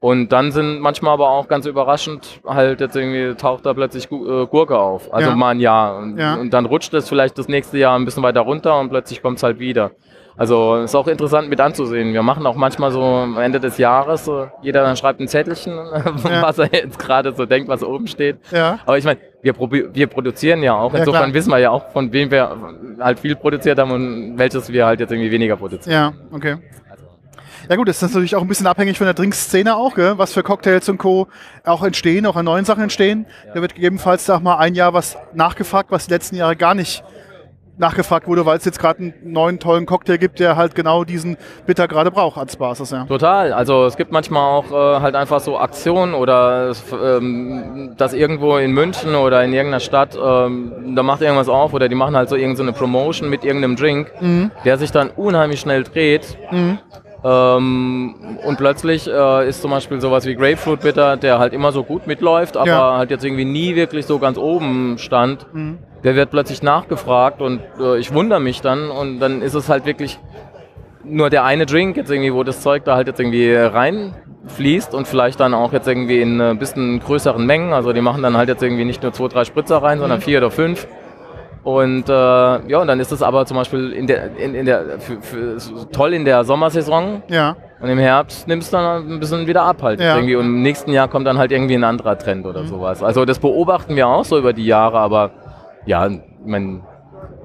[0.00, 4.46] Und dann sind manchmal aber auch ganz überraschend halt jetzt irgendwie taucht da plötzlich äh,
[4.46, 5.12] Gurke auf.
[5.14, 5.36] Also Ja.
[5.36, 5.98] mal ein Jahr.
[5.98, 9.22] Und, und dann rutscht es vielleicht das nächste Jahr ein bisschen weiter runter und plötzlich
[9.22, 9.92] kommt es halt wieder.
[10.36, 12.12] Also ist auch interessant mit anzusehen.
[12.12, 15.76] Wir machen auch manchmal so am Ende des Jahres, so, jeder dann schreibt ein Zettelchen,
[16.40, 18.38] was er jetzt gerade so denkt, was oben steht.
[18.50, 18.78] Ja.
[18.86, 19.54] Aber ich meine, wir,
[19.94, 20.92] wir produzieren ja auch.
[20.92, 21.34] Ja, Insofern klar.
[21.34, 22.56] wissen wir ja auch, von wem wir
[23.00, 25.92] halt viel produziert haben und welches wir halt jetzt irgendwie weniger produzieren.
[25.92, 26.56] Ja, okay.
[27.68, 30.18] Ja gut, das ist natürlich auch ein bisschen abhängig von der Trinkszene auch, gell?
[30.18, 31.28] was für Cocktails und Co.
[31.64, 33.26] auch entstehen, auch an neuen Sachen entstehen.
[33.54, 37.04] Da wird gegebenenfalls sag mal ein Jahr was nachgefragt, was die letzten Jahre gar nicht
[37.78, 41.36] nachgefragt wurde, weil es jetzt gerade einen neuen tollen Cocktail gibt, der halt genau diesen
[41.66, 42.90] Bitter gerade braucht als Basis.
[42.90, 43.04] Ja.
[43.04, 43.52] Total.
[43.52, 48.72] Also es gibt manchmal auch äh, halt einfach so Aktionen oder ähm, dass irgendwo in
[48.72, 52.36] München oder in irgendeiner Stadt, ähm, da macht irgendwas auf oder die machen halt so
[52.36, 54.12] irgendeine Promotion mit irgendeinem Drink,
[54.64, 56.36] der sich dann unheimlich schnell dreht.
[57.24, 58.14] Ähm,
[58.44, 62.06] und plötzlich äh, ist zum Beispiel sowas wie Grapefruit Bitter, der halt immer so gut
[62.06, 62.96] mitläuft, aber Ja.
[62.98, 65.46] halt jetzt irgendwie nie wirklich so ganz oben stand.
[66.02, 69.86] Der wird plötzlich nachgefragt und äh, ich wundere mich dann und dann ist es halt
[69.86, 70.18] wirklich
[71.04, 75.06] nur der eine Drink jetzt irgendwie, wo das Zeug da halt jetzt irgendwie reinfließt und
[75.06, 77.72] vielleicht dann auch jetzt irgendwie in ein bisschen größeren Mengen.
[77.72, 80.38] Also die machen dann halt jetzt irgendwie nicht nur zwei, drei Spritzer rein, sondern vier
[80.38, 80.86] oder fünf.
[81.64, 84.98] Und äh, ja, und dann ist es aber zum Beispiel in der, in, in der
[84.98, 85.58] für, für,
[85.92, 89.80] toll in der Sommersaison Ja, und im Herbst nimmst du dann ein bisschen wieder ab
[89.80, 90.16] halt Ja.
[90.16, 93.00] irgendwie und im nächsten Jahr kommt dann halt irgendwie ein anderer Trend oder sowas.
[93.02, 95.30] Also das beobachten wir auch so über die Jahre, aber
[95.86, 96.82] ja, ich mein,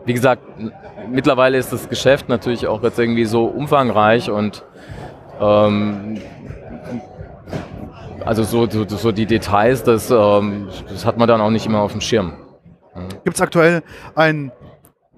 [0.05, 0.41] wie gesagt,
[1.07, 4.63] mittlerweile ist das Geschäft natürlich auch jetzt irgendwie so umfangreich und
[5.39, 6.17] ähm,
[8.25, 11.81] also so, so, so die Details, das, ähm, das hat man dann auch nicht immer
[11.81, 12.33] auf dem Schirm.
[13.23, 13.83] Gibt es aktuell
[14.15, 14.51] einen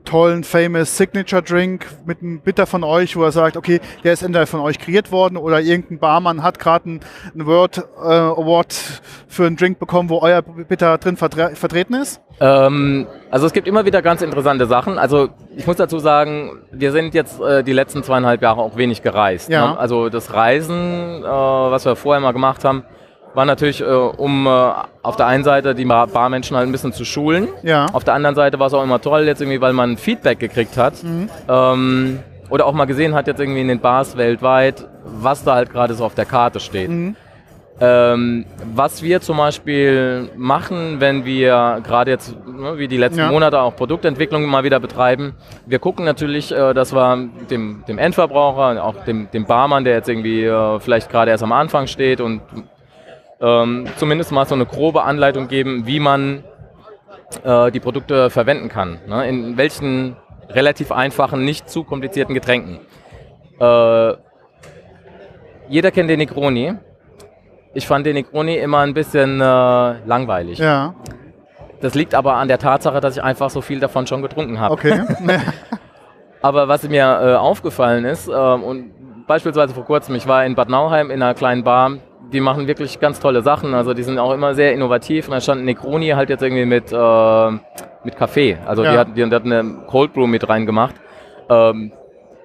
[0.10, 4.23] tollen, famous Signature Drink mit einem Bitter von euch, wo er sagt, okay, der ist
[4.23, 6.99] entweder von euch kreiert worden oder irgendein Barmann hat gerade einen,
[7.34, 8.73] einen World äh, Award
[9.27, 12.22] für einen Drink bekommen, wo euer Bitter drin vertre vertreten ist?
[12.39, 14.97] Ähm, also es gibt immer wieder ganz interessante Sachen.
[14.97, 19.03] Also ich muss dazu sagen, wir sind jetzt äh, die letzten zweieinhalb Jahre auch wenig
[19.03, 19.49] gereist.
[19.49, 19.72] Ja.
[19.73, 19.80] Ne?
[19.80, 22.84] Also das Reisen, äh, was wir vorher mal gemacht haben,
[23.34, 24.49] war natürlich, äh, um äh,
[25.03, 27.47] auf der einen Seite die Bar- Barmenschen halt ein bisschen zu schulen.
[27.64, 27.85] Ja.
[27.93, 30.77] Auf der anderen Seite war es auch immer toll, jetzt irgendwie, weil man Feedback gekriegt
[30.77, 30.93] hat.
[31.47, 32.19] Ähm,
[32.49, 35.93] oder auch mal gesehen hat, jetzt irgendwie in den Bars weltweit, was da halt gerade
[35.93, 36.89] so auf der Karte steht.
[37.81, 38.45] Ähm,
[38.76, 43.31] was wir zum Beispiel machen, wenn wir gerade jetzt, ne, wie die letzten Ja.
[43.31, 45.34] Monate auch Produktentwicklung mal wieder betreiben,
[45.65, 50.10] wir gucken natürlich, äh, dass wir dem, dem Endverbraucher, auch dem, dem Barmann, der jetzt
[50.10, 52.41] irgendwie äh, vielleicht gerade erst am Anfang steht und
[53.41, 56.44] ähm, zumindest mal so eine grobe Anleitung geben, wie man
[57.44, 58.99] äh, die Produkte verwenden kann.
[59.07, 59.28] Ne?
[59.28, 60.16] In welchen
[60.49, 62.80] relativ einfachen, nicht zu komplizierten Getränken.
[63.60, 64.14] Äh,
[65.68, 66.74] jeder kennt den Negroni.
[67.74, 70.57] Ich fand den Negroni immer ein bisschen äh, langweilig.
[70.57, 70.95] Ja,
[71.82, 74.74] Das liegt aber an der Tatsache, dass ich einfach so viel davon schon getrunken habe.
[74.74, 75.03] okay.
[76.41, 80.70] Aber was mir äh, aufgefallen ist, ähm, und beispielsweise vor kurzem, ich war in Bad
[80.70, 81.98] Nauheim in einer kleinen Bar,
[82.31, 83.73] die machen wirklich ganz tolle Sachen.
[83.73, 85.27] Also die sind auch immer sehr innovativ.
[85.27, 87.51] Und da stand ein Negroni halt jetzt irgendwie mit, äh,
[88.03, 88.57] mit Kaffee.
[88.65, 88.97] Also die, Ja.
[88.99, 90.95] hat, die, die hat eine Cold Brew mit reingemacht.
[91.49, 91.91] Ähm,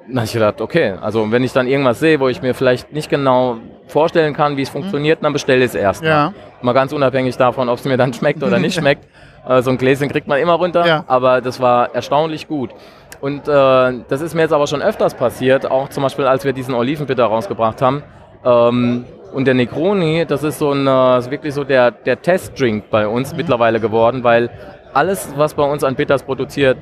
[0.06, 2.92] dann habe ich gedacht, okay, also wenn ich dann irgendwas sehe, wo ich mir vielleicht
[2.92, 3.56] nicht genau
[3.86, 6.02] vorstellen kann, wie es funktioniert, dann bestelle ich es erst.
[6.02, 6.08] Mhm.
[6.08, 6.32] Ja.
[6.60, 9.06] Mal ganz unabhängig davon, ob es mir dann schmeckt oder nicht schmeckt.
[9.48, 11.04] Äh, so ein Gläschen kriegt man immer runter, Ja.
[11.06, 12.70] aber das war erstaunlich gut.
[13.20, 16.52] Und äh, das ist mir jetzt aber schon öfters passiert, auch zum Beispiel, als wir
[16.52, 18.02] diesen Olivenbitter rausgebracht haben.
[18.44, 19.04] Ähm,
[19.34, 23.06] und der Negroni, das ist so ein, äh, ist wirklich so der, der Testdrink bei
[23.06, 23.36] uns Mhm.
[23.38, 24.48] mittlerweile geworden, weil
[24.92, 26.78] alles, was bei uns an Bitters produziert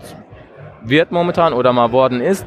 [0.83, 2.47] wird momentan oder mal worden ist,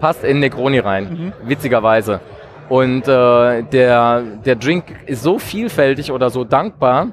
[0.00, 2.20] passt in Negroni rein, witzigerweise.
[2.68, 7.08] Und äh, der, der Drink ist so vielfältig oder so dankbar,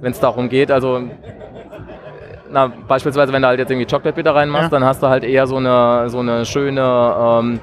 [0.00, 0.70] wenn es darum geht.
[0.70, 1.02] Also
[2.50, 4.78] na, beispielsweise, wenn du halt jetzt irgendwie Chocolate Bitter reinmachst, Ja.
[4.78, 7.60] dann hast du halt eher so eine, so eine schöne, ähm,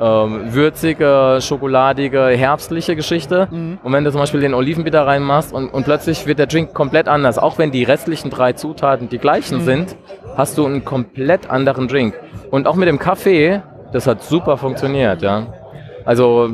[0.00, 3.48] ähm, würzige, schokoladige, herbstliche Geschichte.
[3.50, 3.78] Mhm.
[3.82, 7.08] Und wenn du zum Beispiel den Olivenbitter reinmachst und, und plötzlich wird der Drink komplett
[7.08, 9.64] anders, auch wenn die restlichen drei Zutaten die gleichen Mhm.
[9.64, 9.96] sind,
[10.36, 12.14] hast du einen komplett anderen Drink.
[12.50, 13.62] Und auch mit dem Kaffee,
[13.92, 15.46] das hat super funktioniert, ja.
[16.04, 16.48] Also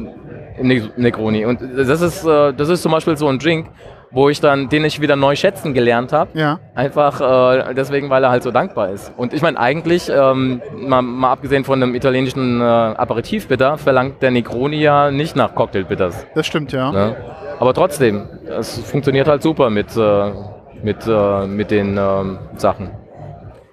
[0.63, 1.47] Ne- Negroni.
[1.47, 3.69] Und das ist, äh, das ist zum Beispiel so ein Drink,
[4.11, 6.39] wo ich dann, den ich wieder neu schätzen gelernt habe.
[6.39, 6.59] Ja.
[6.75, 9.13] Einfach äh, deswegen, weil er halt so dankbar ist.
[9.17, 14.31] Und ich meine, eigentlich, ähm, mal, mal abgesehen von einem italienischen äh, Aperitivbitter, verlangt der
[14.31, 16.27] Negroni ja nicht nach Cocktailbitters.
[16.35, 16.91] Das stimmt, ja.
[16.91, 17.17] Ne?
[17.59, 20.33] Aber trotzdem, es funktioniert halt super mit, äh,
[20.83, 22.91] mit, äh, mit den ähm, Sachen.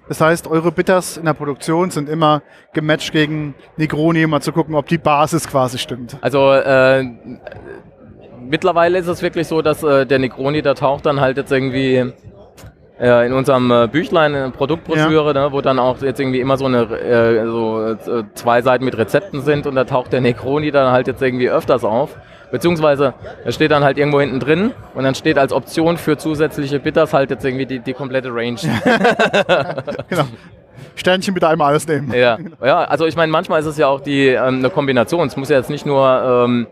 [0.08, 2.42] Das heißt, eure Bitters in der Produktion sind immer
[2.72, 6.16] gematcht gegen Negroni, um mal zu gucken, ob die Basis quasi stimmt.
[6.22, 7.04] Also äh,
[8.48, 12.12] mittlerweile ist es wirklich so, dass äh, der Negroni, der taucht dann halt jetzt irgendwie
[13.00, 16.82] äh, in unserem äh, Büchlein, Produktbroschüre, ne, wo dann auch jetzt irgendwie immer so eine
[16.82, 21.06] äh, so äh, zwei Seiten mit Rezepten sind und da taucht der Negroni dann halt
[21.06, 22.16] jetzt irgendwie öfters auf.
[22.50, 23.12] Beziehungsweise
[23.44, 27.12] er steht dann halt irgendwo hinten drin und dann steht als Option für zusätzliche Bitters
[27.12, 28.58] halt jetzt irgendwie die, die komplette Range.
[30.08, 30.24] Genau.
[30.94, 32.12] Sternchen bitte einmal alles nehmen.
[32.12, 35.26] Ja, ja also ich meine, manchmal ist es ja auch die, ähm, eine Kombination.
[35.26, 36.66] Es muss ja jetzt nicht nur ähm,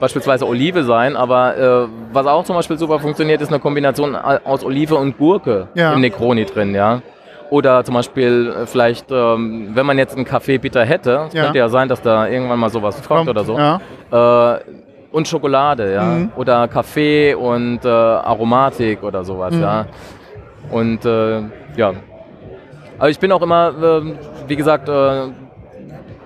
[0.00, 4.64] beispielsweise Olive sein, aber äh, was auch zum Beispiel super funktioniert, ist eine Kombination aus
[4.64, 5.92] Olive und Gurke Ja.
[5.92, 7.02] im Negroni drin, ja.
[7.50, 11.44] Oder zum Beispiel äh, vielleicht, ähm, wenn man jetzt einen Kaffee bitter hätte, es Ja.
[11.44, 13.58] könnte ja sein, dass da irgendwann mal sowas kommt oder so.
[13.58, 13.80] Ja.
[14.56, 14.60] Äh,
[15.12, 16.02] und Schokolade, ja.
[16.04, 16.32] Mhm.
[16.36, 19.62] Oder Kaffee und äh, Aromatik oder sowas, Mhm.
[19.62, 19.86] ja.
[20.70, 21.40] Und äh,
[21.76, 21.92] ja.
[22.98, 25.28] Aber ich bin auch immer, ähm, wie gesagt, äh,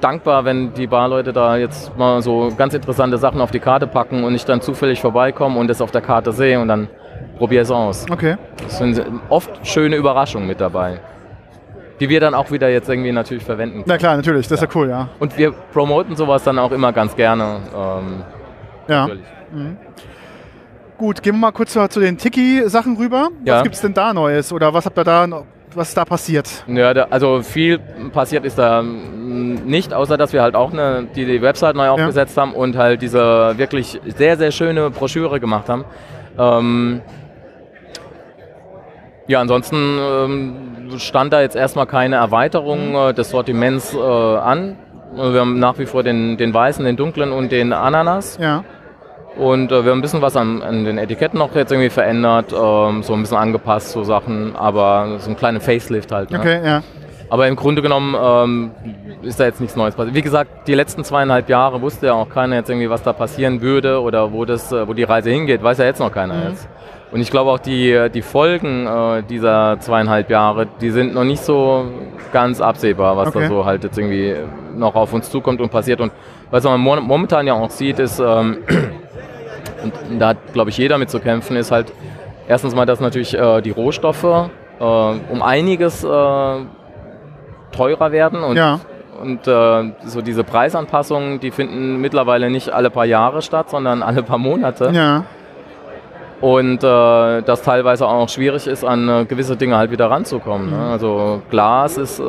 [0.00, 4.24] dankbar, wenn die Barleute da jetzt mal so ganz interessante Sachen auf die Karte packen
[4.24, 6.88] und ich dann zufällig vorbeikomme und es auf der Karte sehe und dann
[7.38, 8.06] probiere es aus.
[8.10, 8.36] Okay.
[8.66, 11.00] Es sind oft schöne Überraschungen mit dabei,
[12.00, 13.84] die wir dann auch wieder jetzt irgendwie natürlich verwenden können.
[13.86, 14.46] Na klar, natürlich.
[14.48, 15.08] Das ist ja cool, ja.
[15.18, 17.60] Und wir promoten sowas dann auch immer ganz gerne.
[17.74, 18.22] Ähm,
[18.88, 19.02] Ja.
[19.06, 19.24] natürlich.
[20.96, 23.28] Gut, gehen wir mal kurz zu den Tiki-Sachen rüber.
[23.44, 23.56] Ja.
[23.56, 24.52] Was gibt's denn da Neues?
[24.52, 25.26] Oder was habt ihr da,
[25.76, 26.64] was ist da passiert?
[26.66, 27.78] Ja, da, also viel
[28.12, 31.88] passiert ist da mm, nicht, außer dass wir halt auch eine, die, die Website neu
[31.88, 35.84] aufgesetzt haben und halt diese wirklich sehr, sehr schöne Broschüre gemacht haben.
[36.38, 37.02] Ähm,
[39.26, 44.76] ja, ansonsten ähm, stand da jetzt erstmal keine Erweiterung äh, des Sortiments äh, an.
[45.14, 48.36] Wir haben nach wie vor den, den weißen, den dunklen und den Ananas.
[48.40, 48.64] Ja.
[49.36, 52.52] Und äh, wir haben ein bisschen was an, an den Etiketten noch jetzt irgendwie verändert,
[52.52, 56.30] ähm, so ein bisschen angepasst, so Sachen, aber so ein kleiner Facelift halt.
[56.30, 56.38] Ne?
[56.38, 56.82] Okay, ja.
[57.30, 58.70] Aber im Grunde genommen ähm,
[59.22, 60.14] ist da jetzt nichts Neues passiert.
[60.14, 63.60] Wie gesagt, die letzten zweieinhalb Jahre wusste ja auch keiner jetzt irgendwie, was da passieren
[63.60, 66.68] würde oder wo, das, äh, wo die Reise hingeht, weiß ja jetzt noch keiner jetzt.
[67.10, 71.42] Und ich glaube auch die, die Folgen äh, dieser zweieinhalb Jahre, die sind noch nicht
[71.42, 71.86] so
[72.32, 73.40] ganz absehbar, was Okay.
[73.42, 74.34] da so halt jetzt irgendwie
[74.76, 76.00] noch auf uns zukommt und passiert.
[76.00, 76.12] Und
[76.50, 78.58] was man mo- momentan ja auch sieht, ist, ähm,
[79.84, 81.92] und da hat, glaube ich, jeder mit zu kämpfen, ist halt
[82.48, 86.08] erstens mal, dass natürlich äh, die Rohstoffe äh, um einiges äh,
[87.72, 88.80] teurer werden und, Ja.
[89.20, 94.22] und äh, so diese Preisanpassungen, die finden mittlerweile nicht alle paar Jahre statt, sondern alle
[94.22, 94.90] paar Monate.
[94.92, 95.24] Ja.
[96.40, 100.70] Und äh, das teilweise auch schwierig ist, an äh, gewisse Dinge halt wieder ranzukommen.
[100.70, 100.90] Ne?
[100.90, 102.24] Also Glas ist äh,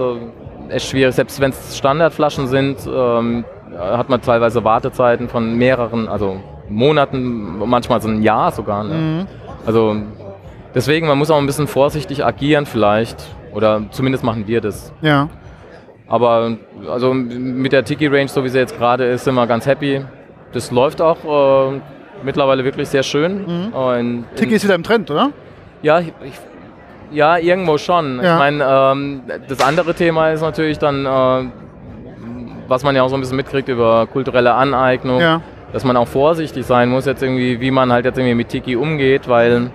[0.70, 3.44] echt schwierig, selbst wenn es Standardflaschen sind, ähm,
[3.78, 8.84] hat man teilweise Wartezeiten von mehreren, also Monaten, manchmal so ein Jahr sogar.
[8.84, 9.28] Ne?
[9.66, 9.96] Also
[10.74, 13.24] deswegen, man muss auch ein bisschen vorsichtig agieren vielleicht.
[13.54, 14.92] Oder zumindest machen wir das.
[15.02, 15.30] Ja.
[16.08, 16.58] Aber
[16.90, 20.04] also mit der Tiki-Range, so wie sie jetzt gerade ist, sind wir ganz happy.
[20.52, 21.18] Das läuft auch
[21.74, 21.80] äh,
[22.24, 23.72] mittlerweile wirklich sehr schön.
[23.74, 25.32] Und Tiki ist wieder im Trend, oder?
[25.82, 26.12] ja, ich,
[27.12, 28.20] ja, irgendwo schon.
[28.22, 28.34] Ja.
[28.34, 31.50] Ich meine, ähm, das andere Thema ist natürlich dann, äh,
[32.68, 35.42] was man ja auch so ein bisschen mitkriegt über kulturelle Aneignung, Ja.
[35.76, 38.78] Dass man auch vorsichtig sein muss, jetzt irgendwie, wie man halt jetzt irgendwie mit Tiki
[38.78, 39.72] umgeht, weil,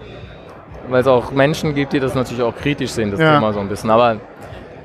[0.88, 3.34] weil es auch Menschen gibt, die das natürlich auch kritisch sehen, das Ja.
[3.34, 3.90] Thema so ein bisschen.
[3.90, 4.16] Aber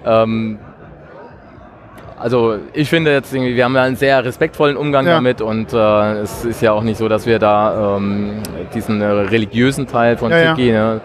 [0.06, 0.60] ähm,
[2.20, 5.14] also ich finde jetzt irgendwie, wir haben ja einen sehr respektvollen Umgang Ja.
[5.14, 8.42] damit und äh, es ist ja auch nicht so, dass wir da ähm,
[8.74, 10.54] diesen äh, religiösen Teil von Ja, ja.
[10.56, 11.00] Tiki ne,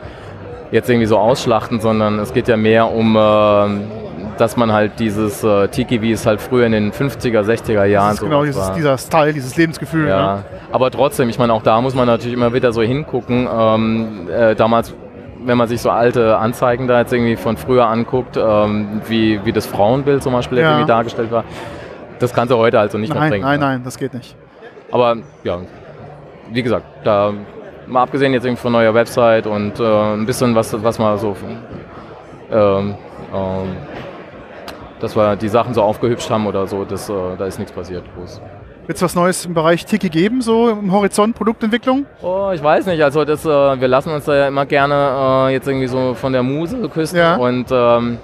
[0.72, 3.99] jetzt irgendwie so ausschlachten, sondern es geht ja mehr um, äh,
[4.40, 8.08] dass man halt dieses äh, Tiki, wie es halt früher in den 50er, 60er Jahren
[8.08, 8.74] Das ist genau dieses, war.
[8.74, 10.08] dieser Style, dieses Lebensgefühl.
[10.08, 10.44] Ja, Ne?
[10.72, 13.48] aber trotzdem, ich meine, auch da muss man natürlich immer wieder so hingucken.
[13.52, 14.94] Ähm, äh, damals,
[15.44, 19.52] wenn man sich so alte Anzeigen da jetzt irgendwie von früher anguckt, ähm, wie, wie
[19.52, 20.70] das Frauenbild zum Beispiel Ja.
[20.72, 21.44] irgendwie dargestellt war,
[22.18, 23.44] das kannst du heute also nicht mehr Nein, bringen.
[23.44, 23.66] nein, ne?
[23.66, 24.36] nein, das geht nicht.
[24.92, 25.58] Aber ja,
[26.52, 27.32] wie gesagt, da
[27.86, 31.34] mal abgesehen jetzt irgendwie von neuer Website und äh, ein bisschen was, was mal so,
[32.52, 32.94] ähm,
[33.34, 33.76] ähm,
[35.02, 38.04] dass wir die Sachen so aufgehübscht haben oder so, das, äh, da ist nichts passiert.
[38.14, 38.40] Groß.
[38.86, 42.06] Wird es was Neues im Bereich Tiki geben, so im Horizont Produktentwicklung?
[42.22, 43.02] Oh, ich weiß nicht.
[43.04, 46.32] Also das, äh, wir lassen uns da ja immer gerne äh, jetzt irgendwie so von
[46.32, 47.18] der Muse küssen.
[47.18, 47.36] Ja.
[47.36, 48.18] Und ähm,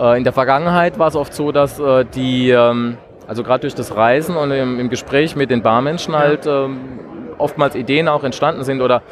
[0.00, 2.96] äh, in der Vergangenheit war es oft so, dass äh, die, ähm,
[3.26, 6.78] also gerade durch das Reisen und im, im Gespräch mit den Barmenschen halt ähm,
[7.36, 9.02] oftmals Ideen auch entstanden sind oder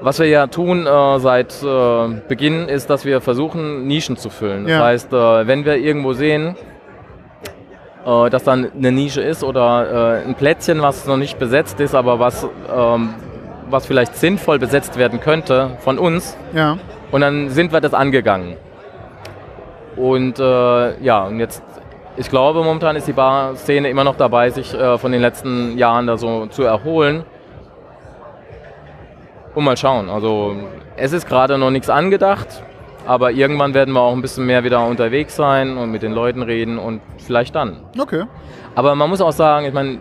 [0.00, 4.64] was wir ja tun äh, seit äh, Beginn ist, dass wir versuchen, Nischen zu füllen.
[4.64, 4.84] Das Ja.
[4.84, 6.54] heißt, äh, wenn wir irgendwo sehen,
[8.06, 11.94] äh, dass dann eine Nische ist oder äh, ein Plätzchen, was noch nicht besetzt ist,
[11.94, 13.14] aber was, ähm,
[13.70, 16.76] was vielleicht sinnvoll besetzt werden könnte von uns, Ja.
[17.10, 18.56] und dann sind wir das angegangen.
[19.96, 21.62] Und äh, ja, und jetzt,
[22.18, 26.16] ich glaube, momentan ist die Bar-Szene immer noch dabei, sich von den letzten Jahren da
[26.16, 27.24] so zu erholen.
[29.56, 30.08] Und mal schauen.
[30.10, 30.54] Also,
[30.96, 32.62] es ist gerade noch nichts angedacht,
[33.06, 36.42] aber irgendwann werden wir auch ein bisschen mehr wieder unterwegs sein und mit den Leuten
[36.42, 37.80] reden und vielleicht dann.
[37.98, 38.24] Okay.
[38.74, 39.98] Aber man muss auch sagen, ich meine,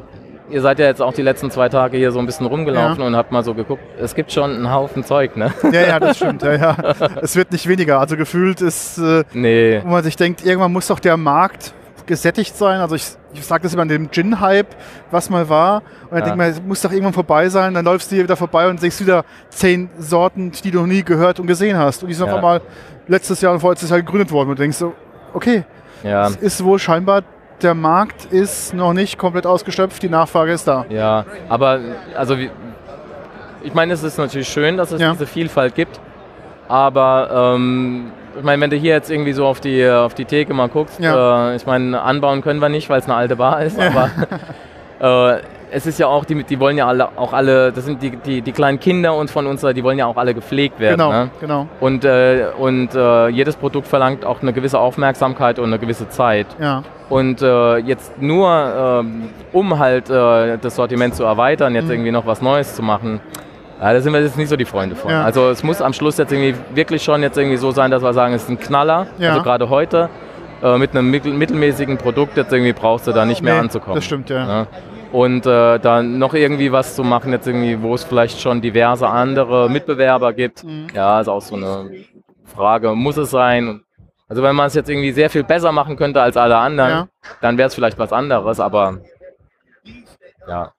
[0.50, 3.16] ihr seid ja jetzt auch die letzten zwei Tage hier so ein bisschen rumgelaufen und
[3.16, 5.54] habt mal so geguckt, es gibt schon einen Haufen Zeug, ne?
[5.72, 6.44] Ja, ja, das stimmt.
[6.44, 6.76] Ja, ja.
[7.22, 8.00] Es wird nicht weniger.
[8.02, 9.82] Also gefühlt ist, äh, Nee.
[9.84, 11.74] wo man sich denkt, irgendwann muss doch der Markt
[12.06, 12.80] gesättigt sein.
[12.80, 14.76] Also ich, ich sage das immer an dem Gin-Hype,
[15.12, 15.82] was mal war.
[16.04, 16.26] Und dann Ja.
[16.26, 17.74] denkt man, es muss doch irgendwann vorbei sein.
[17.74, 21.04] Dann läufst du hier wieder vorbei und siehst wieder zehn Sorten, die du noch nie
[21.04, 22.04] gehört und gesehen hast.
[22.04, 22.32] Und die sind Ja.
[22.34, 22.62] auf einmal
[23.08, 24.50] letztes Jahr und vorletztes Jahr gegründet worden.
[24.50, 24.94] Und du denkst so,
[25.34, 25.64] okay,
[26.04, 26.28] Ja.
[26.28, 27.24] es ist wohl scheinbar,
[27.62, 30.86] der Markt ist noch nicht komplett ausgeschöpft, die Nachfrage ist da.
[30.90, 31.80] Ja, aber
[32.16, 32.36] also
[33.64, 35.14] ich meine, es ist natürlich schön, dass es Ja.
[35.14, 36.00] diese Vielfalt gibt,
[36.68, 40.54] aber ähm, ich meine, wenn du hier jetzt irgendwie so auf die, auf die Theke
[40.54, 41.52] mal guckst, Ja.
[41.52, 44.10] äh, ich meine, anbauen können wir nicht, weil es eine alte Bar ist, aber
[45.36, 45.42] äh,
[45.72, 48.42] es ist ja auch, die, die wollen ja alle, auch alle, das sind die, die,
[48.42, 50.98] die kleinen Kinder und von uns, die wollen ja auch alle gepflegt werden.
[50.98, 51.30] Genau, Ne?
[51.42, 51.68] genau.
[51.82, 56.48] Und, äh, und äh, jedes Produkt verlangt auch eine gewisse Aufmerksamkeit und eine gewisse Zeit.
[56.62, 58.50] Ja, Und äh, jetzt nur,
[59.04, 61.80] ähm, um halt äh, das Sortiment zu erweitern, Mhm.
[61.80, 63.20] jetzt irgendwie noch was Neues zu machen,
[63.82, 65.12] ja, da sind wir jetzt nicht so die Freunde von.
[65.12, 65.24] Ja.
[65.24, 68.14] Also es muss am Schluss jetzt irgendwie wirklich schon jetzt irgendwie so sein, dass wir
[68.14, 69.08] sagen, es ist ein Knaller.
[69.20, 69.32] Ja.
[69.32, 70.10] Also gerade heute
[70.64, 73.96] äh, mit einem mittel mittelmäßigen Produkt jetzt irgendwie brauchst du da nicht mehr Nee, anzukommen.
[73.96, 74.46] das stimmt, ja.
[74.46, 74.68] Ne?
[75.12, 79.08] Und äh, dann noch irgendwie was zu machen, jetzt irgendwie, wo es vielleicht schon diverse
[79.08, 80.64] andere Mitbewerber gibt.
[80.64, 80.88] Mhm.
[80.94, 81.90] Ja, ist auch so eine
[82.46, 83.82] Frage, muss es sein?
[84.28, 87.08] Also wenn man es jetzt irgendwie sehr viel besser machen könnte als alle anderen, Ja.
[87.42, 88.98] dann wäre es vielleicht was anderes, aber
[90.48, 90.72] ja,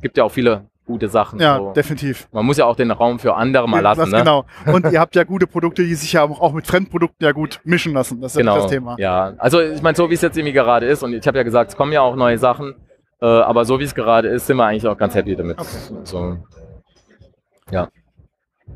[0.00, 1.38] gibt ja auch viele gute Sachen.
[1.38, 1.72] ja, so.
[1.72, 2.26] definitiv.
[2.32, 4.00] Man muss ja auch den Raum für andere mal Ja, lassen.
[4.00, 4.18] das ne?
[4.18, 4.44] Genau.
[4.66, 7.92] Und ihr habt ja gute Produkte, die sich ja auch mit Fremdprodukten ja gut mischen
[7.94, 8.20] lassen.
[8.20, 8.96] Das ist ja Genau, nicht das Thema.
[8.98, 9.34] ja.
[9.38, 11.70] Also ich meine, so wie es jetzt irgendwie gerade ist, und ich habe ja gesagt,
[11.70, 12.74] es kommen ja auch neue Sachen,
[13.20, 15.58] äh, aber so wie es gerade ist, sind wir eigentlich auch ganz happy damit.
[16.04, 16.38] So,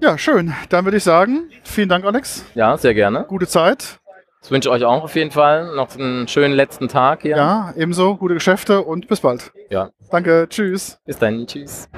[0.00, 0.52] Ja, schön.
[0.68, 2.44] Dann würde ich sagen, vielen Dank, Alex.
[2.54, 3.24] ja, sehr gerne.
[3.28, 4.00] Gute Zeit.
[4.42, 5.74] Das wünsche ich euch auch auf jeden Fall.
[5.76, 7.36] Noch einen schönen letzten Tag hier.
[7.36, 8.16] Ja, ebenso.
[8.16, 9.52] Gute Geschäfte und bis bald.
[9.70, 9.90] Ja.
[10.10, 10.46] Danke.
[10.50, 10.98] Tschüss.
[11.06, 11.46] Bis dann.
[11.46, 11.88] Tschüss.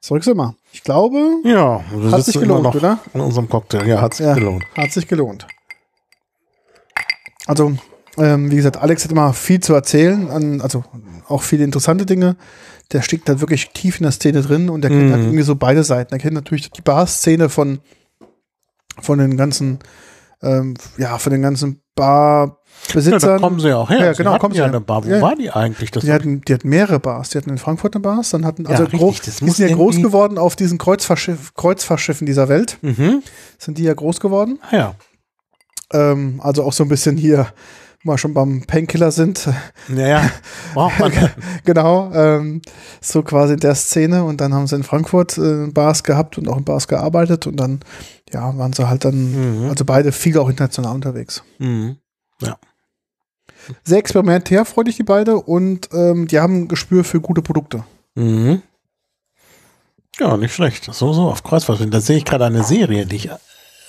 [0.00, 0.54] Zurück sind wir.
[0.72, 2.98] Ich glaube, Ja, Hat sich gelohnt, noch oder?
[3.14, 3.86] In unserem Cocktail.
[3.86, 4.34] Ja, hat sich Ja.
[4.34, 4.64] gelohnt.
[4.76, 5.46] hat sich gelohnt.
[7.46, 7.72] Also,
[8.18, 10.84] ähm, wie gesagt, Alex hat immer viel zu erzählen, an, also
[11.28, 12.36] auch viele interessante Dinge.
[12.92, 15.12] Der steckt da wirklich tief in der Szene drin und der kennt Mhm.
[15.12, 16.12] halt irgendwie so beide Seiten.
[16.12, 17.80] Er kennt natürlich die Bar-Szene von,
[19.00, 19.78] von den ganzen,
[20.44, 23.20] ähm, ja, von den ganzen Ja, Barbesitzern.
[23.20, 23.98] da kommen sie auch her.
[24.04, 25.04] Ja, sie genau, kommen sie ja eine Bar.
[25.04, 25.22] Wo Ja, ja.
[25.22, 25.90] war die eigentlich?
[25.90, 27.30] Das die hatten, die hatten mehrere Bars.
[27.30, 29.76] Die hatten in Frankfurt eine Bars, dann hatten, also richtig, groß, das die sind ja
[29.76, 32.78] groß geworden auf diesen Kreuzfahrtschiff, Kreuzfahrtschiffen dieser Welt.
[32.82, 33.22] mhm.
[33.58, 34.58] Sind die ja groß geworden.
[34.70, 34.94] Ja.
[35.92, 37.46] Ähm, also auch so ein bisschen hier
[38.04, 39.48] mal schon beim Painkiller sind.
[39.88, 40.30] Naja,
[40.74, 41.12] braucht man.
[41.64, 42.62] genau, ähm,
[43.00, 44.24] so quasi in der Szene.
[44.24, 47.46] Und dann haben sie in Frankfurt äh, Bars gehabt und auch in Bars gearbeitet.
[47.46, 47.80] Und dann,
[48.32, 49.70] ja, waren sie halt dann, Mhm.
[49.70, 51.42] also beide viel auch international unterwegs.
[51.58, 51.96] Mhm.
[53.82, 55.36] Sehr experimentärfreudig, die beide.
[55.36, 57.84] Und ähm, die haben ein Gespür für gute Produkte.
[58.14, 58.62] Mhm.
[60.20, 60.84] Ja, nicht schlecht.
[60.92, 61.80] So, so auf Kreuzfahrt.
[61.92, 63.30] Da sehe ich gerade eine Serie, die ich,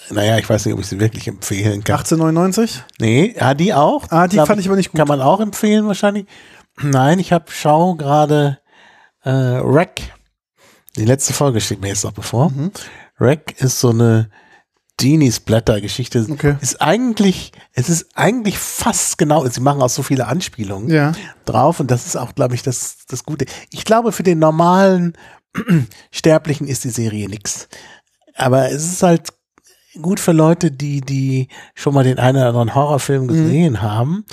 [0.10, 1.98] naja, ich weiß nicht, ob ich sie wirklich empfehlen kann.
[1.98, 2.84] 1899?
[2.99, 4.06] Nee, ja, die auch.
[4.10, 4.99] Ah, die Glaub, fand ich aber nicht gut.
[4.99, 6.26] Kann man auch empfehlen wahrscheinlich.
[6.82, 8.60] Nein, ich habe schau gerade
[9.23, 10.14] äh, Wreck.
[10.98, 12.49] Die letzte Folge steht mir jetzt noch bevor.
[12.52, 12.72] Mhm.
[13.18, 14.30] Wreck ist so eine
[15.02, 16.26] Denis Blätter Geschichte.
[16.30, 16.56] Okay.
[16.61, 21.11] Ist eigentlich, es ist eigentlich fast genau, sie machen auch so viele Anspielungen Ja.
[21.45, 23.45] drauf und das ist auch, glaube ich, das, das Gute.
[23.72, 25.14] Ich glaube, für den normalen
[26.11, 27.68] Sterblichen ist die Serie nix.
[28.36, 29.30] Aber es ist halt
[30.02, 32.76] gut für Leute, die, die schon mal den einen oder anderen Mhm.
[32.76, 34.26] Horrorfilm gesehen haben.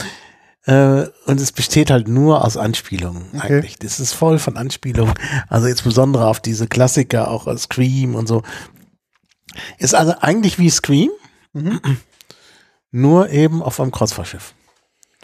[0.65, 3.55] Äh, und es besteht halt nur aus Anspielungen Okay.
[3.59, 3.79] eigentlich.
[3.79, 5.15] Das ist voll von Anspielungen.
[5.49, 8.43] Also insbesondere auf diese Klassiker, auch Scream und so.
[9.79, 11.11] Ist also eigentlich wie Scream,
[11.53, 11.81] Mhm.
[12.91, 14.55] nur eben auf einem Kreuzfahrtschiff.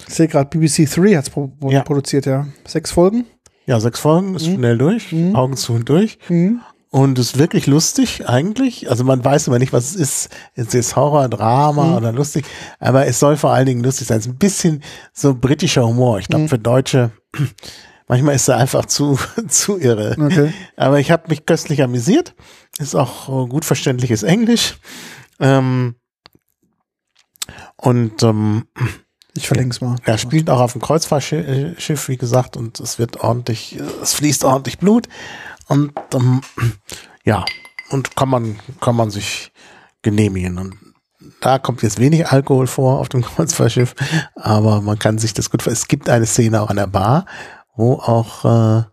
[0.06, 1.82] Ich sehe gerade, BBC 3 hat es pro Ja.
[1.82, 2.46] produziert, ja.
[2.66, 3.24] Sechs Folgen.
[3.66, 5.34] Ja, sechs Folgen ist schnell durch, Mhm.
[5.36, 6.18] Augen zu und durch.
[6.28, 6.60] Mhm.
[6.90, 8.88] Und ist wirklich lustig eigentlich.
[8.90, 10.28] Also man weiß immer nicht, was es ist.
[10.54, 11.94] Ist es Horror, Drama Mhm.
[11.96, 12.46] oder lustig.
[12.78, 14.18] Aber es soll vor allen Dingen lustig sein.
[14.18, 14.82] Es ist ein bisschen
[15.12, 16.18] so britischer Humor.
[16.18, 16.48] Ich glaube Mhm.
[16.48, 17.10] für Deutsche,
[18.08, 20.16] manchmal ist er einfach zu, zu irre.
[20.18, 20.52] Okay.
[20.76, 22.34] Aber ich habe mich köstlich amüsiert.
[22.78, 24.78] Ist auch äh, gut verständliches Englisch.
[25.40, 25.94] Ähm,
[27.76, 28.66] und ähm,
[29.36, 29.96] Ich verlinke es mal.
[30.04, 34.44] er spielt auch auf dem Kreuzfahrtschiff, wie gesagt, und es wird ordentlich, äh, es fließt
[34.44, 35.08] ordentlich Blut.
[35.68, 36.40] Und ähm,
[37.24, 37.44] ja,
[37.90, 39.52] und kann man, kann man sich
[40.02, 40.58] genehmigen.
[40.58, 40.74] Und
[41.40, 43.94] da kommt jetzt wenig Alkohol vor auf dem Kreuzfahrtschiff,
[44.34, 47.26] aber man kann sich das gut ver- Es gibt eine Szene auch an der Bar,
[47.76, 48.84] wo auch äh,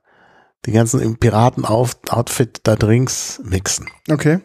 [0.65, 3.87] die ganzen im Piraten-Outfit da Drinks mixen.
[4.09, 4.39] Okay.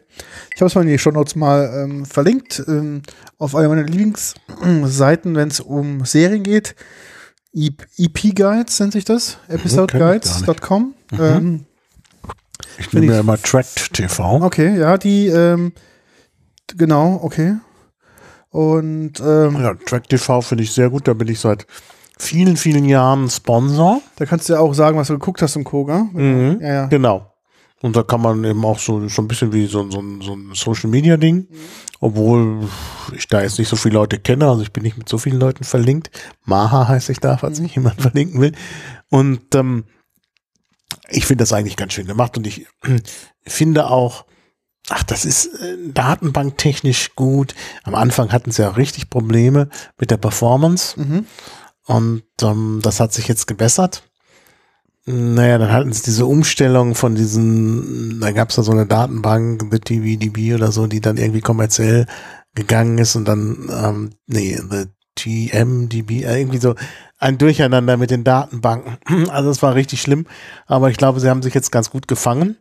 [0.55, 2.62] Ich habe es mal in die Shownotes mal ähm, verlinkt.
[2.69, 3.02] Ähm,
[3.39, 6.74] auf einer meiner Lieblingsseiten, wenn es um Serien geht.
[7.55, 9.39] E- EP-Guides nennt sich das.
[9.48, 10.94] Episodeguides.com.
[11.19, 11.66] Ähm,
[12.78, 14.43] Ich nehme ja immer Tracked TV.
[14.43, 15.73] okay, ja, die, ähm,
[16.77, 17.57] genau, okay.
[18.51, 21.07] Und ähm, Ja, Track TV finde ich sehr gut.
[21.07, 21.66] Da bin ich seit
[22.19, 24.03] vielen, vielen Jahren Sponsor.
[24.16, 26.09] da kannst du ja auch sagen, was du geguckt hast im Koga.
[26.12, 26.59] Mhm.
[26.61, 26.87] Ja, ja.
[26.87, 27.27] Genau.
[27.82, 30.51] Und da kann man eben auch so, so ein bisschen wie so, so, so ein
[30.53, 31.47] Social Media Ding,
[32.01, 32.69] obwohl
[33.16, 35.41] ich da jetzt nicht so viele Leute kenne, also ich bin nicht mit so vielen
[35.41, 36.11] Leuten verlinkt.
[36.45, 38.53] Maha heißt ich da, falls sich jemand verlinken will.
[39.09, 39.85] Und ähm,
[41.11, 42.66] ich finde das eigentlich ganz schön gemacht und ich
[43.47, 44.24] finde auch,
[44.89, 47.55] ach, das ist äh, datenbanktechnisch gut.
[47.85, 49.69] Am Anfang hatten sie ja richtig Probleme
[49.99, 50.99] mit der Performance.
[51.01, 51.27] Mhm.
[51.87, 54.05] Und ähm, das hat sich jetzt gebessert.
[55.07, 59.66] Naja, dann hatten sie diese Umstellung von diesen, da gab es da so eine Datenbank,
[59.70, 62.07] The TVDB oder so, die dann irgendwie kommerziell
[62.55, 66.74] gegangen ist und dann, ähm, nee, The TMDB, äh, irgendwie so
[67.19, 68.99] ein Durcheinander mit den Datenbanken.
[69.31, 70.27] Also es war richtig schlimm,
[70.66, 72.57] aber ich glaube, sie haben sich jetzt ganz gut gefangen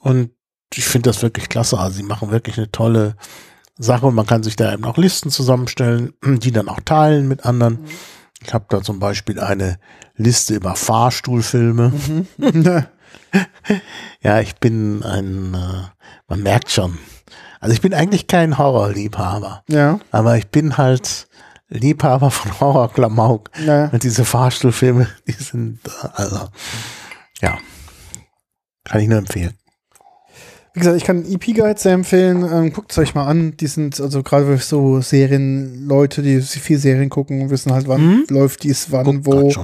[0.00, 0.30] und
[0.74, 1.78] ich finde das wirklich klasse.
[1.78, 3.16] Also sie machen wirklich eine tolle
[3.78, 7.44] Sache und man kann sich da eben auch Listen zusammenstellen, die dann auch teilen mit
[7.44, 7.78] anderen.
[8.42, 9.78] Ich habe da zum Beispiel eine
[10.14, 11.92] Liste über Fahrstuhlfilme.
[12.36, 12.86] Mhm.
[14.22, 15.88] Ja, ich bin ein, äh,
[16.28, 16.98] man merkt schon.
[17.60, 21.28] Also ich bin eigentlich kein Horrorliebhaber, ja, aber ich bin halt
[21.68, 23.50] Liebhaber von Horrorklamauk.
[23.64, 23.86] ja.
[23.88, 25.80] Und diese Fahrstuhlfilme, die sind,
[26.14, 26.48] also,
[27.42, 27.58] ja,
[28.84, 29.54] kann ich nur empfehlen.
[30.74, 32.46] Wie gesagt, ich kann EP-Guides sehr empfehlen.
[32.52, 33.56] Ähm, Guckt es euch mal an.
[33.56, 38.24] Die sind also gerade für so Serienleute, die viel Serien gucken, wissen halt, wann Mhm.
[38.28, 39.54] läuft dies, wann, Guck wo.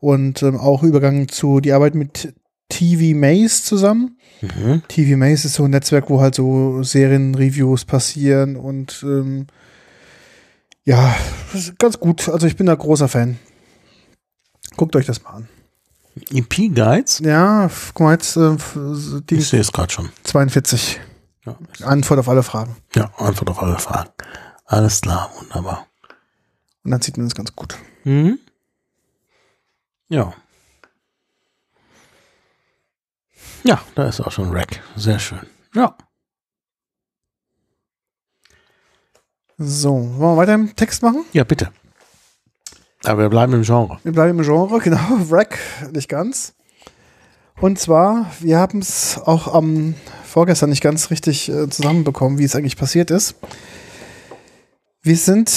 [0.00, 2.32] Und ähm, auch Übergang zu die Arbeit mit
[2.70, 4.16] TV Maze zusammen.
[4.40, 4.82] Mhm.
[4.88, 9.48] TV Maze ist so ein Netzwerk, wo halt so Serienreviews passieren und ähm,
[10.88, 11.14] ja,
[11.78, 12.28] ganz gut.
[12.28, 13.38] Also ich bin da großer Fan.
[14.76, 15.48] Guckt euch das mal an.
[16.30, 17.20] EP-Guides?
[17.20, 18.56] Ja, f- guck mal jetzt äh,
[19.30, 20.08] die Ich sehe es gerade schon.
[20.24, 21.00] 42.
[21.46, 21.56] Ja,
[21.86, 22.76] Antwort auf alle Fragen.
[22.94, 24.10] ja, Antwort auf alle Fragen.
[24.64, 25.86] Alles klar, wunderbar.
[26.84, 27.76] Und dann sieht man das ganz gut.
[28.04, 28.38] Mhm.
[30.08, 30.34] Ja.
[33.64, 34.80] Ja, da ist auch schon Rack.
[34.96, 35.40] Sehr schön.
[35.74, 35.96] Ja.
[39.58, 41.24] So, wollen wir weiter im Text machen?
[41.32, 41.70] Ja, bitte.
[43.04, 43.98] Aber wir bleiben im Genre.
[44.04, 44.98] Wir bleiben im Genre, genau.
[45.28, 45.58] Wreck,
[45.92, 46.54] nicht ganz.
[47.60, 49.94] Und zwar, wir haben es auch am
[50.24, 53.34] vorgestern nicht ganz richtig äh, zusammenbekommen, wie es eigentlich passiert ist.
[55.02, 55.50] Wir sind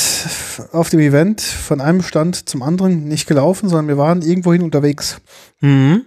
[0.72, 5.22] auf dem Event von einem Stand zum anderen nicht gelaufen, sondern wir waren irgendwohin unterwegs.
[5.60, 6.06] Mhm.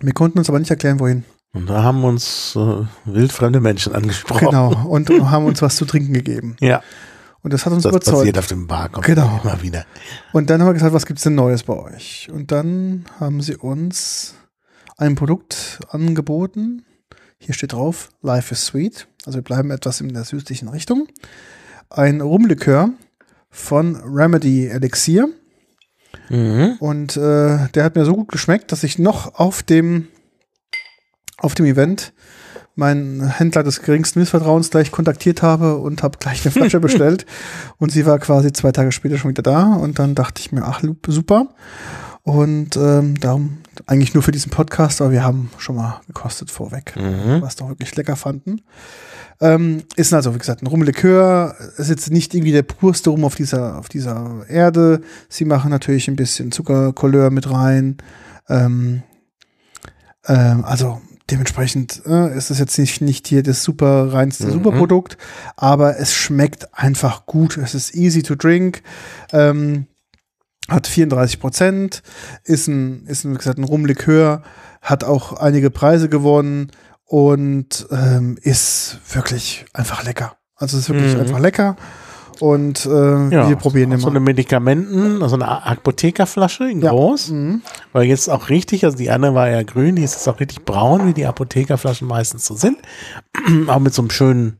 [0.00, 1.24] Wir konnten uns aber nicht erklären, wohin.
[1.54, 4.48] Und da haben uns äh, wildfremde Menschen angesprochen.
[4.48, 4.84] Genau.
[4.88, 6.56] Und haben uns was zu trinken gegeben.
[6.60, 6.82] Ja,
[7.42, 8.16] Und das hat uns das überzeugt.
[8.18, 8.88] passiert auf dem Bar.
[8.88, 9.40] kommt Genau.
[9.42, 9.84] Immer wieder.
[10.32, 12.28] Und dann haben wir gesagt, was gibt's denn Neues bei euch?
[12.32, 14.34] Und dann haben sie uns
[14.96, 16.84] ein Produkt angeboten.
[17.38, 19.06] Hier steht drauf, Life is Sweet.
[19.26, 21.08] Also wir bleiben etwas in der süßlichen Richtung.
[21.90, 22.90] Ein Rumlikör
[23.50, 25.28] von Remedy Elixir.
[26.30, 26.76] Mhm.
[26.78, 30.08] Und äh, der hat mir so gut geschmeckt, dass ich noch auf dem,
[31.38, 32.12] auf dem Event
[32.74, 37.26] meinen Händler des geringsten Missvertrauens gleich kontaktiert habe und habe gleich eine Flasche bestellt.
[37.78, 39.74] Und sie war quasi zwei Tage später schon wieder da.
[39.74, 41.48] Und dann dachte ich mir, ach, super.
[42.22, 46.94] Und ähm, darum eigentlich nur für diesen Podcast, aber wir haben schon mal gekostet vorweg,
[46.96, 47.42] Mhm.
[47.42, 48.62] was doch wirklich lecker fanden.
[49.40, 51.56] Ähm, ist also, wie gesagt, ein Rumlikör.
[51.76, 55.00] Ist jetzt nicht irgendwie der purste Rum auf dieser, auf dieser Erde.
[55.28, 57.96] Sie machen natürlich ein bisschen Zuckerkolleur mit rein.
[58.48, 59.02] Ähm,
[60.26, 61.00] ähm, also
[61.30, 64.52] dementsprechend äh, ist es jetzt nicht, nicht hier das super reinste Mhm.
[64.52, 65.16] Superprodukt,
[65.56, 67.56] aber es schmeckt einfach gut.
[67.56, 68.82] Es ist easy to drink.
[69.32, 69.86] Ähm,
[70.68, 72.02] hat 34 Prozent,
[72.44, 74.42] ist ein, ist ein, wie gesagt, ein Rumlikör,
[74.80, 76.70] hat auch einige Preise gewonnen
[77.04, 80.36] und ähm, ist wirklich einfach lecker.
[80.56, 81.20] Also es ist wirklich Mhm.
[81.20, 81.76] einfach lecker
[82.42, 82.90] und äh,
[83.30, 84.16] Ja, wir probieren so immer.
[84.16, 86.90] eine Medikamenten, also eine Apothekerflasche in Ja.
[86.90, 87.30] groß.
[87.30, 87.62] Mhm.
[87.92, 90.64] Weil jetzt auch richtig, also die andere war ja grün, die ist jetzt auch richtig
[90.64, 92.78] braun, wie die Apothekerflaschen meistens so sind.
[93.68, 94.58] auch mit so einem schönen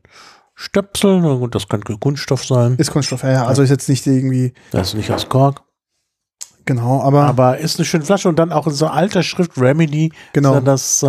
[0.55, 2.75] Stöpsel, na gut, das könnte Kunststoff sein.
[2.77, 3.45] Ist Kunststoff, ja, ja.
[3.47, 5.61] Also ist jetzt nicht irgendwie, Das ist nicht aus Kork.
[6.65, 10.11] Genau, aber, Aber ist eine schöne Flasche und dann auch in so alter Schrift Remedy.
[10.33, 10.57] Genau.
[10.57, 11.07] Ist das äh,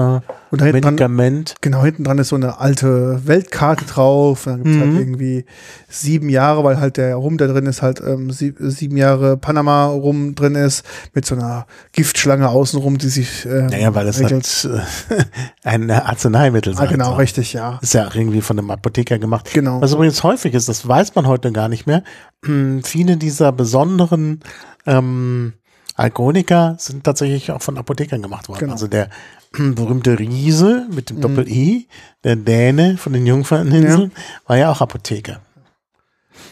[0.51, 1.55] und da hinten dran, Medikament.
[1.61, 4.47] genau, hinten dran ist so eine alte Weltkarte drauf.
[4.47, 4.81] Und dann gibt es Mhm.
[4.91, 5.45] halt irgendwie
[5.89, 9.87] sieben Jahre, weil halt der Rum da drin ist, halt ähm, sie, sieben Jahre Panama
[9.87, 14.47] rum drin ist, mit so einer Giftschlange außenrum, die sich äh, Naja, weil das regelt.
[14.65, 15.25] halt äh,
[15.69, 17.15] ein Arzneimittel Ah, genau, soll.
[17.17, 17.79] richtig, ja.
[17.83, 19.51] Ist ja auch irgendwie von einem Apotheker gemacht.
[19.53, 19.81] Genau.
[19.81, 22.03] Was übrigens häufig ist, das weiß man heute gar nicht mehr.
[22.83, 24.41] Viele dieser besonderen
[24.87, 25.55] ähm,
[25.97, 28.61] Alkoholiker sind tatsächlich auch von Apothekern gemacht worden.
[28.61, 28.73] Genau.
[28.73, 29.09] Also der
[29.53, 31.17] berühmte Riese mit Mhm.
[31.17, 31.89] dem Doppel-I,
[32.25, 34.13] der Däne von den Jungferninseln,
[34.47, 35.41] war ja auch Apotheker.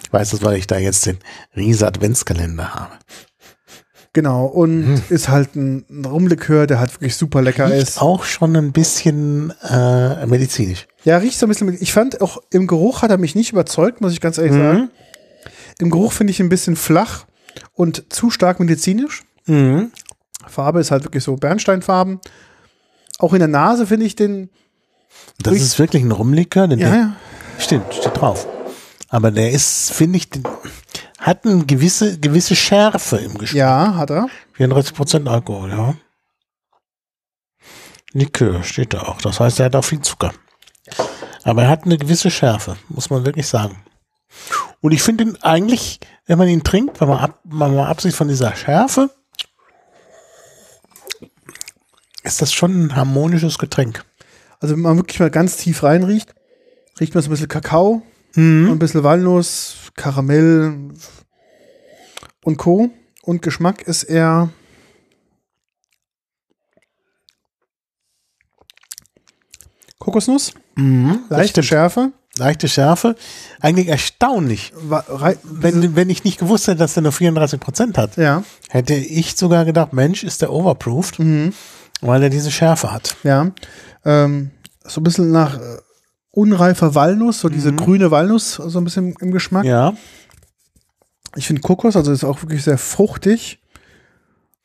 [0.05, 1.19] Ich weiß das, weil ich da jetzt den
[1.57, 2.93] Riese Adventskalender habe.
[4.15, 5.03] Genau, und Hm.
[5.09, 8.03] ist halt ein, Rumlikör, der halt wirklich super lecker Riecht ist.
[8.03, 10.87] auch schon ein bisschen äh, medizinisch.
[11.05, 11.73] Ja, riecht so ein bisschen.
[11.81, 14.59] Ich fand auch im Geruch hat er mich nicht überzeugt, muss ich ganz ehrlich Mhm.
[14.59, 14.91] sagen.
[15.79, 17.25] Im Geruch finde ich ein bisschen flach
[17.75, 19.23] und zu stark medizinisch.
[19.47, 19.93] Mhm.
[20.47, 22.21] Farbe ist halt wirklich so Bernsteinfarben.
[23.19, 24.51] Auch in der Nase finde ich den.
[25.39, 27.17] Das ist wirklich ein Rumlikör, denn Ja, der, ja.
[27.59, 28.47] Stimmt, steht drauf.
[29.09, 30.43] Aber der ist, finde ich, den-
[31.19, 33.59] hat eine gewisse, gewisse Schärfe im Geschmack.
[33.59, 34.29] Ja, hat er.
[34.59, 35.95] 34% Alkohol, ja.
[38.13, 39.21] Likör steht da auch.
[39.23, 40.33] Das heißt, er hat auch viel Zucker.
[41.45, 43.83] Aber er hat eine gewisse Schärfe, muss man wirklich sagen.
[44.81, 48.15] Und ich finde ihn eigentlich, wenn man ihn trinkt, wenn man, ab, wenn man absieht
[48.15, 49.11] von dieser Schärfe,
[52.23, 54.05] ist das schon ein harmonisches Getränk.
[54.61, 56.35] Also, wenn man wirklich mal ganz tief reinriecht,
[57.01, 58.03] riecht man so ein bisschen Kakao,
[58.35, 58.71] Mhm.
[58.71, 60.91] ein bisschen Walnuss, Karamell
[62.45, 62.91] und Co.
[63.25, 64.51] Und Geschmack ist eher.
[69.99, 71.63] Kokosnuss, Mhm, leichte.
[71.63, 72.13] Schärfe.
[72.39, 73.15] Leichte Schärfe.
[73.61, 74.73] Eigentlich erstaunlich.
[75.43, 79.37] Wenn, wenn ich nicht gewusst hätte, dass der nur 34 Prozent hat, Ja, hätte ich
[79.37, 81.53] sogar gedacht, Mensch, ist der overproofed, mhm.
[82.01, 83.17] weil er diese Schärfe hat.
[83.23, 83.51] ja.
[84.05, 84.51] Ähm,
[84.85, 85.79] so ein bisschen nach äh,
[86.33, 89.63] unreifer Walnuss, so diese grüne Walnuss, so ein bisschen im Geschmack.
[89.65, 89.71] Mhm.
[89.71, 89.93] Ja.
[91.37, 93.62] Ich finde Kokos, also ist auch wirklich sehr fruchtig.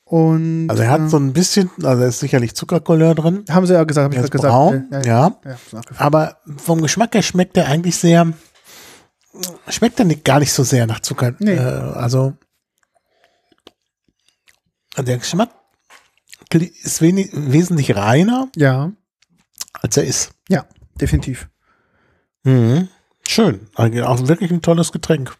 [0.09, 3.43] Und Also er hat äh, so ein bisschen, also da ist sicherlich Zuckercouleur drin.
[3.49, 4.51] haben sie ja gesagt, habe ich Er gesagt.
[4.53, 5.39] braun, Ja, ja.
[5.43, 6.01] ja, nachgefragt.
[6.01, 8.31] Aber vom Geschmack her schmeckt er eigentlich sehr,
[9.67, 11.33] schmeckt er nicht, gar nicht so sehr nach Zucker.
[11.39, 11.55] Nee.
[11.55, 12.33] Äh, also
[14.97, 15.49] der Geschmack
[16.53, 18.91] ist wenig, wesentlich reiner, ja,
[19.73, 20.31] als er ist.
[20.47, 20.65] ja,
[20.99, 21.49] definitiv.
[22.43, 22.87] Mhm.
[23.27, 23.59] Schön.
[23.75, 25.33] Auch wirklich ein tolles Getränk.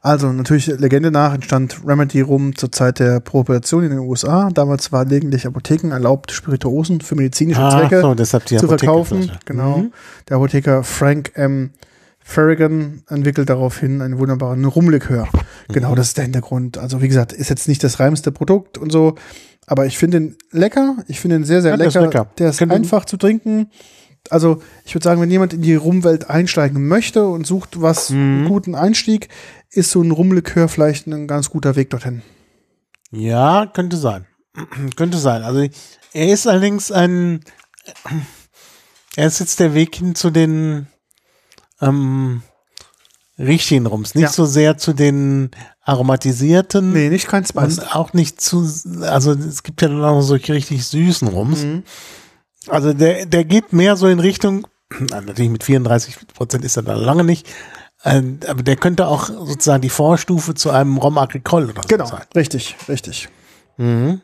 [0.00, 4.48] Also natürlich Legende nach entstand Remedy Rum zur Zeit der Prohibition in den USA.
[4.52, 8.26] Damals war lediglich Apotheken erlaubt, Spirituosen für medizinische Ach Zwecke so, zu
[8.66, 9.18] verkaufen.
[9.18, 9.40] Apothekerflasche.
[9.44, 9.78] Genau.
[9.78, 9.92] Mhm.
[10.28, 11.70] Der Apotheker Frank M.
[12.20, 15.28] Farragon entwickelt daraufhin einen wunderbaren Rumlikör.
[15.68, 15.96] Genau, Mhm.
[15.96, 16.76] das ist der Hintergrund.
[16.76, 19.14] Also wie gesagt, ist jetzt nicht das reimste Produkt und so,
[19.66, 20.96] aber ich finde ihn lecker.
[21.08, 22.06] Ich finde ihn sehr, sehr Ja, der ist lecker.
[22.06, 22.26] lecker.
[22.38, 23.70] Der ist einfach zu trinken.
[24.30, 28.16] Also ich würde sagen, wenn jemand in die Rumwelt einsteigen möchte und sucht was Mhm.
[28.16, 29.28] einen guten Einstieg,
[29.70, 32.22] ist so ein Rumlikör vielleicht ein ganz guter Weg dorthin.
[33.10, 34.26] Ja, könnte sein.
[34.96, 35.42] könnte sein.
[35.42, 35.66] Also
[36.12, 37.40] er ist allerdings ein,
[39.16, 40.86] er ist jetzt der Weg hin zu den
[41.80, 42.42] ähm,
[43.38, 44.28] richtigen Rums, nicht Ja.
[44.30, 45.50] so sehr zu den
[45.82, 47.78] aromatisierten Nee, nicht kein Spice.
[47.78, 48.68] und auch nicht zu,
[49.02, 51.62] also es gibt ja dann auch solche richtig süßen Rums.
[51.62, 51.82] Mhm.
[52.66, 54.66] Also der, der geht mehr so in Richtung,
[54.98, 57.46] na, natürlich mit 34 Prozent ist er da lange nicht,
[58.02, 62.06] äh, aber der könnte auch sozusagen die Vorstufe zu einem Rom Agricole oder so Genau,
[62.06, 62.24] sein.
[62.34, 63.28] richtig, richtig.
[63.76, 64.20] Mhm.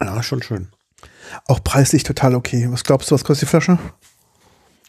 [0.00, 0.70] Ja, schon schön.
[1.46, 2.66] Auch preislich total okay.
[2.70, 3.78] Was glaubst du, was kostet die Flasche?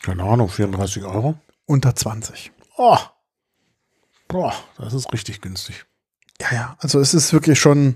[0.01, 1.35] Keine Ahnung, 34 Euro.
[1.65, 2.51] Unter 20.
[2.77, 2.97] Oh.
[4.27, 5.85] Boah, das ist richtig günstig.
[6.41, 6.75] Ja, ja.
[6.79, 7.95] Also es ist wirklich schon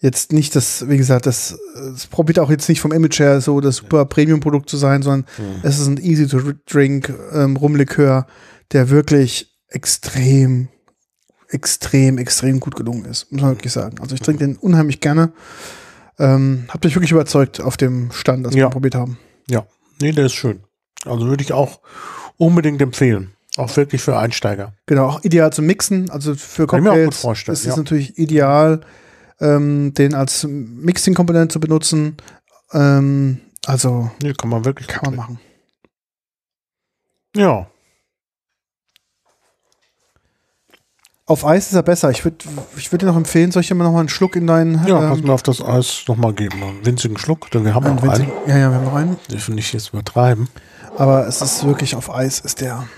[0.00, 1.58] jetzt nicht das, wie gesagt, das,
[1.94, 5.26] es probiert auch jetzt nicht vom Image her so das super Premium-Produkt zu sein, sondern
[5.62, 8.26] es ist ein easy-to-drink ähm, Rumlikör,
[8.72, 10.68] der wirklich extrem,
[11.48, 13.96] extrem, extrem gut gelungen ist, muss man wirklich sagen.
[14.00, 15.32] Also ich trinke den unheimlich gerne.
[16.18, 18.68] Ähm, hab mich wirklich überzeugt auf dem Stand, dass wir Ja.
[18.68, 19.18] ihn probiert haben.
[19.48, 19.66] Ja,
[20.00, 20.60] nee, der ist schön.
[21.04, 21.80] Also würde ich auch
[22.36, 23.32] unbedingt empfehlen.
[23.58, 24.72] Auch wirklich für Einsteiger.
[24.86, 27.76] Genau, auch ideal zum Mixen, also für ich Cocktails vorstellen, ist es ja.
[27.76, 28.80] natürlich ideal,
[29.40, 32.16] ähm, den als Mixing-Komponente zu benutzen.
[32.72, 35.40] Ähm, also Nee, kann man wirklich kann man machen.
[37.34, 37.66] Ja.
[41.26, 42.10] Auf Eis ist er besser.
[42.10, 42.38] Ich würde
[42.76, 44.86] ich würd dir noch empfehlen, soll ich dir mal noch mal einen Schluck in deinen
[44.86, 46.62] Ja, kannst ähm, mir auf das Eis nochmal geben.
[46.62, 48.12] Einen winzigen Schluck, denn wir haben einen noch einen.
[48.28, 49.16] winzigen- Ja, ja, wir haben noch einen.
[49.30, 50.48] Dürfen nicht jetzt übertreiben.
[50.96, 52.88] Aber es ist wirklich auf Eis, ist der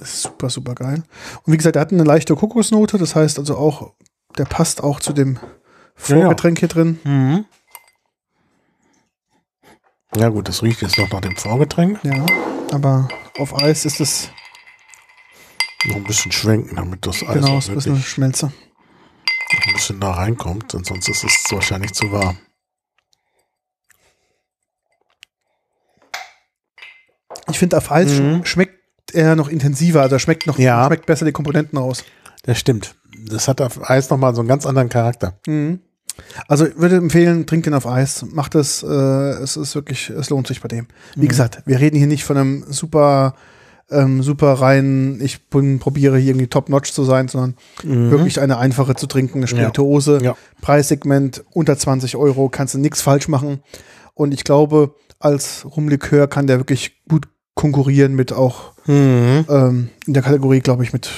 [0.00, 1.02] super, super geil.
[1.44, 3.92] Und wie gesagt, er hat eine leichte Kokosnote, das heißt also auch,
[4.36, 5.38] der passt auch zu dem.
[5.94, 7.00] Vorgetränk hier drin.
[7.04, 7.44] Mhm.
[10.16, 11.98] Ja gut, das riecht jetzt noch nach dem Vorgetränk.
[12.04, 12.24] Ja,
[12.72, 13.08] aber
[13.38, 14.30] auf Eis ist es
[15.84, 18.52] Noch ein bisschen schwenken, damit das Eis genau auch ist ein bisschen Schmelze.
[19.66, 22.38] ein bisschen da reinkommt, denn sonst ist es wahrscheinlich zu warm.
[27.50, 28.44] Ich finde, auf Eis Mhm.
[28.44, 28.77] schmeckt
[29.12, 30.86] er noch intensiver, also schmeckt noch Ja.
[30.86, 32.04] schmeckt besser die Komponenten raus.
[32.44, 32.94] Das stimmt.
[33.28, 35.38] Das hat auf Eis nochmal so einen ganz anderen Charakter.
[35.46, 35.80] Mhm.
[36.48, 38.24] Also ich würde empfehlen, trinkt den auf Eis.
[38.32, 40.86] Macht es, äh, es ist wirklich, es lohnt sich bei dem.
[41.14, 41.28] Wie Mhm.
[41.28, 43.34] gesagt, wir reden hier nicht von einem super,
[43.90, 48.94] ähm, super rein, ich bin, probiere hier irgendwie top-notch zu sein, sondern wirklich eine einfache
[48.96, 50.24] zu trinken, eine Spirituose, Mhm.
[50.24, 50.36] Ja.
[50.60, 53.62] Preissegment unter 20 Euro, kannst du nichts falsch machen.
[54.14, 57.28] Und ich glaube, als Rumlikör kann der wirklich gut
[57.58, 59.44] konkurrieren mit auch Mhm.
[59.50, 61.10] ähm, in der Kategorie, glaube ich, mit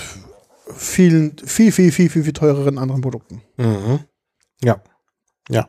[0.75, 3.43] vielen, viel, viel, viel, viel, viel teureren anderen Produkten.
[3.59, 4.01] Mhm.
[4.65, 4.81] Ja.
[5.49, 5.69] Ja.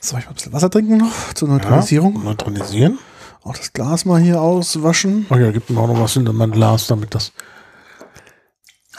[0.00, 2.16] Soll ich mal ein bisschen Wasser trinken noch zur Neutralisierung?
[2.16, 2.98] Ja, neutralisieren.
[3.44, 5.26] Auch das Glas mal hier auswaschen.
[5.30, 7.32] Ach ja, gibt mir auch noch was in mein Glas, damit das.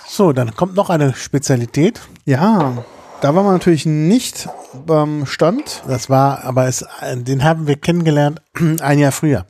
[0.08, 2.00] So, dann kommt noch eine Spezialität.
[2.26, 2.86] Ja,
[3.20, 4.48] da waren wir natürlich nicht
[4.86, 5.84] beim Stand.
[5.88, 8.42] Das war, aber es, den haben wir kennengelernt
[8.80, 9.48] ein Jahr früher.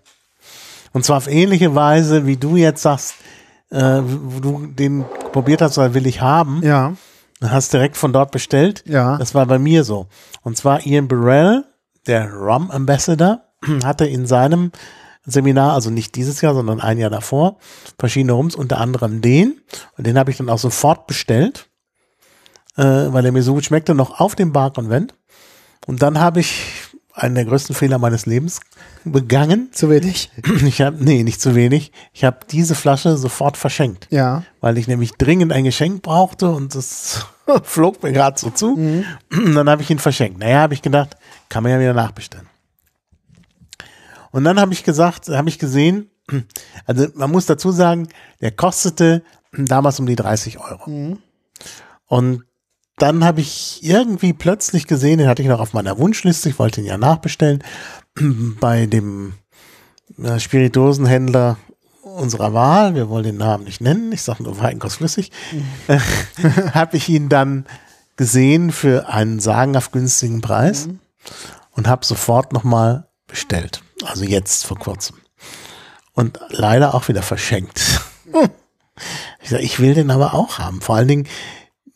[0.93, 3.15] Und zwar auf ähnliche Weise, wie du jetzt sagst,
[3.69, 6.93] äh, wo du den probiert hast, oder will ich haben, Ja,
[7.43, 8.83] hast direkt von dort bestellt.
[8.87, 9.17] ja.
[9.17, 10.07] Das war bei mir so.
[10.41, 11.65] Und zwar Ian Burrell,
[12.07, 13.41] der Rum Ambassador,
[13.83, 14.71] hatte in seinem
[15.25, 17.57] Seminar, also nicht dieses Jahr, sondern ein Jahr davor,
[17.99, 19.59] verschiedene Rums, unter anderem den.
[19.97, 21.67] Und den habe ich dann auch sofort bestellt,
[22.77, 25.13] äh, weil er mir so gut schmeckte, noch auf dem Bar-Konvent.
[25.85, 26.63] Und dann habe ich
[27.17, 28.59] einen der größten Fehler meines Lebens
[29.03, 29.69] begangen.
[29.71, 30.29] Zu wenig.
[30.65, 31.91] Ich habe, nee, nicht zu wenig.
[32.13, 34.43] Ich habe diese Flasche sofort verschenkt Ja.
[34.61, 37.25] weil ich nämlich dringend ein Geschenk brauchte und das
[37.63, 38.75] flog mir gerade so zu.
[38.77, 39.05] Mhm.
[39.31, 40.39] Und dann habe ich ihn verschenkt.
[40.39, 41.17] Naja, habe ich gedacht,
[41.49, 42.47] kann man ja wieder nachbestellen.
[44.31, 46.09] Und dann habe ich gesagt, habe ich gesehen,
[46.85, 48.07] also man muss dazu sagen,
[48.41, 49.23] der kostete
[49.53, 50.89] damals um die 30 Euro.
[50.89, 51.17] Mhm.
[52.05, 52.43] Und
[52.97, 56.81] dann habe ich irgendwie plötzlich gesehen, den hatte ich noch auf meiner Wunschliste, ich wollte
[56.81, 57.63] ihn ja nachbestellen,
[58.59, 59.33] bei dem
[60.21, 61.57] äh, Spirituosenhändler
[62.01, 65.31] unserer Wahl, wir wollen den Namen nicht nennen, ich sage nur Weinkostflüssig,
[65.87, 65.99] äh,
[66.73, 67.65] habe ich ihn dann
[68.15, 70.89] gesehen für einen sagenhaft günstigen Preis
[71.71, 73.83] und habe sofort nochmal bestellt.
[74.05, 75.17] Also jetzt vor kurzem.
[76.13, 78.01] Und leider auch wieder verschenkt.
[79.43, 80.81] Ich sage, ich will den aber auch haben.
[80.81, 81.27] Vor allen Dingen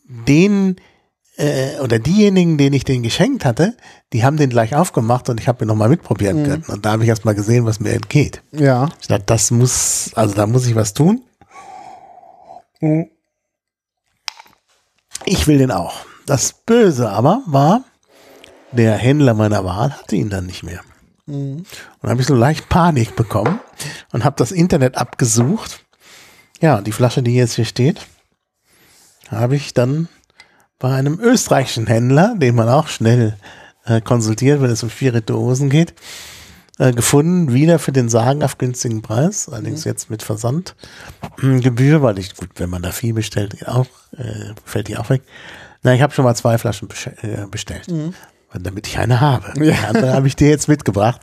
[0.04, 0.76] den
[1.36, 3.76] äh, oder diejenigen, denen ich den geschenkt hatte,
[4.12, 6.64] die haben den gleich aufgemacht und ich habe ihn nochmal mitprobieren können.
[6.68, 8.42] Und da habe ich erst mal gesehen, was mir entgeht.
[8.52, 8.88] Ja.
[9.00, 11.22] Ich dachte, das muss, also da muss ich was tun.
[15.24, 16.04] Ich will den auch.
[16.26, 17.84] Das Böse aber war,
[18.72, 20.80] der Händler meiner Wahl hatte ihn dann nicht mehr.
[21.26, 21.66] Und
[22.02, 23.60] dann habe ich so leicht Panik bekommen
[24.12, 25.84] und habe das Internet abgesucht.
[26.60, 28.06] Ja, und die Flasche, die jetzt hier steht,
[29.28, 30.08] habe ich dann
[30.82, 33.36] bei einem österreichischen Händler, den man auch schnell
[33.86, 35.94] äh, konsultiert, wenn es um Spirituosen geht,
[36.80, 42.50] äh, gefunden, wieder für den sagenhaft günstigen Preis, allerdings jetzt mit Versandgebühr, weil ich, gut,
[42.56, 43.86] wenn man da viel bestellt, auch,
[44.16, 45.22] äh, fällt die auch weg.
[45.84, 46.88] Na, ich habe schon mal zwei Flaschen
[47.22, 47.86] äh, bestellt,
[48.52, 49.52] damit ich eine habe.
[49.54, 51.20] Die andere habe ich dir jetzt mitgebracht.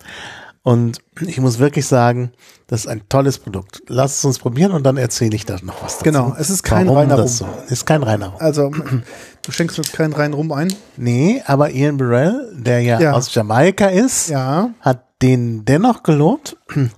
[0.61, 2.31] Und ich muss wirklich sagen,
[2.67, 3.81] das ist ein tolles Produkt.
[3.87, 6.03] Lass es uns probieren und dann erzähle ich da noch was dazu.
[6.03, 7.27] Genau, es ist kein Warum reiner Rum.
[7.27, 7.85] so ist.
[7.85, 8.39] kein reiner Rum.
[8.39, 8.71] Also,
[9.43, 10.73] du schenkst uns keinen reinen Rum ein.
[10.97, 13.11] Nee, aber Ian Burrell, der ja, Ja.
[13.13, 14.69] aus Jamaika ist, Ja.
[14.81, 16.57] hat den dennoch gelobt.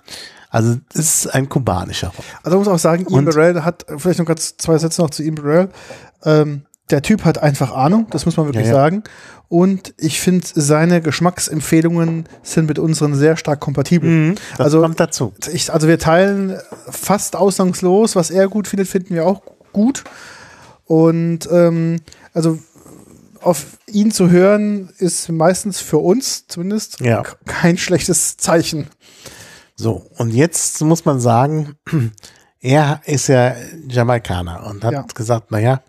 [0.53, 2.25] Also es ist ein kubanischer Rum.
[2.43, 5.23] Also man muss auch sagen, Ian Burrell hat, vielleicht noch ganz zwei Sätze noch zu
[5.23, 5.69] Ian Burrell.
[6.25, 8.77] Ähm, der Typ hat einfach Ahnung, das muss man wirklich Ja, ja.
[8.77, 9.03] sagen.
[9.47, 14.35] Und ich finde, seine Geschmacksempfehlungen sind mit unseren sehr stark kompatibel.
[14.57, 15.31] Das Also- kommt dazu.
[15.53, 16.57] Ich, also wir teilen
[16.89, 19.41] fast ausnahmslos, was er gut findet, finden wir auch
[19.71, 20.03] gut.
[20.85, 22.01] Und ähm,
[22.33, 22.59] also
[23.41, 27.23] auf ihn zu hören, ist meistens für uns zumindest Ja.
[27.45, 28.87] kein schlechtes Zeichen.
[29.75, 31.75] So, und jetzt muss man sagen,
[32.59, 33.55] er ist ja
[33.87, 35.05] Jamaikaner und hat Ja.
[35.13, 35.81] gesagt, naja,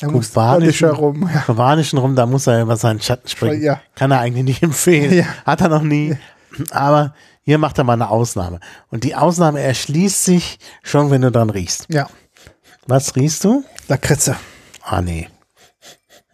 [0.00, 1.30] Kubanischen- herum.
[1.32, 1.40] Ja.
[1.42, 3.62] kubanischen Rum, da muss er über seinen Schatten springen.
[3.62, 3.80] Ja.
[3.94, 5.12] Kann er eigentlich nicht empfehlen.
[5.14, 5.26] Ja.
[5.46, 6.16] Hat er noch nie.
[6.72, 8.58] Aber hier macht er mal eine Ausnahme.
[8.90, 11.86] Und die Ausnahme erschließt sich schon, wenn du dran riechst.
[11.88, 12.08] ja,
[12.88, 13.64] Was riechst du?
[13.88, 14.36] Lakritze.
[14.82, 15.28] Ah, nee.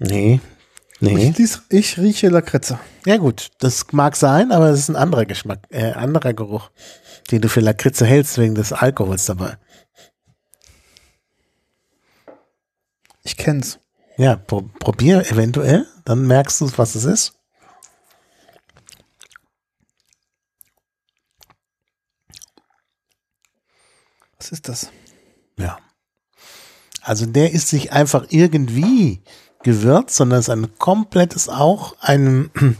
[0.01, 0.41] Nee.
[0.99, 1.35] Nee.
[1.37, 2.79] Ich, ich rieche Lakritze.
[3.07, 6.71] Ja gut, das mag sein, aber es ist ein anderer Geschmack, äh, anderer Geruch,
[7.31, 9.57] den du für Lakritze hältst wegen des Alkohols dabei.
[13.23, 13.79] Ich kenn's.
[14.17, 17.35] Ja, pro probier eventuell, dann merkst du, was es ist.
[24.39, 24.91] Was ist das?
[25.59, 25.79] Ja.
[27.03, 29.23] Also der ist nicht einfach irgendwie
[29.63, 32.51] gewürzt, sondern es ist ein komplettes auch ein,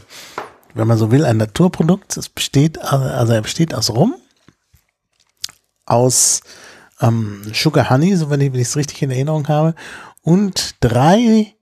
[0.73, 2.17] wenn man so will, ein Naturprodukt.
[2.17, 4.15] Es besteht, also er besteht aus Rum,
[5.85, 6.41] aus
[6.99, 9.75] ähm, Sugar Honey, so wenn ich es richtig in Erinnerung habe,
[10.21, 11.55] und drei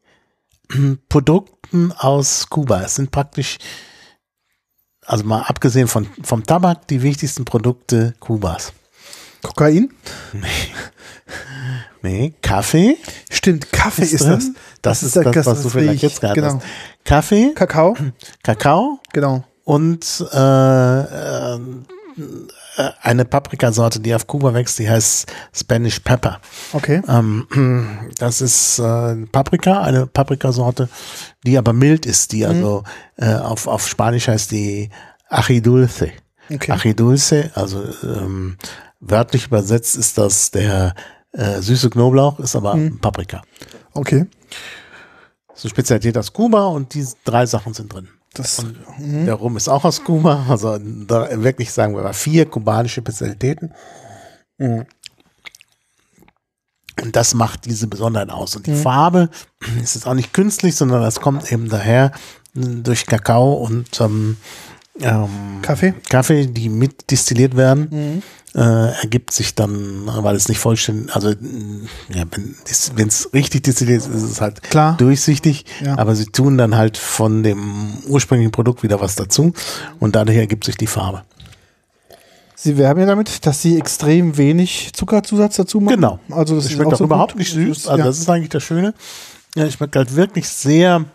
[1.08, 2.82] Produkten aus Kuba.
[2.82, 3.58] Es sind praktisch,
[5.06, 8.74] also mal abgesehen von, vom Tabak, die wichtigsten Produkte Kubas.
[9.42, 9.94] Kokain?
[12.02, 12.98] Nee, Kaffee.
[13.30, 14.32] Stimmt, Kaffee ist, drin.
[14.32, 14.52] das.
[14.82, 16.56] Das, ist der- das, was du vielleicht jetzt gerade Genau.
[16.56, 16.66] hast.
[17.06, 17.96] Kaffee, Kakao?
[18.44, 19.44] Kakao Genau.
[19.64, 21.60] und äh, äh,
[23.02, 26.40] eine Paprikasorte, die auf Kuba wächst, die heißt Spanish Pepper.
[26.74, 27.02] Okay.
[27.08, 30.88] Ähm, das ist äh, Paprika, eine Paprikasorte,
[31.46, 32.38] die aber mild ist, Mhm.
[32.38, 32.84] die also
[33.18, 34.90] äh, auf, auf Spanisch heißt die
[35.30, 36.10] Achidulce.
[36.52, 36.72] Okay.
[36.72, 38.58] Achidulce, also ähm,
[39.00, 40.96] wörtlich übersetzt ist das der
[41.32, 43.00] äh, süße Knoblauch, ist aber Mhm.
[43.00, 43.42] Paprika.
[43.94, 44.26] Okay.
[45.54, 48.08] So Spezialität aus Kuba und diese drei Sachen sind drin.
[48.34, 48.64] Das,
[49.00, 53.74] Der Rum ist auch aus Kuba, also da wirklich sagen wir mal vier kubanische Spezialitäten.
[54.58, 54.86] Mhm.
[57.02, 58.56] Und das macht diese Besonderheit aus.
[58.56, 59.30] Und die Farbe
[59.82, 62.12] ist jetzt auch nicht künstlich, sondern das kommt eben daher
[62.54, 64.38] durch Kakao und ähm,
[65.02, 65.94] ähm, Kaffee?
[66.10, 68.22] Kaffee, die mit destilliert werden,
[68.56, 68.60] äh,
[69.02, 72.24] ergibt sich dann, weil es nicht vollständig, also mh, ja,
[72.96, 74.98] wenn es richtig destilliert ist, ist es halt Klar.
[74.98, 75.98] durchsichtig, Ja.
[75.98, 79.54] aber sie tun dann halt von dem ursprünglichen Produkt wieder was dazu
[80.00, 81.24] und dadurch ergibt sich die Farbe.
[82.56, 85.96] Sie werben ja damit, dass sie extrem wenig Zuckerzusatz dazu machen.
[85.96, 86.20] Genau.
[86.30, 87.40] Also das ist schmeckt auch so überhaupt gut.
[87.40, 88.06] nicht süß, also ja.
[88.06, 88.94] das ist eigentlich das Schöne.
[89.56, 91.06] Ja, es schmeckt halt wirklich sehr,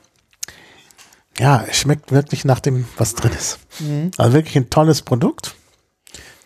[1.39, 3.59] ja, es schmeckt wirklich nach dem, was drin ist.
[3.81, 4.11] Mhm.
[4.17, 5.55] Also wirklich ein tolles Produkt,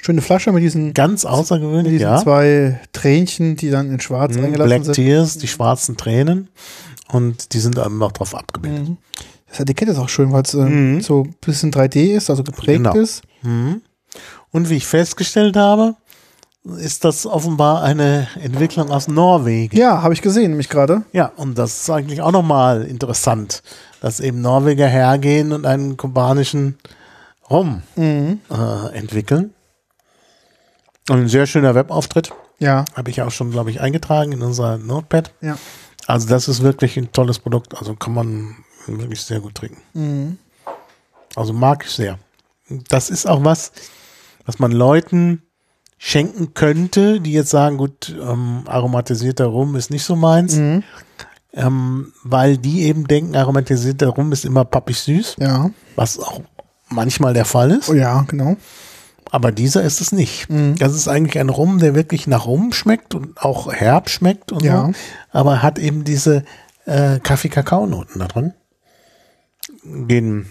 [0.01, 2.23] Schöne Flasche mit diesen, ganz mit außergewöhnlich, diesen ja.
[2.23, 4.95] zwei Tränchen, die dann in schwarz Mhm, eingelassen Black sind.
[4.95, 6.49] Tears, die schwarzen Tränen.
[7.11, 8.91] Und die sind eben auch drauf abgebildet.
[8.91, 8.97] Mhm.
[9.51, 11.01] Das Etikett ist auch schön, weil es ähm, Mhm.
[11.01, 12.95] so ein bisschen 3D ist, also geprägt Genau.
[12.95, 13.23] ist.
[13.43, 13.83] Mhm.
[14.53, 15.97] Und wie ich festgestellt habe,
[16.79, 19.77] ist das offenbar eine Entwicklung aus Norwegen.
[19.77, 21.03] Ja, habe ich gesehen, nämlich gerade.
[21.13, 23.63] Ja, und das ist eigentlich auch nochmal interessant,
[24.01, 26.79] dass eben Norweger hergehen und einen kubanischen
[27.51, 28.41] Rum Mhm.
[28.51, 29.55] äh, entwickeln.
[31.11, 32.33] Und ein sehr schöner Webauftritt.
[32.59, 35.33] Ja, Habe ich auch schon, glaube ich, eingetragen in unser Notepad.
[35.41, 35.57] ja.
[36.07, 37.77] Also das ist wirklich ein tolles Produkt.
[37.77, 38.57] Also kann man
[38.87, 39.83] wirklich sehr gut trinken.
[39.93, 40.39] Mhm.
[41.37, 42.19] Also mag ich sehr.
[42.89, 43.73] Das ist auch was,
[44.47, 45.43] was man Leuten
[45.99, 50.57] schenken könnte, die jetzt sagen, gut, ähm, aromatisierter Rum ist nicht so meins.
[50.57, 50.83] Mhm.
[51.59, 55.71] Ähm, weil die eben denken, aromatisierter Rum ist immer pappig süß, Ja.
[55.97, 56.41] was auch
[56.89, 57.89] manchmal der Fall ist.
[57.91, 58.57] Oh ja, genau.
[59.31, 60.49] Aber dieser ist es nicht.
[60.49, 60.77] Mhm.
[60.77, 64.63] Das ist eigentlich ein Rum, der wirklich nach Rum schmeckt und auch herb schmeckt und
[64.65, 64.87] Ja.
[64.87, 64.93] so.
[65.33, 66.45] Aber hat eben diese
[66.87, 68.55] äh, Kaffee-Kakao-Noten da drin.
[69.85, 70.47] Den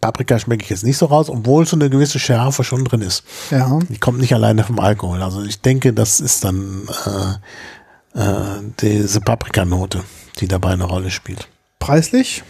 [0.00, 3.24] Paprika schmecke ich jetzt nicht so raus, obwohl so eine gewisse Schärfe schon drin ist.
[3.50, 3.78] Ja.
[3.88, 5.20] Die kommt nicht alleine vom Alkohol.
[5.22, 7.34] Also ich denke, das ist dann äh,
[8.14, 10.04] äh, diese Paprikanote,
[10.40, 11.48] die dabei eine Rolle spielt.
[11.78, 12.42] Preislich?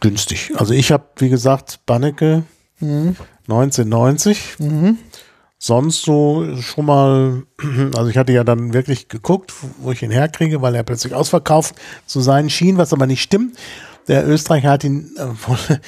[0.00, 0.52] Günstig.
[0.56, 2.44] Also ich habe, wie gesagt, Banneke
[2.80, 4.56] 1990.
[5.60, 7.42] Sonst so schon mal,
[7.96, 11.74] also ich hatte ja dann wirklich geguckt, wo ich ihn herkriege, weil er plötzlich ausverkauft
[12.06, 13.56] zu sein schien, was aber nicht stimmt.
[14.06, 15.80] Der Österreicher hat ihn, äh, wohl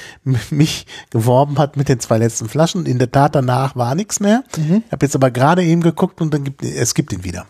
[0.50, 2.84] mich geworben hat mit den zwei letzten Flaschen.
[2.84, 4.42] In der Tat danach war nichts mehr.
[4.86, 7.46] Ich habe jetzt aber gerade eben geguckt und dann gibt es gibt ihn wieder.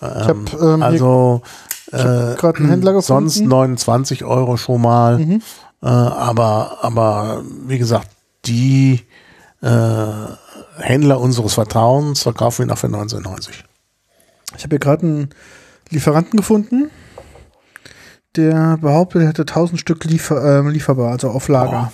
[0.00, 1.42] Ich habe ähm, Also
[1.90, 3.28] gerade einen Händler gefunden.
[3.30, 5.20] sonst 29 Euro schon mal.
[5.20, 8.08] Äh, aber, aber wie gesagt,
[8.44, 9.02] die
[9.62, 10.06] äh,
[10.78, 13.50] Händler unseres Vertrauens verkaufen ihn auch für 19,90.
[14.56, 15.30] Ich habe hier gerade einen
[15.90, 16.90] Lieferanten gefunden,
[18.36, 21.92] der behauptet, er hätte 1000 Stück liefer, ähm, lieferbar, also auf Lager.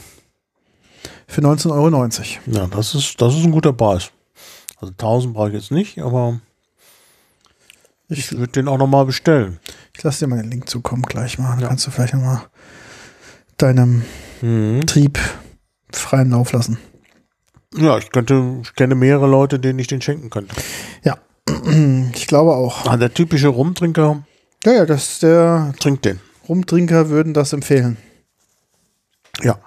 [1.27, 2.59] Für 19,90 Euro.
[2.59, 4.11] Ja, das ist, das ist ein guter Preis.
[4.77, 6.41] Also 1000 brauche ich jetzt nicht, aber
[8.19, 9.59] ich würde den auch nochmal bestellen.
[9.97, 11.57] Ich lasse dir mal den Link zukommen gleich mal.
[11.59, 12.43] Dann kannst du vielleicht nochmal
[13.59, 14.03] deinem
[14.87, 15.19] Trieb
[15.93, 16.79] freien Lauf lassen.
[17.75, 20.55] Ja, ich könnte, ich kenne mehrere Leute, denen ich den schenken könnte.
[21.05, 21.17] Ja,
[22.15, 22.87] ich glaube auch.
[22.87, 24.25] Ah, der typische Rumtrinker
[24.65, 26.21] Ja, ja, das der trinkt den.
[26.49, 27.97] Rumtrinker würden das empfehlen.
[29.43, 29.59] Ja.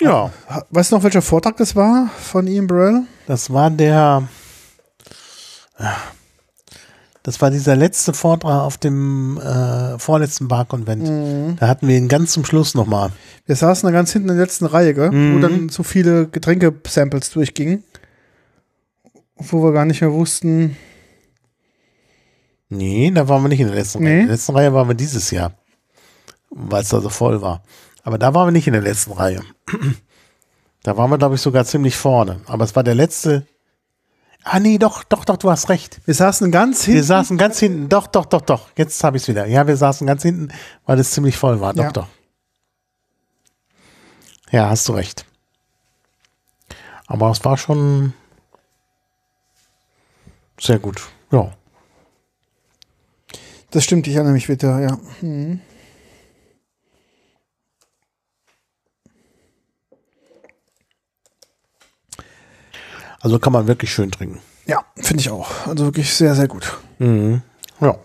[0.00, 0.32] Ja.
[0.48, 3.02] Ha- Weißt du noch, welcher Vortrag das war von Ian Burrell?
[3.26, 4.26] Das war der.
[7.22, 11.60] Das war dieser letzte Vortrag auf dem äh, vorletzten Bar-Konvent.
[11.60, 13.10] Da hatten wir ihn ganz zum Schluss nochmal.
[13.46, 15.10] Wir saßen da ganz hinten in der letzten Reihe, gell?
[15.12, 17.84] wo dann so viele Getränke-Samples durchgingen,
[19.36, 20.76] wo wir gar nicht mehr wussten.
[22.70, 24.08] Nee, da waren wir nicht in der letzten Nee.
[24.10, 24.20] Reihe.
[24.20, 25.52] In der letzten Reihe waren wir dieses Jahr,
[26.50, 27.62] weil es da so voll war.
[28.04, 29.40] Aber da waren wir nicht in der letzten Reihe.
[30.84, 32.40] Da waren wir, glaube ich, sogar ziemlich vorne.
[32.46, 33.44] Aber es war der letzte.
[34.44, 36.00] Ah, nee, doch, doch, doch, du hast recht.
[36.06, 37.06] Wir saßen ganz Wir hinten.
[37.06, 37.88] saßen ganz hinten.
[37.88, 38.68] Doch, doch, doch, doch.
[38.76, 39.46] Jetzt habe ich es wieder.
[39.46, 40.48] Ja, wir saßen ganz hinten,
[40.86, 41.74] weil es ziemlich voll war.
[41.74, 41.90] Doch, Ja.
[41.92, 42.06] doch.
[44.50, 45.26] Ja, hast du recht.
[47.06, 48.14] Aber es war schon
[50.58, 51.02] sehr gut.
[51.30, 51.52] Ja.
[53.70, 54.98] Das stimmt, ich erinnere mich wieder, ja.
[55.20, 55.60] Mhm.
[63.20, 64.40] Also kann man wirklich schön trinken.
[64.66, 65.66] Ja, finde ich auch.
[65.66, 66.78] Also wirklich sehr, sehr gut.
[66.98, 67.42] Mhm.
[67.80, 67.96] Ja.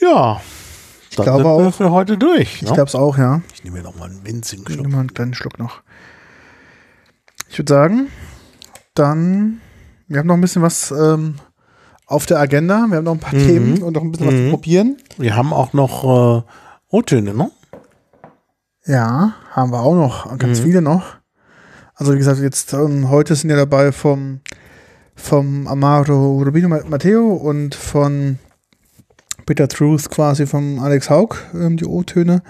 [0.00, 0.40] Ja.
[1.10, 1.74] Ich glaube wir auch.
[1.74, 2.56] für heute durch.
[2.56, 2.72] Ich ne?
[2.72, 3.42] glaube es auch, ja.
[3.52, 4.86] ich nehme mir noch mal einen winzigen Ich Schluck.
[4.86, 5.82] nehme mal einen kleinen Schluck noch.
[7.48, 8.08] Ich würde sagen,
[8.94, 9.60] dann,
[10.06, 11.36] wir haben noch ein bisschen was ähm,
[12.06, 12.86] auf der Agenda.
[12.88, 14.96] Wir haben noch ein paar Themen und noch ein bisschen was zu probieren.
[15.16, 16.42] Wir haben auch noch äh,
[16.90, 17.50] O-Töne, ne?
[18.84, 20.38] Ja, haben wir auch noch.
[20.38, 21.17] Ganz viele noch.
[22.00, 24.40] Also wie gesagt, jetzt ähm, heute sind ja dabei vom,
[25.16, 28.38] vom Amaro Rubino Ma- Matteo und von
[29.46, 32.42] Bitter Truth quasi vom Alex Haug, ähm, die O-Töne.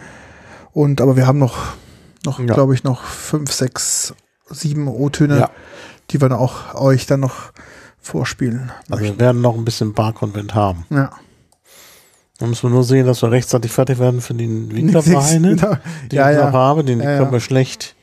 [0.73, 1.57] Und aber wir haben noch,
[2.27, 2.45] noch Ja.
[2.47, 4.15] glaube ich, noch fünf, sechs,
[4.51, 5.51] sieben O-Töne, Ja.
[6.11, 7.53] die wir dann auch euch dann noch
[8.01, 8.71] vorspielen.
[8.91, 10.85] Also wir werden noch ein bisschen Bar-Konvent haben.
[10.91, 11.11] Ja.
[12.39, 15.57] Da müssen wir nur sehen, dass wir rechtzeitig fertig werden für den Winterweine.
[15.57, 15.77] Genau.
[16.11, 17.97] Die Ja, ich noch habe, den können wir schlecht,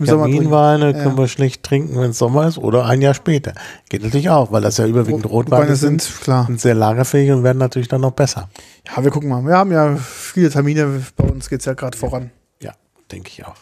[0.00, 0.06] die.
[0.06, 1.02] Kaminweine Ja.
[1.02, 3.52] können wir schlecht trinken, wenn es Sommer ist oder ein Jahr später.
[3.88, 6.46] Geht natürlich auch, weil das ja überwiegend Rotweine Rotweine sind, sind, klar.
[6.46, 8.48] sind sehr lagerfähig und werden natürlich dann noch besser.
[8.88, 9.42] Ja, wir gucken mal.
[9.44, 11.02] Wir haben ja viele Termine.
[11.16, 12.30] Bei uns geht es ja gerade voran.
[12.60, 12.72] Ja,
[13.10, 13.54] denke ich auch.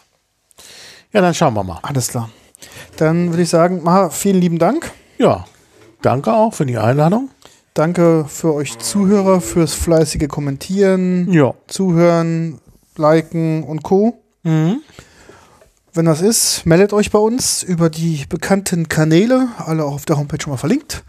[1.13, 1.79] Ja, dann schauen wir mal.
[1.81, 2.29] Alles klar.
[2.97, 4.91] Dann würde ich sagen, Maha, vielen lieben Dank.
[5.17, 5.45] Ja,
[6.01, 7.29] danke auch für die Einladung.
[7.73, 11.53] Danke für euch Zuhörer, fürs fleißige Kommentieren, Ja.
[11.67, 12.59] Zuhören,
[12.97, 14.19] Liken und Co.
[14.43, 14.81] Mhm.
[15.93, 20.17] Wenn das ist, meldet euch bei uns über die bekannten Kanäle, alle auch auf der
[20.17, 21.03] Homepage schon mal verlinkt.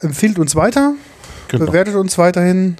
[0.00, 0.94] Empfiehlt uns weiter,
[1.48, 1.66] Genau.
[1.66, 2.76] bewertet uns weiterhin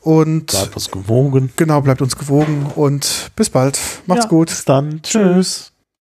[0.00, 1.50] und Bleibt uns gewogen.
[1.56, 3.78] genau, bleibt uns gewogen und bis bald.
[4.06, 4.48] Macht's Ja, gut.
[4.48, 5.00] Bis dann.
[5.02, 5.72] Tschüss.